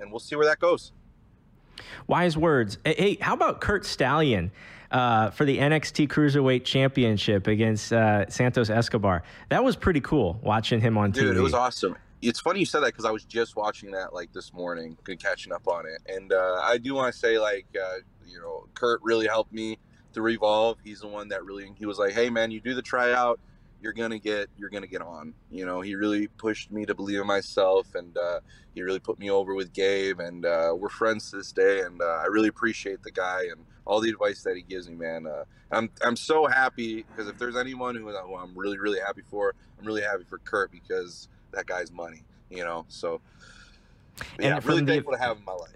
and 0.00 0.10
we'll 0.10 0.20
see 0.20 0.36
where 0.36 0.46
that 0.46 0.58
goes. 0.58 0.92
Wise 2.06 2.36
words. 2.36 2.78
Hey, 2.84 3.18
how 3.20 3.34
about 3.34 3.60
Curt 3.60 3.84
Stallion 3.84 4.50
uh, 4.90 5.30
for 5.30 5.44
the 5.44 5.58
NXT 5.58 6.08
Cruiserweight 6.08 6.64
Championship 6.64 7.46
against 7.46 7.92
uh, 7.92 8.28
Santos 8.28 8.70
Escobar? 8.70 9.22
That 9.48 9.62
was 9.62 9.76
pretty 9.76 10.00
cool 10.00 10.38
watching 10.42 10.80
him 10.80 10.98
on 10.98 11.10
Dude, 11.10 11.24
TV. 11.24 11.26
Dude, 11.28 11.36
it 11.36 11.42
was 11.42 11.54
awesome. 11.54 11.96
It's 12.20 12.40
funny 12.40 12.60
you 12.60 12.66
said 12.66 12.80
that 12.80 12.86
because 12.86 13.04
I 13.04 13.12
was 13.12 13.24
just 13.24 13.54
watching 13.54 13.92
that 13.92 14.12
like 14.12 14.32
this 14.32 14.52
morning, 14.52 14.96
catching 15.20 15.52
up 15.52 15.68
on 15.68 15.86
it, 15.86 16.00
and 16.12 16.32
uh, 16.32 16.60
I 16.64 16.78
do 16.78 16.94
want 16.94 17.12
to 17.12 17.18
say 17.18 17.38
like 17.38 17.66
uh, 17.80 17.98
you 18.26 18.40
know 18.40 18.66
Curt 18.74 19.00
really 19.04 19.28
helped 19.28 19.52
me 19.52 19.78
to 20.14 20.22
revolve. 20.22 20.78
He's 20.82 21.00
the 21.00 21.06
one 21.06 21.28
that 21.28 21.44
really 21.44 21.72
he 21.78 21.86
was 21.86 21.98
like, 21.98 22.12
hey 22.12 22.28
man, 22.28 22.50
you 22.50 22.60
do 22.60 22.74
the 22.74 22.82
tryout 22.82 23.38
you're 23.80 23.92
gonna 23.92 24.18
get 24.18 24.48
you're 24.56 24.70
gonna 24.70 24.86
get 24.86 25.02
on. 25.02 25.34
You 25.50 25.66
know 25.66 25.80
he 25.80 25.94
really 25.94 26.26
pushed 26.26 26.70
me 26.70 26.86
to 26.86 26.94
believe 26.94 27.20
in 27.20 27.26
myself 27.26 27.94
and 27.94 28.16
uh, 28.16 28.40
he 28.78 28.82
really 28.82 29.00
put 29.00 29.18
me 29.18 29.28
over 29.28 29.54
with 29.54 29.72
gabe 29.72 30.20
and 30.20 30.46
uh, 30.46 30.72
we're 30.78 30.88
friends 30.88 31.30
to 31.30 31.38
this 31.38 31.50
day 31.50 31.80
and 31.80 32.00
uh, 32.00 32.20
i 32.22 32.26
really 32.26 32.48
appreciate 32.48 33.02
the 33.02 33.10
guy 33.10 33.42
and 33.50 33.64
all 33.84 34.00
the 34.00 34.08
advice 34.08 34.44
that 34.44 34.54
he 34.54 34.62
gives 34.62 34.88
me 34.88 34.94
man. 34.94 35.26
Uh, 35.26 35.42
i'm 35.72 35.90
i'm 36.04 36.14
so 36.14 36.46
happy 36.46 37.02
because 37.02 37.28
if 37.28 37.36
there's 37.38 37.56
anyone 37.56 37.96
who, 37.96 38.08
who 38.08 38.36
i'm 38.36 38.56
really 38.56 38.78
really 38.78 39.00
happy 39.00 39.22
for 39.28 39.54
i'm 39.78 39.84
really 39.84 40.02
happy 40.02 40.22
for 40.22 40.38
Curt 40.38 40.70
because 40.70 41.28
that 41.52 41.66
guy's 41.66 41.90
money 41.90 42.22
you 42.50 42.62
know 42.62 42.84
so 42.88 43.20
yeah 44.38 44.56
i'm 44.56 44.62
really 44.64 44.84
thankful 44.84 45.12
to 45.12 45.18
have 45.18 45.32
him 45.32 45.38
in 45.38 45.44
my 45.44 45.52
life. 45.52 45.70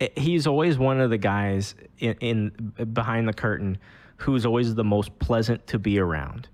Eh, 0.00 0.08
he's 0.16 0.46
always 0.46 0.76
one 0.76 1.00
of 1.00 1.08
the 1.08 1.18
guys 1.18 1.74
in, 1.98 2.14
in 2.20 2.50
behind 2.92 3.26
the 3.26 3.32
curtain 3.32 3.78
who's 4.18 4.44
always 4.44 4.74
the 4.74 4.84
most 4.84 5.18
pleasant 5.18 5.66
to 5.66 5.78
be 5.78 5.98
around 5.98 6.46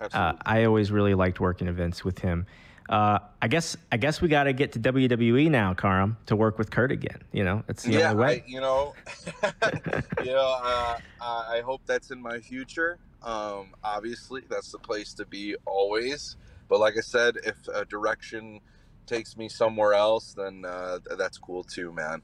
uh, 0.00 0.34
I 0.44 0.64
always 0.64 0.90
really 0.90 1.14
liked 1.14 1.40
working 1.40 1.68
events 1.68 2.04
with 2.04 2.18
him. 2.18 2.46
Uh, 2.88 3.18
I 3.40 3.48
guess 3.48 3.76
I 3.90 3.96
guess 3.96 4.20
we 4.20 4.28
got 4.28 4.44
to 4.44 4.52
get 4.52 4.72
to 4.72 4.78
WWE 4.78 5.50
now, 5.50 5.72
Karam, 5.72 6.18
to 6.26 6.36
work 6.36 6.58
with 6.58 6.70
Curt 6.70 6.92
again. 6.92 7.22
You 7.32 7.44
know, 7.44 7.64
it's 7.68 7.84
the 7.84 7.92
yeah, 7.92 8.10
only 8.10 8.22
way. 8.22 8.44
I, 8.46 8.50
you 8.50 8.60
know, 8.60 8.94
you 10.22 10.32
know, 10.32 10.58
uh, 10.62 10.98
I 11.20 11.62
hope 11.64 11.80
that's 11.86 12.10
in 12.10 12.20
my 12.20 12.40
future. 12.40 12.98
Um, 13.22 13.68
obviously, 13.82 14.42
that's 14.50 14.70
the 14.70 14.78
place 14.78 15.14
to 15.14 15.24
be 15.24 15.56
always. 15.64 16.36
But 16.68 16.80
like 16.80 16.98
I 16.98 17.00
said, 17.00 17.36
if 17.44 17.56
a 17.68 17.86
direction 17.86 18.60
takes 19.06 19.36
me 19.36 19.48
somewhere 19.48 19.94
else, 19.94 20.34
then 20.34 20.64
uh, 20.66 20.98
that's 21.16 21.38
cool 21.38 21.64
too, 21.64 21.90
man. 21.92 22.20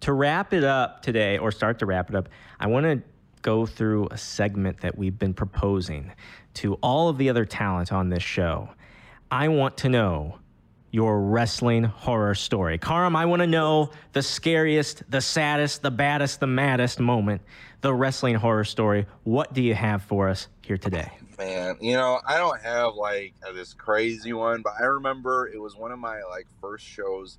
To 0.00 0.12
wrap 0.12 0.52
it 0.52 0.64
up 0.64 1.02
today, 1.02 1.38
or 1.38 1.50
start 1.50 1.78
to 1.78 1.86
wrap 1.86 2.10
it 2.10 2.16
up, 2.16 2.28
I 2.58 2.66
want 2.66 2.84
to 2.84 3.02
go 3.42 3.66
through 3.66 4.08
a 4.10 4.18
segment 4.18 4.80
that 4.80 4.96
we've 4.96 5.18
been 5.18 5.34
proposing 5.34 6.12
to 6.54 6.74
all 6.76 7.08
of 7.08 7.18
the 7.18 7.28
other 7.28 7.44
talent 7.44 7.92
on 7.92 8.08
this 8.08 8.22
show. 8.22 8.68
I 9.30 9.48
want 9.48 9.76
to 9.78 9.88
know 9.88 10.38
your 10.90 11.20
wrestling 11.20 11.84
horror 11.84 12.34
story. 12.34 12.78
Karam, 12.78 13.14
I 13.14 13.24
want 13.24 13.40
to 13.40 13.46
know 13.46 13.90
the 14.12 14.22
scariest, 14.22 15.08
the 15.08 15.20
saddest, 15.20 15.82
the 15.82 15.90
baddest, 15.90 16.40
the 16.40 16.48
maddest 16.48 16.98
moment, 16.98 17.42
the 17.80 17.94
wrestling 17.94 18.34
horror 18.34 18.64
story. 18.64 19.06
What 19.22 19.52
do 19.52 19.62
you 19.62 19.74
have 19.74 20.02
for 20.02 20.28
us 20.28 20.48
here 20.62 20.76
today? 20.76 21.10
Man, 21.38 21.76
you 21.80 21.94
know, 21.94 22.20
I 22.26 22.36
don't 22.36 22.60
have 22.60 22.94
like 22.94 23.34
uh, 23.46 23.52
this 23.52 23.72
crazy 23.72 24.32
one, 24.32 24.62
but 24.62 24.74
I 24.80 24.84
remember 24.84 25.48
it 25.48 25.60
was 25.60 25.76
one 25.76 25.92
of 25.92 25.98
my 25.98 26.20
like 26.28 26.46
first 26.60 26.84
shows 26.84 27.38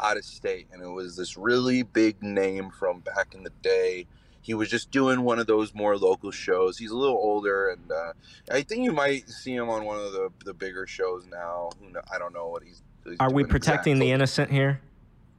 out 0.00 0.16
of 0.16 0.24
state 0.24 0.68
and 0.72 0.82
it 0.82 0.88
was 0.88 1.16
this 1.16 1.36
really 1.36 1.82
big 1.82 2.22
name 2.22 2.70
from 2.70 3.00
back 3.00 3.34
in 3.34 3.42
the 3.42 3.52
day 3.62 4.06
he 4.42 4.54
was 4.54 4.68
just 4.68 4.90
doing 4.90 5.22
one 5.22 5.38
of 5.38 5.46
those 5.46 5.72
more 5.72 5.96
local 5.96 6.32
shows. 6.32 6.76
He's 6.76 6.90
a 6.90 6.96
little 6.96 7.16
older, 7.16 7.70
and 7.70 7.90
uh, 7.90 8.12
I 8.50 8.62
think 8.62 8.82
you 8.82 8.92
might 8.92 9.30
see 9.30 9.54
him 9.54 9.70
on 9.70 9.84
one 9.84 9.98
of 9.98 10.12
the, 10.12 10.30
the 10.44 10.52
bigger 10.52 10.86
shows 10.86 11.26
now. 11.30 11.70
I 12.12 12.18
don't 12.18 12.34
know 12.34 12.48
what 12.48 12.64
he's. 12.64 12.82
he's 13.04 13.16
Are 13.20 13.32
we 13.32 13.44
protecting 13.44 13.92
exactly. 13.92 14.08
the 14.08 14.12
innocent 14.12 14.50
here? 14.50 14.80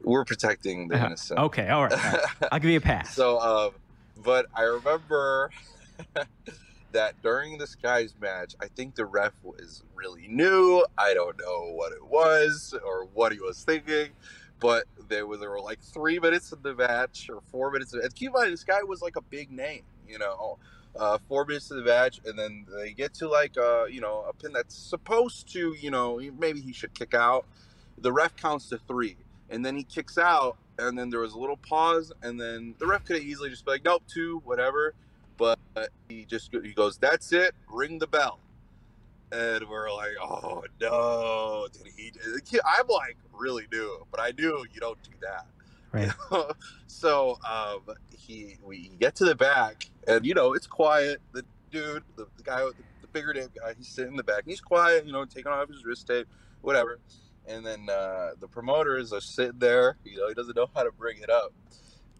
We're 0.01 0.26
protecting 0.26 0.88
the 0.88 1.01
uh, 1.01 1.06
innocent. 1.08 1.39
Okay, 1.39 1.70
all 1.70 1.84
right. 1.84 1.91
All 1.91 2.12
right. 2.12 2.22
I'll 2.51 2.60
give 2.60 2.72
you 2.72 2.78
a 2.78 2.82
pass. 2.82 3.14
so, 3.14 3.39
um, 3.39 3.72
but 4.24 4.45
I 4.56 4.64
remember 4.64 5.51
that 6.93 7.22
during 7.22 7.58
this 7.58 7.76
guy's 7.76 8.14
match, 8.22 8.56
I 8.62 8.68
think 8.68 8.95
the 8.95 9.06
ref 9.06 9.34
was 9.43 9.84
really 9.93 10.28
new. 10.30 10.86
I 10.97 11.14
don't 11.14 11.38
know 11.38 11.72
what 11.74 11.91
it 11.91 12.06
was 12.06 12.74
or 12.86 13.06
what 13.14 13.34
he 13.34 13.39
was 13.39 13.64
thinking, 13.64 14.10
but 14.64 14.86
there 15.09 15.28
were 15.28 15.36
there 15.36 15.49
were 15.49 15.59
like 15.59 15.82
three 15.82 16.20
minutes 16.20 16.53
in 16.53 16.59
the 16.61 16.74
match 16.74 17.30
or 17.30 17.41
four 17.51 17.70
minutes. 17.70 17.93
Of, 17.93 18.01
and 18.01 18.16
keep 18.16 18.28
in 18.28 18.34
mind, 18.34 18.53
this 18.53 18.64
guy 18.64 18.82
was 18.82 19.01
like 19.01 19.18
a 19.18 19.22
big 19.22 19.51
name, 19.51 19.84
you 20.07 20.18
know. 20.18 20.57
Uh, 20.95 21.18
four 21.28 21.43
minutes 21.43 21.70
of 21.72 21.78
the 21.78 21.84
match, 21.84 22.22
and 22.26 22.39
then 22.39 22.66
they 22.78 22.93
get 22.93 23.14
to 23.16 23.28
like 23.28 23.57
uh, 23.57 23.84
you 23.86 23.99
know 23.99 24.24
a 24.30 24.34
pin 24.34 24.53
that's 24.53 24.76
supposed 24.76 25.51
to 25.51 25.76
you 25.80 25.91
know 25.91 26.22
maybe 26.39 26.61
he 26.61 26.72
should 26.72 26.93
kick 26.93 27.14
out. 27.14 27.45
The 27.97 28.14
ref 28.14 28.38
counts 28.38 28.70
to 28.70 28.78
three, 28.88 29.18
and 29.49 29.66
then 29.66 29.76
he 29.76 29.84
kicks 29.84 30.18
out, 30.18 30.55
and 30.80 30.97
then 30.97 31.09
there 31.09 31.20
was 31.20 31.34
a 31.34 31.39
little 31.39 31.57
pause, 31.57 32.14
and 32.22 32.39
then 32.39 32.76
the 32.80 32.88
ref 32.88 33.03
could 33.03 33.18
have 33.18 33.26
easily 33.26 33.49
just 33.49 33.66
be 33.66 33.72
like, 33.72 33.84
nope, 33.84 34.03
two, 34.07 34.41
whatever. 34.45 34.93
But 35.36 35.59
he 36.07 36.24
just 36.24 36.51
he 36.53 36.72
goes, 36.72 36.97
that's 36.97 37.34
it, 37.34 37.53
ring 37.70 37.99
the 37.99 38.07
bell 38.07 38.39
and 39.34 39.68
we're 39.68 39.92
like, 39.92 40.12
oh 40.22 40.64
no, 40.80 41.68
did 41.72 41.88
he? 41.98 42.12
I'm 42.66 42.88
like 42.88 43.18
really 43.34 43.66
new, 43.72 44.06
but 44.12 44.20
I 44.20 44.32
knew 44.38 44.66
you 44.72 44.80
don't 44.80 45.02
do 45.04 45.12
that. 45.22 45.46
Right. 45.92 46.08
You 46.08 46.14
know? 46.32 46.52
So 46.88 47.40
um, 47.50 47.96
he 48.16 48.58
we 48.64 48.92
get 49.00 49.16
to 49.18 49.26
the 49.26 49.36
back, 49.36 49.90
and 50.08 50.26
you 50.26 50.34
know 50.34 50.54
it's 50.54 50.68
quiet. 50.68 51.22
The 51.32 51.44
dude, 51.72 52.04
the, 52.16 52.28
the 52.38 52.44
guy, 52.44 52.60
the, 52.60 52.74
the 53.02 53.08
bigger 53.08 53.34
name 53.34 53.50
guy, 53.60 53.74
he's 53.78 53.88
sitting 53.88 54.12
in 54.12 54.18
the 54.18 54.24
back. 54.24 54.44
He's 54.46 54.62
quiet, 54.62 55.06
you 55.06 55.12
know, 55.12 55.26
taking 55.26 55.52
off 55.52 55.68
his 55.68 55.84
wrist 55.84 56.08
tape, 56.08 56.28
whatever. 56.62 57.00
And 57.48 57.66
then 57.66 57.90
uh, 57.90 58.32
the 58.40 58.48
promoters 58.48 59.12
are 59.12 59.20
sitting 59.20 59.60
there. 59.60 59.98
You 60.06 60.18
know, 60.18 60.28
he 60.30 60.34
doesn't 60.34 60.56
know 60.56 60.70
how 60.74 60.84
to 60.84 60.92
bring 60.92 61.18
it 61.22 61.30
up. 61.30 61.52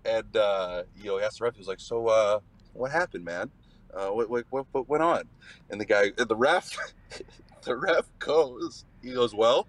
And 0.04 0.36
uh, 0.36 0.84
you 0.98 1.06
know, 1.06 1.18
he 1.20 1.24
asked 1.24 1.40
the 1.40 1.46
ref. 1.46 1.54
He 1.54 1.60
was 1.60 1.68
like, 1.68 1.80
"So, 1.80 2.08
uh, 2.08 2.40
what 2.74 2.92
happened, 2.92 3.24
man?" 3.24 3.52
Uh, 3.96 4.08
what, 4.08 4.30
what, 4.30 4.46
what, 4.50 4.66
what 4.72 4.90
went 4.90 5.04
on? 5.04 5.24
And 5.70 5.80
the 5.80 5.86
guy, 5.86 6.12
the 6.16 6.36
ref, 6.36 6.76
the 7.64 7.76
ref 7.76 8.06
goes, 8.20 8.86
he 9.02 9.14
goes, 9.14 9.34
well, 9.34 9.68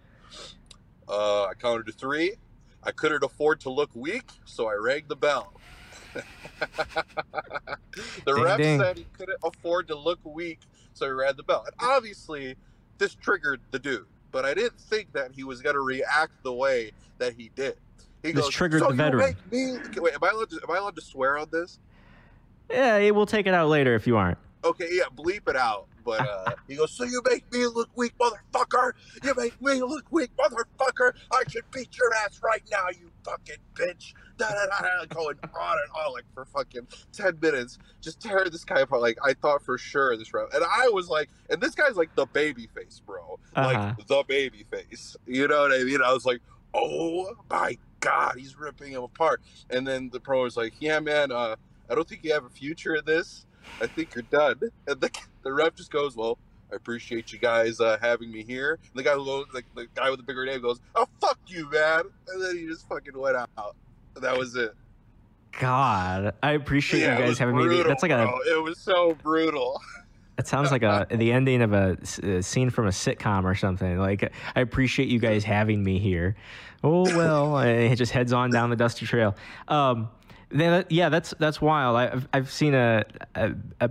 uh, 1.08 1.44
I 1.44 1.54
counted 1.54 1.86
to 1.86 1.92
three. 1.92 2.34
I 2.82 2.90
couldn't 2.92 3.24
afford 3.24 3.60
to 3.60 3.70
look 3.70 3.90
weak, 3.94 4.30
so 4.44 4.68
I 4.68 4.74
rang 4.74 5.04
the 5.08 5.16
bell. 5.16 5.52
the 6.14 6.22
ding, 8.26 8.42
ref 8.42 8.58
ding. 8.58 8.78
said 8.78 8.98
he 8.98 9.06
couldn't 9.16 9.38
afford 9.42 9.88
to 9.88 9.96
look 9.96 10.20
weak, 10.24 10.60
so 10.92 11.06
he 11.06 11.12
rang 11.12 11.34
the 11.36 11.42
bell. 11.42 11.64
And 11.66 11.74
obviously, 11.80 12.56
this 12.98 13.14
triggered 13.14 13.60
the 13.70 13.78
dude, 13.78 14.06
but 14.32 14.44
I 14.44 14.54
didn't 14.54 14.78
think 14.78 15.12
that 15.14 15.32
he 15.32 15.44
was 15.44 15.62
going 15.62 15.74
to 15.74 15.80
react 15.80 16.42
the 16.42 16.52
way 16.52 16.92
that 17.18 17.34
he 17.34 17.50
did. 17.54 17.76
He 18.22 18.32
this 18.32 18.44
goes, 18.44 18.54
triggered 18.54 18.80
so 18.80 18.88
the 18.88 18.94
veteran. 18.94 19.36
Me... 19.50 19.78
Wait, 19.96 20.14
am 20.14 20.24
I, 20.24 20.30
allowed 20.30 20.50
to, 20.50 20.60
am 20.62 20.70
I 20.70 20.78
allowed 20.78 20.96
to 20.96 21.02
swear 21.02 21.36
on 21.38 21.48
this? 21.50 21.78
Yeah, 22.70 23.10
we'll 23.10 23.26
take 23.26 23.46
it 23.46 23.54
out 23.54 23.68
later 23.68 23.94
if 23.94 24.06
you 24.06 24.16
aren't. 24.16 24.38
Okay, 24.64 24.88
yeah, 24.92 25.04
bleep 25.14 25.48
it 25.48 25.56
out. 25.56 25.86
But 26.04 26.20
uh, 26.20 26.52
he 26.68 26.76
goes, 26.76 26.92
so 26.92 27.04
you 27.04 27.20
make 27.28 27.50
me 27.52 27.66
look 27.66 27.88
weak, 27.96 28.12
motherfucker. 28.18 28.92
You 29.22 29.34
make 29.36 29.60
me 29.60 29.82
look 29.82 30.04
weak, 30.10 30.30
motherfucker. 30.36 31.12
I 31.32 31.42
should 31.48 31.70
beat 31.70 31.96
your 31.96 32.12
ass 32.24 32.40
right 32.42 32.62
now, 32.70 32.86
you 32.90 33.10
fucking 33.24 33.56
bitch. 33.74 34.12
Da, 34.36 34.48
da, 34.48 34.66
da, 34.66 34.80
da, 34.80 35.04
going 35.06 35.38
on 35.42 35.76
and 35.78 35.90
on 36.04 36.12
like 36.12 36.24
for 36.34 36.44
fucking 36.46 36.86
10 37.12 37.38
minutes. 37.40 37.78
Just 38.00 38.20
tear 38.20 38.44
this 38.50 38.64
guy 38.64 38.80
apart. 38.80 39.00
Like, 39.00 39.18
I 39.24 39.34
thought 39.34 39.62
for 39.62 39.78
sure 39.78 40.16
this 40.16 40.34
round. 40.34 40.52
And 40.52 40.64
I 40.64 40.88
was 40.88 41.08
like, 41.08 41.30
and 41.50 41.60
this 41.60 41.74
guy's 41.74 41.96
like 41.96 42.14
the 42.14 42.26
baby 42.26 42.68
face, 42.74 43.00
bro. 43.04 43.38
Uh-huh. 43.54 43.94
Like, 43.96 44.06
the 44.06 44.24
baby 44.28 44.66
face. 44.70 45.16
You 45.26 45.48
know 45.48 45.62
what 45.62 45.72
I 45.72 45.84
mean? 45.84 46.02
I 46.02 46.12
was 46.12 46.26
like, 46.26 46.40
oh 46.74 47.32
my 47.48 47.78
God, 48.00 48.34
he's 48.36 48.58
ripping 48.58 48.92
him 48.92 49.02
apart. 49.02 49.40
And 49.70 49.86
then 49.86 50.10
the 50.12 50.20
pro 50.20 50.42
was 50.42 50.56
like, 50.56 50.74
yeah, 50.80 51.00
man, 51.00 51.32
uh, 51.32 51.56
I 51.90 51.94
don't 51.94 52.08
think 52.08 52.24
you 52.24 52.32
have 52.32 52.44
a 52.44 52.50
future 52.50 52.94
in 52.94 53.04
this. 53.04 53.46
I 53.80 53.86
think 53.86 54.14
you're 54.14 54.22
done. 54.22 54.60
And 54.86 55.00
the, 55.00 55.10
the 55.42 55.52
ref 55.52 55.74
just 55.74 55.90
goes, 55.90 56.16
well, 56.16 56.38
I 56.72 56.76
appreciate 56.76 57.32
you 57.32 57.38
guys 57.38 57.80
uh, 57.80 57.98
having 58.00 58.30
me 58.30 58.42
here. 58.42 58.78
And 58.82 58.98
the 58.98 59.02
guy 59.02 59.14
who 59.14 59.44
like 59.54 59.66
the 59.74 59.86
guy 59.94 60.10
with 60.10 60.18
the 60.18 60.24
bigger 60.24 60.44
name 60.44 60.62
goes, 60.62 60.80
oh 60.94 61.06
fuck 61.20 61.38
you, 61.46 61.70
man. 61.70 62.02
And 62.28 62.42
then 62.42 62.56
he 62.56 62.66
just 62.66 62.88
fucking 62.88 63.16
went 63.16 63.36
out. 63.36 63.76
And 64.14 64.24
that 64.24 64.36
was 64.36 64.56
it. 64.56 64.74
God, 65.60 66.34
I 66.42 66.52
appreciate 66.52 67.00
yeah, 67.00 67.18
you 67.18 67.24
guys 67.26 67.38
having 67.38 67.54
brutal, 67.54 67.78
me. 67.78 67.84
That's 67.84 68.02
like 68.02 68.10
a. 68.10 68.16
Bro. 68.16 68.38
It 68.46 68.62
was 68.62 68.78
so 68.78 69.16
brutal. 69.22 69.80
It 70.36 70.48
sounds 70.48 70.72
like 70.72 70.82
a 70.82 71.06
the 71.12 71.30
ending 71.30 71.62
of 71.62 71.72
a, 71.72 71.96
a, 72.22 72.42
scene 72.42 72.70
from 72.70 72.86
a 72.86 72.90
sitcom 72.90 73.44
or 73.44 73.54
something. 73.54 73.98
Like 73.98 74.32
I 74.56 74.60
appreciate 74.60 75.08
you 75.08 75.20
guys 75.20 75.44
having 75.44 75.82
me 75.82 75.98
here. 75.98 76.34
Oh 76.82 77.04
well, 77.16 77.58
it 77.60 77.94
just 77.96 78.10
heads 78.10 78.32
on 78.32 78.50
down 78.50 78.70
the 78.70 78.76
dusty 78.76 79.06
trail. 79.06 79.36
Um, 79.68 80.08
yeah, 80.54 81.08
that's 81.08 81.34
that's 81.38 81.60
wild. 81.60 81.96
I've 81.96 82.28
I've 82.32 82.50
seen 82.50 82.74
a, 82.74 83.04
a, 83.34 83.52
a, 83.80 83.90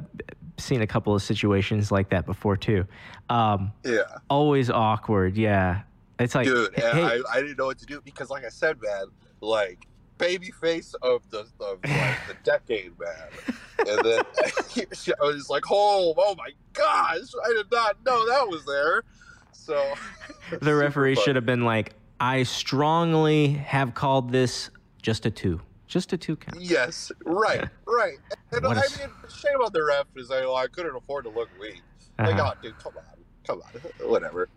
seen 0.57 0.81
a 0.81 0.87
couple 0.87 1.13
of 1.15 1.21
situations 1.21 1.91
like 1.91 2.09
that 2.09 2.25
before 2.25 2.57
too. 2.57 2.85
Um, 3.29 3.71
yeah. 3.83 4.01
Always 4.29 4.69
awkward. 4.69 5.37
Yeah. 5.37 5.81
It's 6.19 6.35
like, 6.35 6.45
dude, 6.45 6.73
hey, 6.75 7.03
I, 7.03 7.21
I 7.31 7.41
didn't 7.41 7.57
know 7.57 7.65
what 7.65 7.79
to 7.79 7.85
do 7.85 7.99
because, 8.01 8.29
like 8.29 8.45
I 8.45 8.49
said, 8.49 8.77
man, 8.81 9.05
like 9.41 9.87
baby 10.17 10.51
face 10.51 10.93
of 11.01 11.27
the 11.31 11.39
of 11.59 11.79
like 11.83 12.17
the 12.27 12.35
decade, 12.43 12.91
man. 12.99 13.57
And 13.79 14.05
then 14.05 14.23
I 15.21 15.25
was 15.25 15.49
like, 15.49 15.63
oh, 15.69 16.13
oh 16.17 16.35
my 16.37 16.49
gosh, 16.73 17.27
I 17.43 17.53
did 17.53 17.71
not 17.71 17.97
know 18.05 18.27
that 18.29 18.47
was 18.47 18.63
there. 18.65 19.03
So 19.51 19.93
the 20.61 20.75
referee 20.75 21.15
should 21.15 21.35
have 21.35 21.45
been 21.45 21.65
like, 21.65 21.93
I 22.19 22.43
strongly 22.43 23.49
have 23.53 23.93
called 23.93 24.31
this 24.31 24.69
just 25.01 25.25
a 25.25 25.31
two. 25.31 25.59
Just 25.93 26.11
a 26.11 26.17
two 26.17 26.35
count. 26.35 26.59
Yes, 26.59 27.11
right, 27.23 27.69
right. 27.85 28.17
And 28.51 28.65
I 28.65 28.73
mean, 28.73 28.81
shame 29.29 29.61
on 29.63 29.71
the 29.71 29.83
ref 29.83 30.07
is 30.15 30.31
like, 30.31 30.39
well, 30.39 30.55
I 30.55 30.65
couldn't 30.65 30.95
afford 30.95 31.25
to 31.25 31.29
look 31.29 31.49
weak. 31.61 31.83
Like, 32.17 32.33
uh-huh. 32.33 32.53
oh, 32.55 32.61
dude, 32.63 32.79
come 32.79 32.93
on, 32.97 33.03
come 33.45 33.61
on, 33.61 33.81
whatever. 34.09 34.49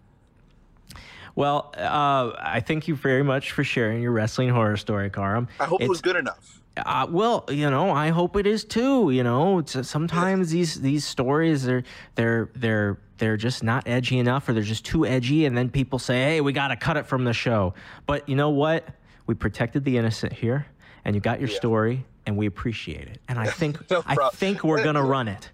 Well, 1.34 1.74
uh, 1.76 2.32
I 2.39 2.62
thank 2.66 2.89
you 2.89 2.95
very 2.95 3.22
much 3.22 3.53
for 3.53 3.62
sharing 3.64 4.01
your 4.01 4.12
wrestling 4.12 4.49
horror 4.49 4.78
story, 4.78 5.11
Karam. 5.11 5.47
I 5.61 5.66
hope 5.66 5.82
it's, 5.82 5.84
it 5.84 5.91
was 5.91 6.01
good 6.01 6.16
enough. 6.16 6.62
Uh, 6.78 7.07
well, 7.11 7.45
you 7.51 7.68
know, 7.68 7.91
I 7.91 8.09
hope 8.09 8.37
it 8.37 8.47
is 8.47 8.64
too. 8.64 9.11
You 9.11 9.22
know, 9.22 9.59
uh, 9.59 9.82
sometimes 9.82 10.49
these 10.49 10.76
these 10.76 11.05
stories 11.05 11.68
are 11.68 11.84
they're 12.14 12.49
they're 12.55 12.99
they're 13.18 13.37
just 13.37 13.62
not 13.62 13.87
edgy 13.87 14.18
enough, 14.18 14.49
or 14.49 14.55
they're 14.55 14.62
just 14.62 14.87
too 14.87 15.05
edgy, 15.05 15.45
and 15.45 15.55
then 15.55 15.68
people 15.68 15.99
say, 15.99 16.22
"Hey, 16.22 16.41
we 16.41 16.55
got 16.55 16.68
to 16.68 16.76
cut 16.76 16.97
it 16.97 17.07
from 17.07 17.24
the 17.24 17.34
show." 17.34 17.74
But 18.07 18.26
you 18.26 18.37
know 18.37 18.49
what? 18.49 18.89
We 19.26 19.34
protected 19.34 19.84
the 19.84 19.99
innocent 19.99 20.32
here, 20.32 20.66
and 21.07 21.15
you 21.15 21.21
got 21.21 21.41
your 21.41 21.49
yeah. 21.49 21.57
story, 21.57 22.05
and 22.27 22.37
we 22.37 22.47
appreciate 22.47 23.09
it. 23.09 23.21
And 23.29 23.39
I 23.39 23.47
think 23.61 23.89
no 23.91 24.03
I 24.05 24.17
think 24.35 24.63
we're 24.63 24.85
gonna 24.85 25.03
run 25.17 25.29
it. 25.29 25.51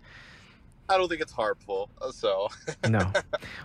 I 0.89 0.97
don't 0.97 1.09
think 1.09 1.21
it's 1.21 1.33
harmful. 1.33 1.91
Uh, 2.01 2.11
so 2.11 2.49
no, 2.89 3.13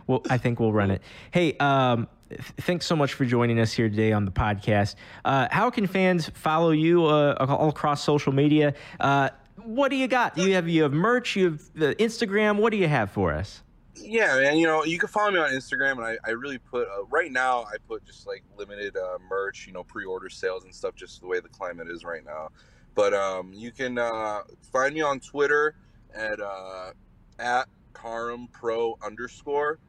well, 0.06 0.22
I 0.30 0.38
think 0.38 0.60
we'll 0.60 0.74
run 0.74 0.92
it. 0.92 1.02
Hey, 1.32 1.58
um, 1.58 2.08
th- 2.30 2.42
thanks 2.62 2.86
so 2.86 2.96
much 2.96 3.14
for 3.14 3.26
joining 3.26 3.60
us 3.60 3.74
here 3.74 3.90
today 3.90 4.12
on 4.12 4.26
the 4.26 4.32
podcast. 4.32 4.96
Uh, 5.26 5.48
how 5.50 5.70
can 5.72 5.88
fans 5.88 6.30
follow 6.36 6.72
you 6.72 7.06
uh, 7.06 7.36
all 7.40 7.70
across 7.70 8.04
social 8.04 8.34
media? 8.34 8.76
Uh, 9.00 9.30
what 9.64 9.90
do 9.90 9.96
you 9.96 10.08
got? 10.08 10.36
Do 10.36 10.48
you 10.48 10.54
have 10.54 10.68
you 10.68 10.84
have 10.84 10.94
merch? 10.94 11.36
You 11.36 11.46
have 11.46 11.62
the 11.74 11.96
Instagram. 11.96 12.58
What 12.58 12.72
do 12.72 12.78
you 12.78 12.88
have 12.88 13.10
for 13.12 13.34
us? 13.34 13.64
Yeah, 14.02 14.36
man. 14.38 14.58
You 14.58 14.68
know, 14.68 14.84
you 14.84 14.98
can 15.00 15.10
follow 15.10 15.32
me 15.32 15.40
on 15.40 15.50
Instagram, 15.52 15.94
and 15.94 16.06
I, 16.06 16.18
I 16.26 16.32
really 16.32 16.58
put 16.58 16.88
uh, 16.88 17.06
right 17.06 17.32
now. 17.32 17.64
I 17.64 17.76
put 17.88 18.06
just 18.06 18.28
like 18.28 18.44
limited 18.58 18.96
uh, 18.96 19.18
merch, 19.30 19.68
you 19.68 19.74
know, 19.74 19.84
pre-order 19.84 20.30
sales 20.30 20.64
and 20.64 20.74
stuff, 20.74 20.96
just 20.96 21.22
the 21.22 21.28
way 21.28 21.40
the 21.40 21.50
climate 21.50 21.88
is 21.90 22.04
right 22.04 22.26
now. 22.26 22.50
But 22.96 23.14
um, 23.14 23.52
you 23.54 23.72
can 23.72 23.98
uh, 23.98 24.42
find 24.72 24.94
me 24.94 25.02
on 25.02 25.20
Twitter 25.20 25.76
at 26.16 26.40
uh, 26.40 26.92
at 27.40 27.68
Karam 27.94 28.48
Pro 28.52 28.98
underscore, 29.04 29.80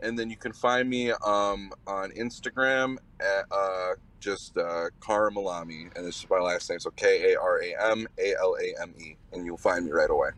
and 0.00 0.18
then 0.18 0.30
you 0.30 0.36
can 0.36 0.52
find 0.52 0.88
me 0.88 1.10
um, 1.10 1.72
on 1.86 2.10
Instagram 2.12 2.98
at 3.20 3.44
uh, 3.50 3.94
just 4.20 4.56
uh, 4.56 4.86
Karam 5.04 5.34
Alame, 5.34 5.94
and 5.96 6.06
this 6.06 6.18
is 6.22 6.26
my 6.28 6.38
last 6.38 6.68
name, 6.68 6.78
so 6.78 6.90
K 6.90 7.32
A 7.32 7.40
R 7.40 7.62
A 7.62 7.90
M 7.92 8.06
A 8.18 8.34
L 8.40 8.56
A 8.60 8.82
M 8.82 8.94
E, 8.98 9.16
and 9.32 9.46
you'll 9.46 9.56
find 9.56 9.86
me 9.86 9.92
right 9.92 10.10
away. 10.10 10.30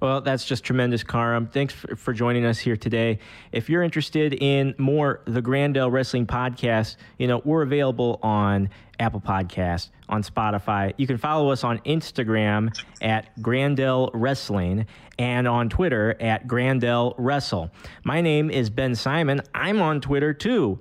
Well, 0.00 0.22
that's 0.22 0.46
just 0.46 0.64
tremendous, 0.64 1.04
Karam. 1.04 1.46
Thanks 1.46 1.74
for, 1.74 1.94
for, 1.94 2.14
joining 2.14 2.46
us 2.46 2.58
here 2.58 2.76
today. 2.76 3.18
If 3.52 3.68
you're 3.68 3.82
interested 3.82 4.32
in 4.32 4.74
more 4.78 5.20
the 5.26 5.42
Grandel 5.42 5.92
Wrestling 5.92 6.26
Podcast, 6.26 6.96
you 7.18 7.26
know, 7.26 7.42
we're 7.44 7.60
available 7.60 8.18
on 8.22 8.70
Apple 8.98 9.20
Podcast, 9.20 9.90
on 10.08 10.22
Spotify. 10.22 10.94
You 10.96 11.06
can 11.06 11.18
follow 11.18 11.50
us 11.50 11.64
on 11.64 11.80
Instagram 11.80 12.74
at 13.02 13.36
Grandel 13.40 14.10
Wrestling 14.14 14.86
and 15.18 15.46
on 15.46 15.68
Twitter 15.68 16.16
at 16.18 16.46
Grandel 16.46 17.14
Wrestle. 17.18 17.70
My 18.02 18.22
name 18.22 18.50
is 18.50 18.70
Ben 18.70 18.94
Simon. 18.94 19.42
I'm 19.54 19.82
on 19.82 20.00
Twitter 20.00 20.32
too. 20.32 20.80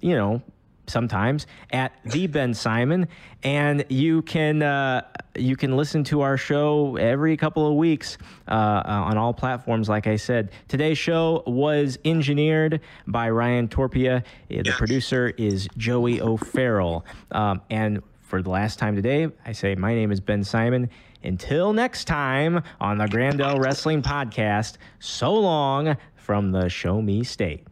You 0.00 0.14
know, 0.14 0.42
sometimes 0.86 1.46
at 1.72 1.92
the 2.04 2.26
Ben 2.26 2.54
Simon, 2.54 3.08
and 3.42 3.84
you 3.88 4.22
can 4.22 4.62
uh, 4.62 5.02
you 5.36 5.56
can 5.56 5.76
listen 5.76 6.04
to 6.04 6.20
our 6.22 6.36
show 6.36 6.96
every 6.96 7.36
couple 7.36 7.66
of 7.66 7.74
weeks 7.74 8.18
uh, 8.48 8.52
uh, 8.52 8.82
on 8.86 9.16
all 9.16 9.32
platforms. 9.32 9.88
Like 9.88 10.06
I 10.06 10.16
said, 10.16 10.50
today's 10.68 10.98
show 10.98 11.42
was 11.46 11.98
engineered 12.04 12.80
by 13.06 13.30
Ryan 13.30 13.68
Torpia. 13.68 14.24
The 14.48 14.72
producer 14.72 15.32
is 15.36 15.68
Joey 15.76 16.20
O'Farrell, 16.20 17.04
um, 17.32 17.60
and 17.70 18.02
for 18.20 18.42
the 18.42 18.50
last 18.50 18.78
time 18.78 18.94
today, 18.94 19.28
I 19.44 19.52
say 19.52 19.74
my 19.74 19.94
name 19.94 20.12
is 20.12 20.20
Ben 20.20 20.44
Simon. 20.44 20.88
Until 21.22 21.74
next 21.74 22.06
time 22.06 22.62
on 22.80 22.96
the 22.96 23.04
Grandel 23.04 23.58
Wrestling 23.58 24.00
Podcast, 24.02 24.78
so 25.00 25.34
long 25.34 25.96
from 26.14 26.52
the 26.52 26.68
Show 26.68 27.02
Me 27.02 27.22
State. 27.24 27.66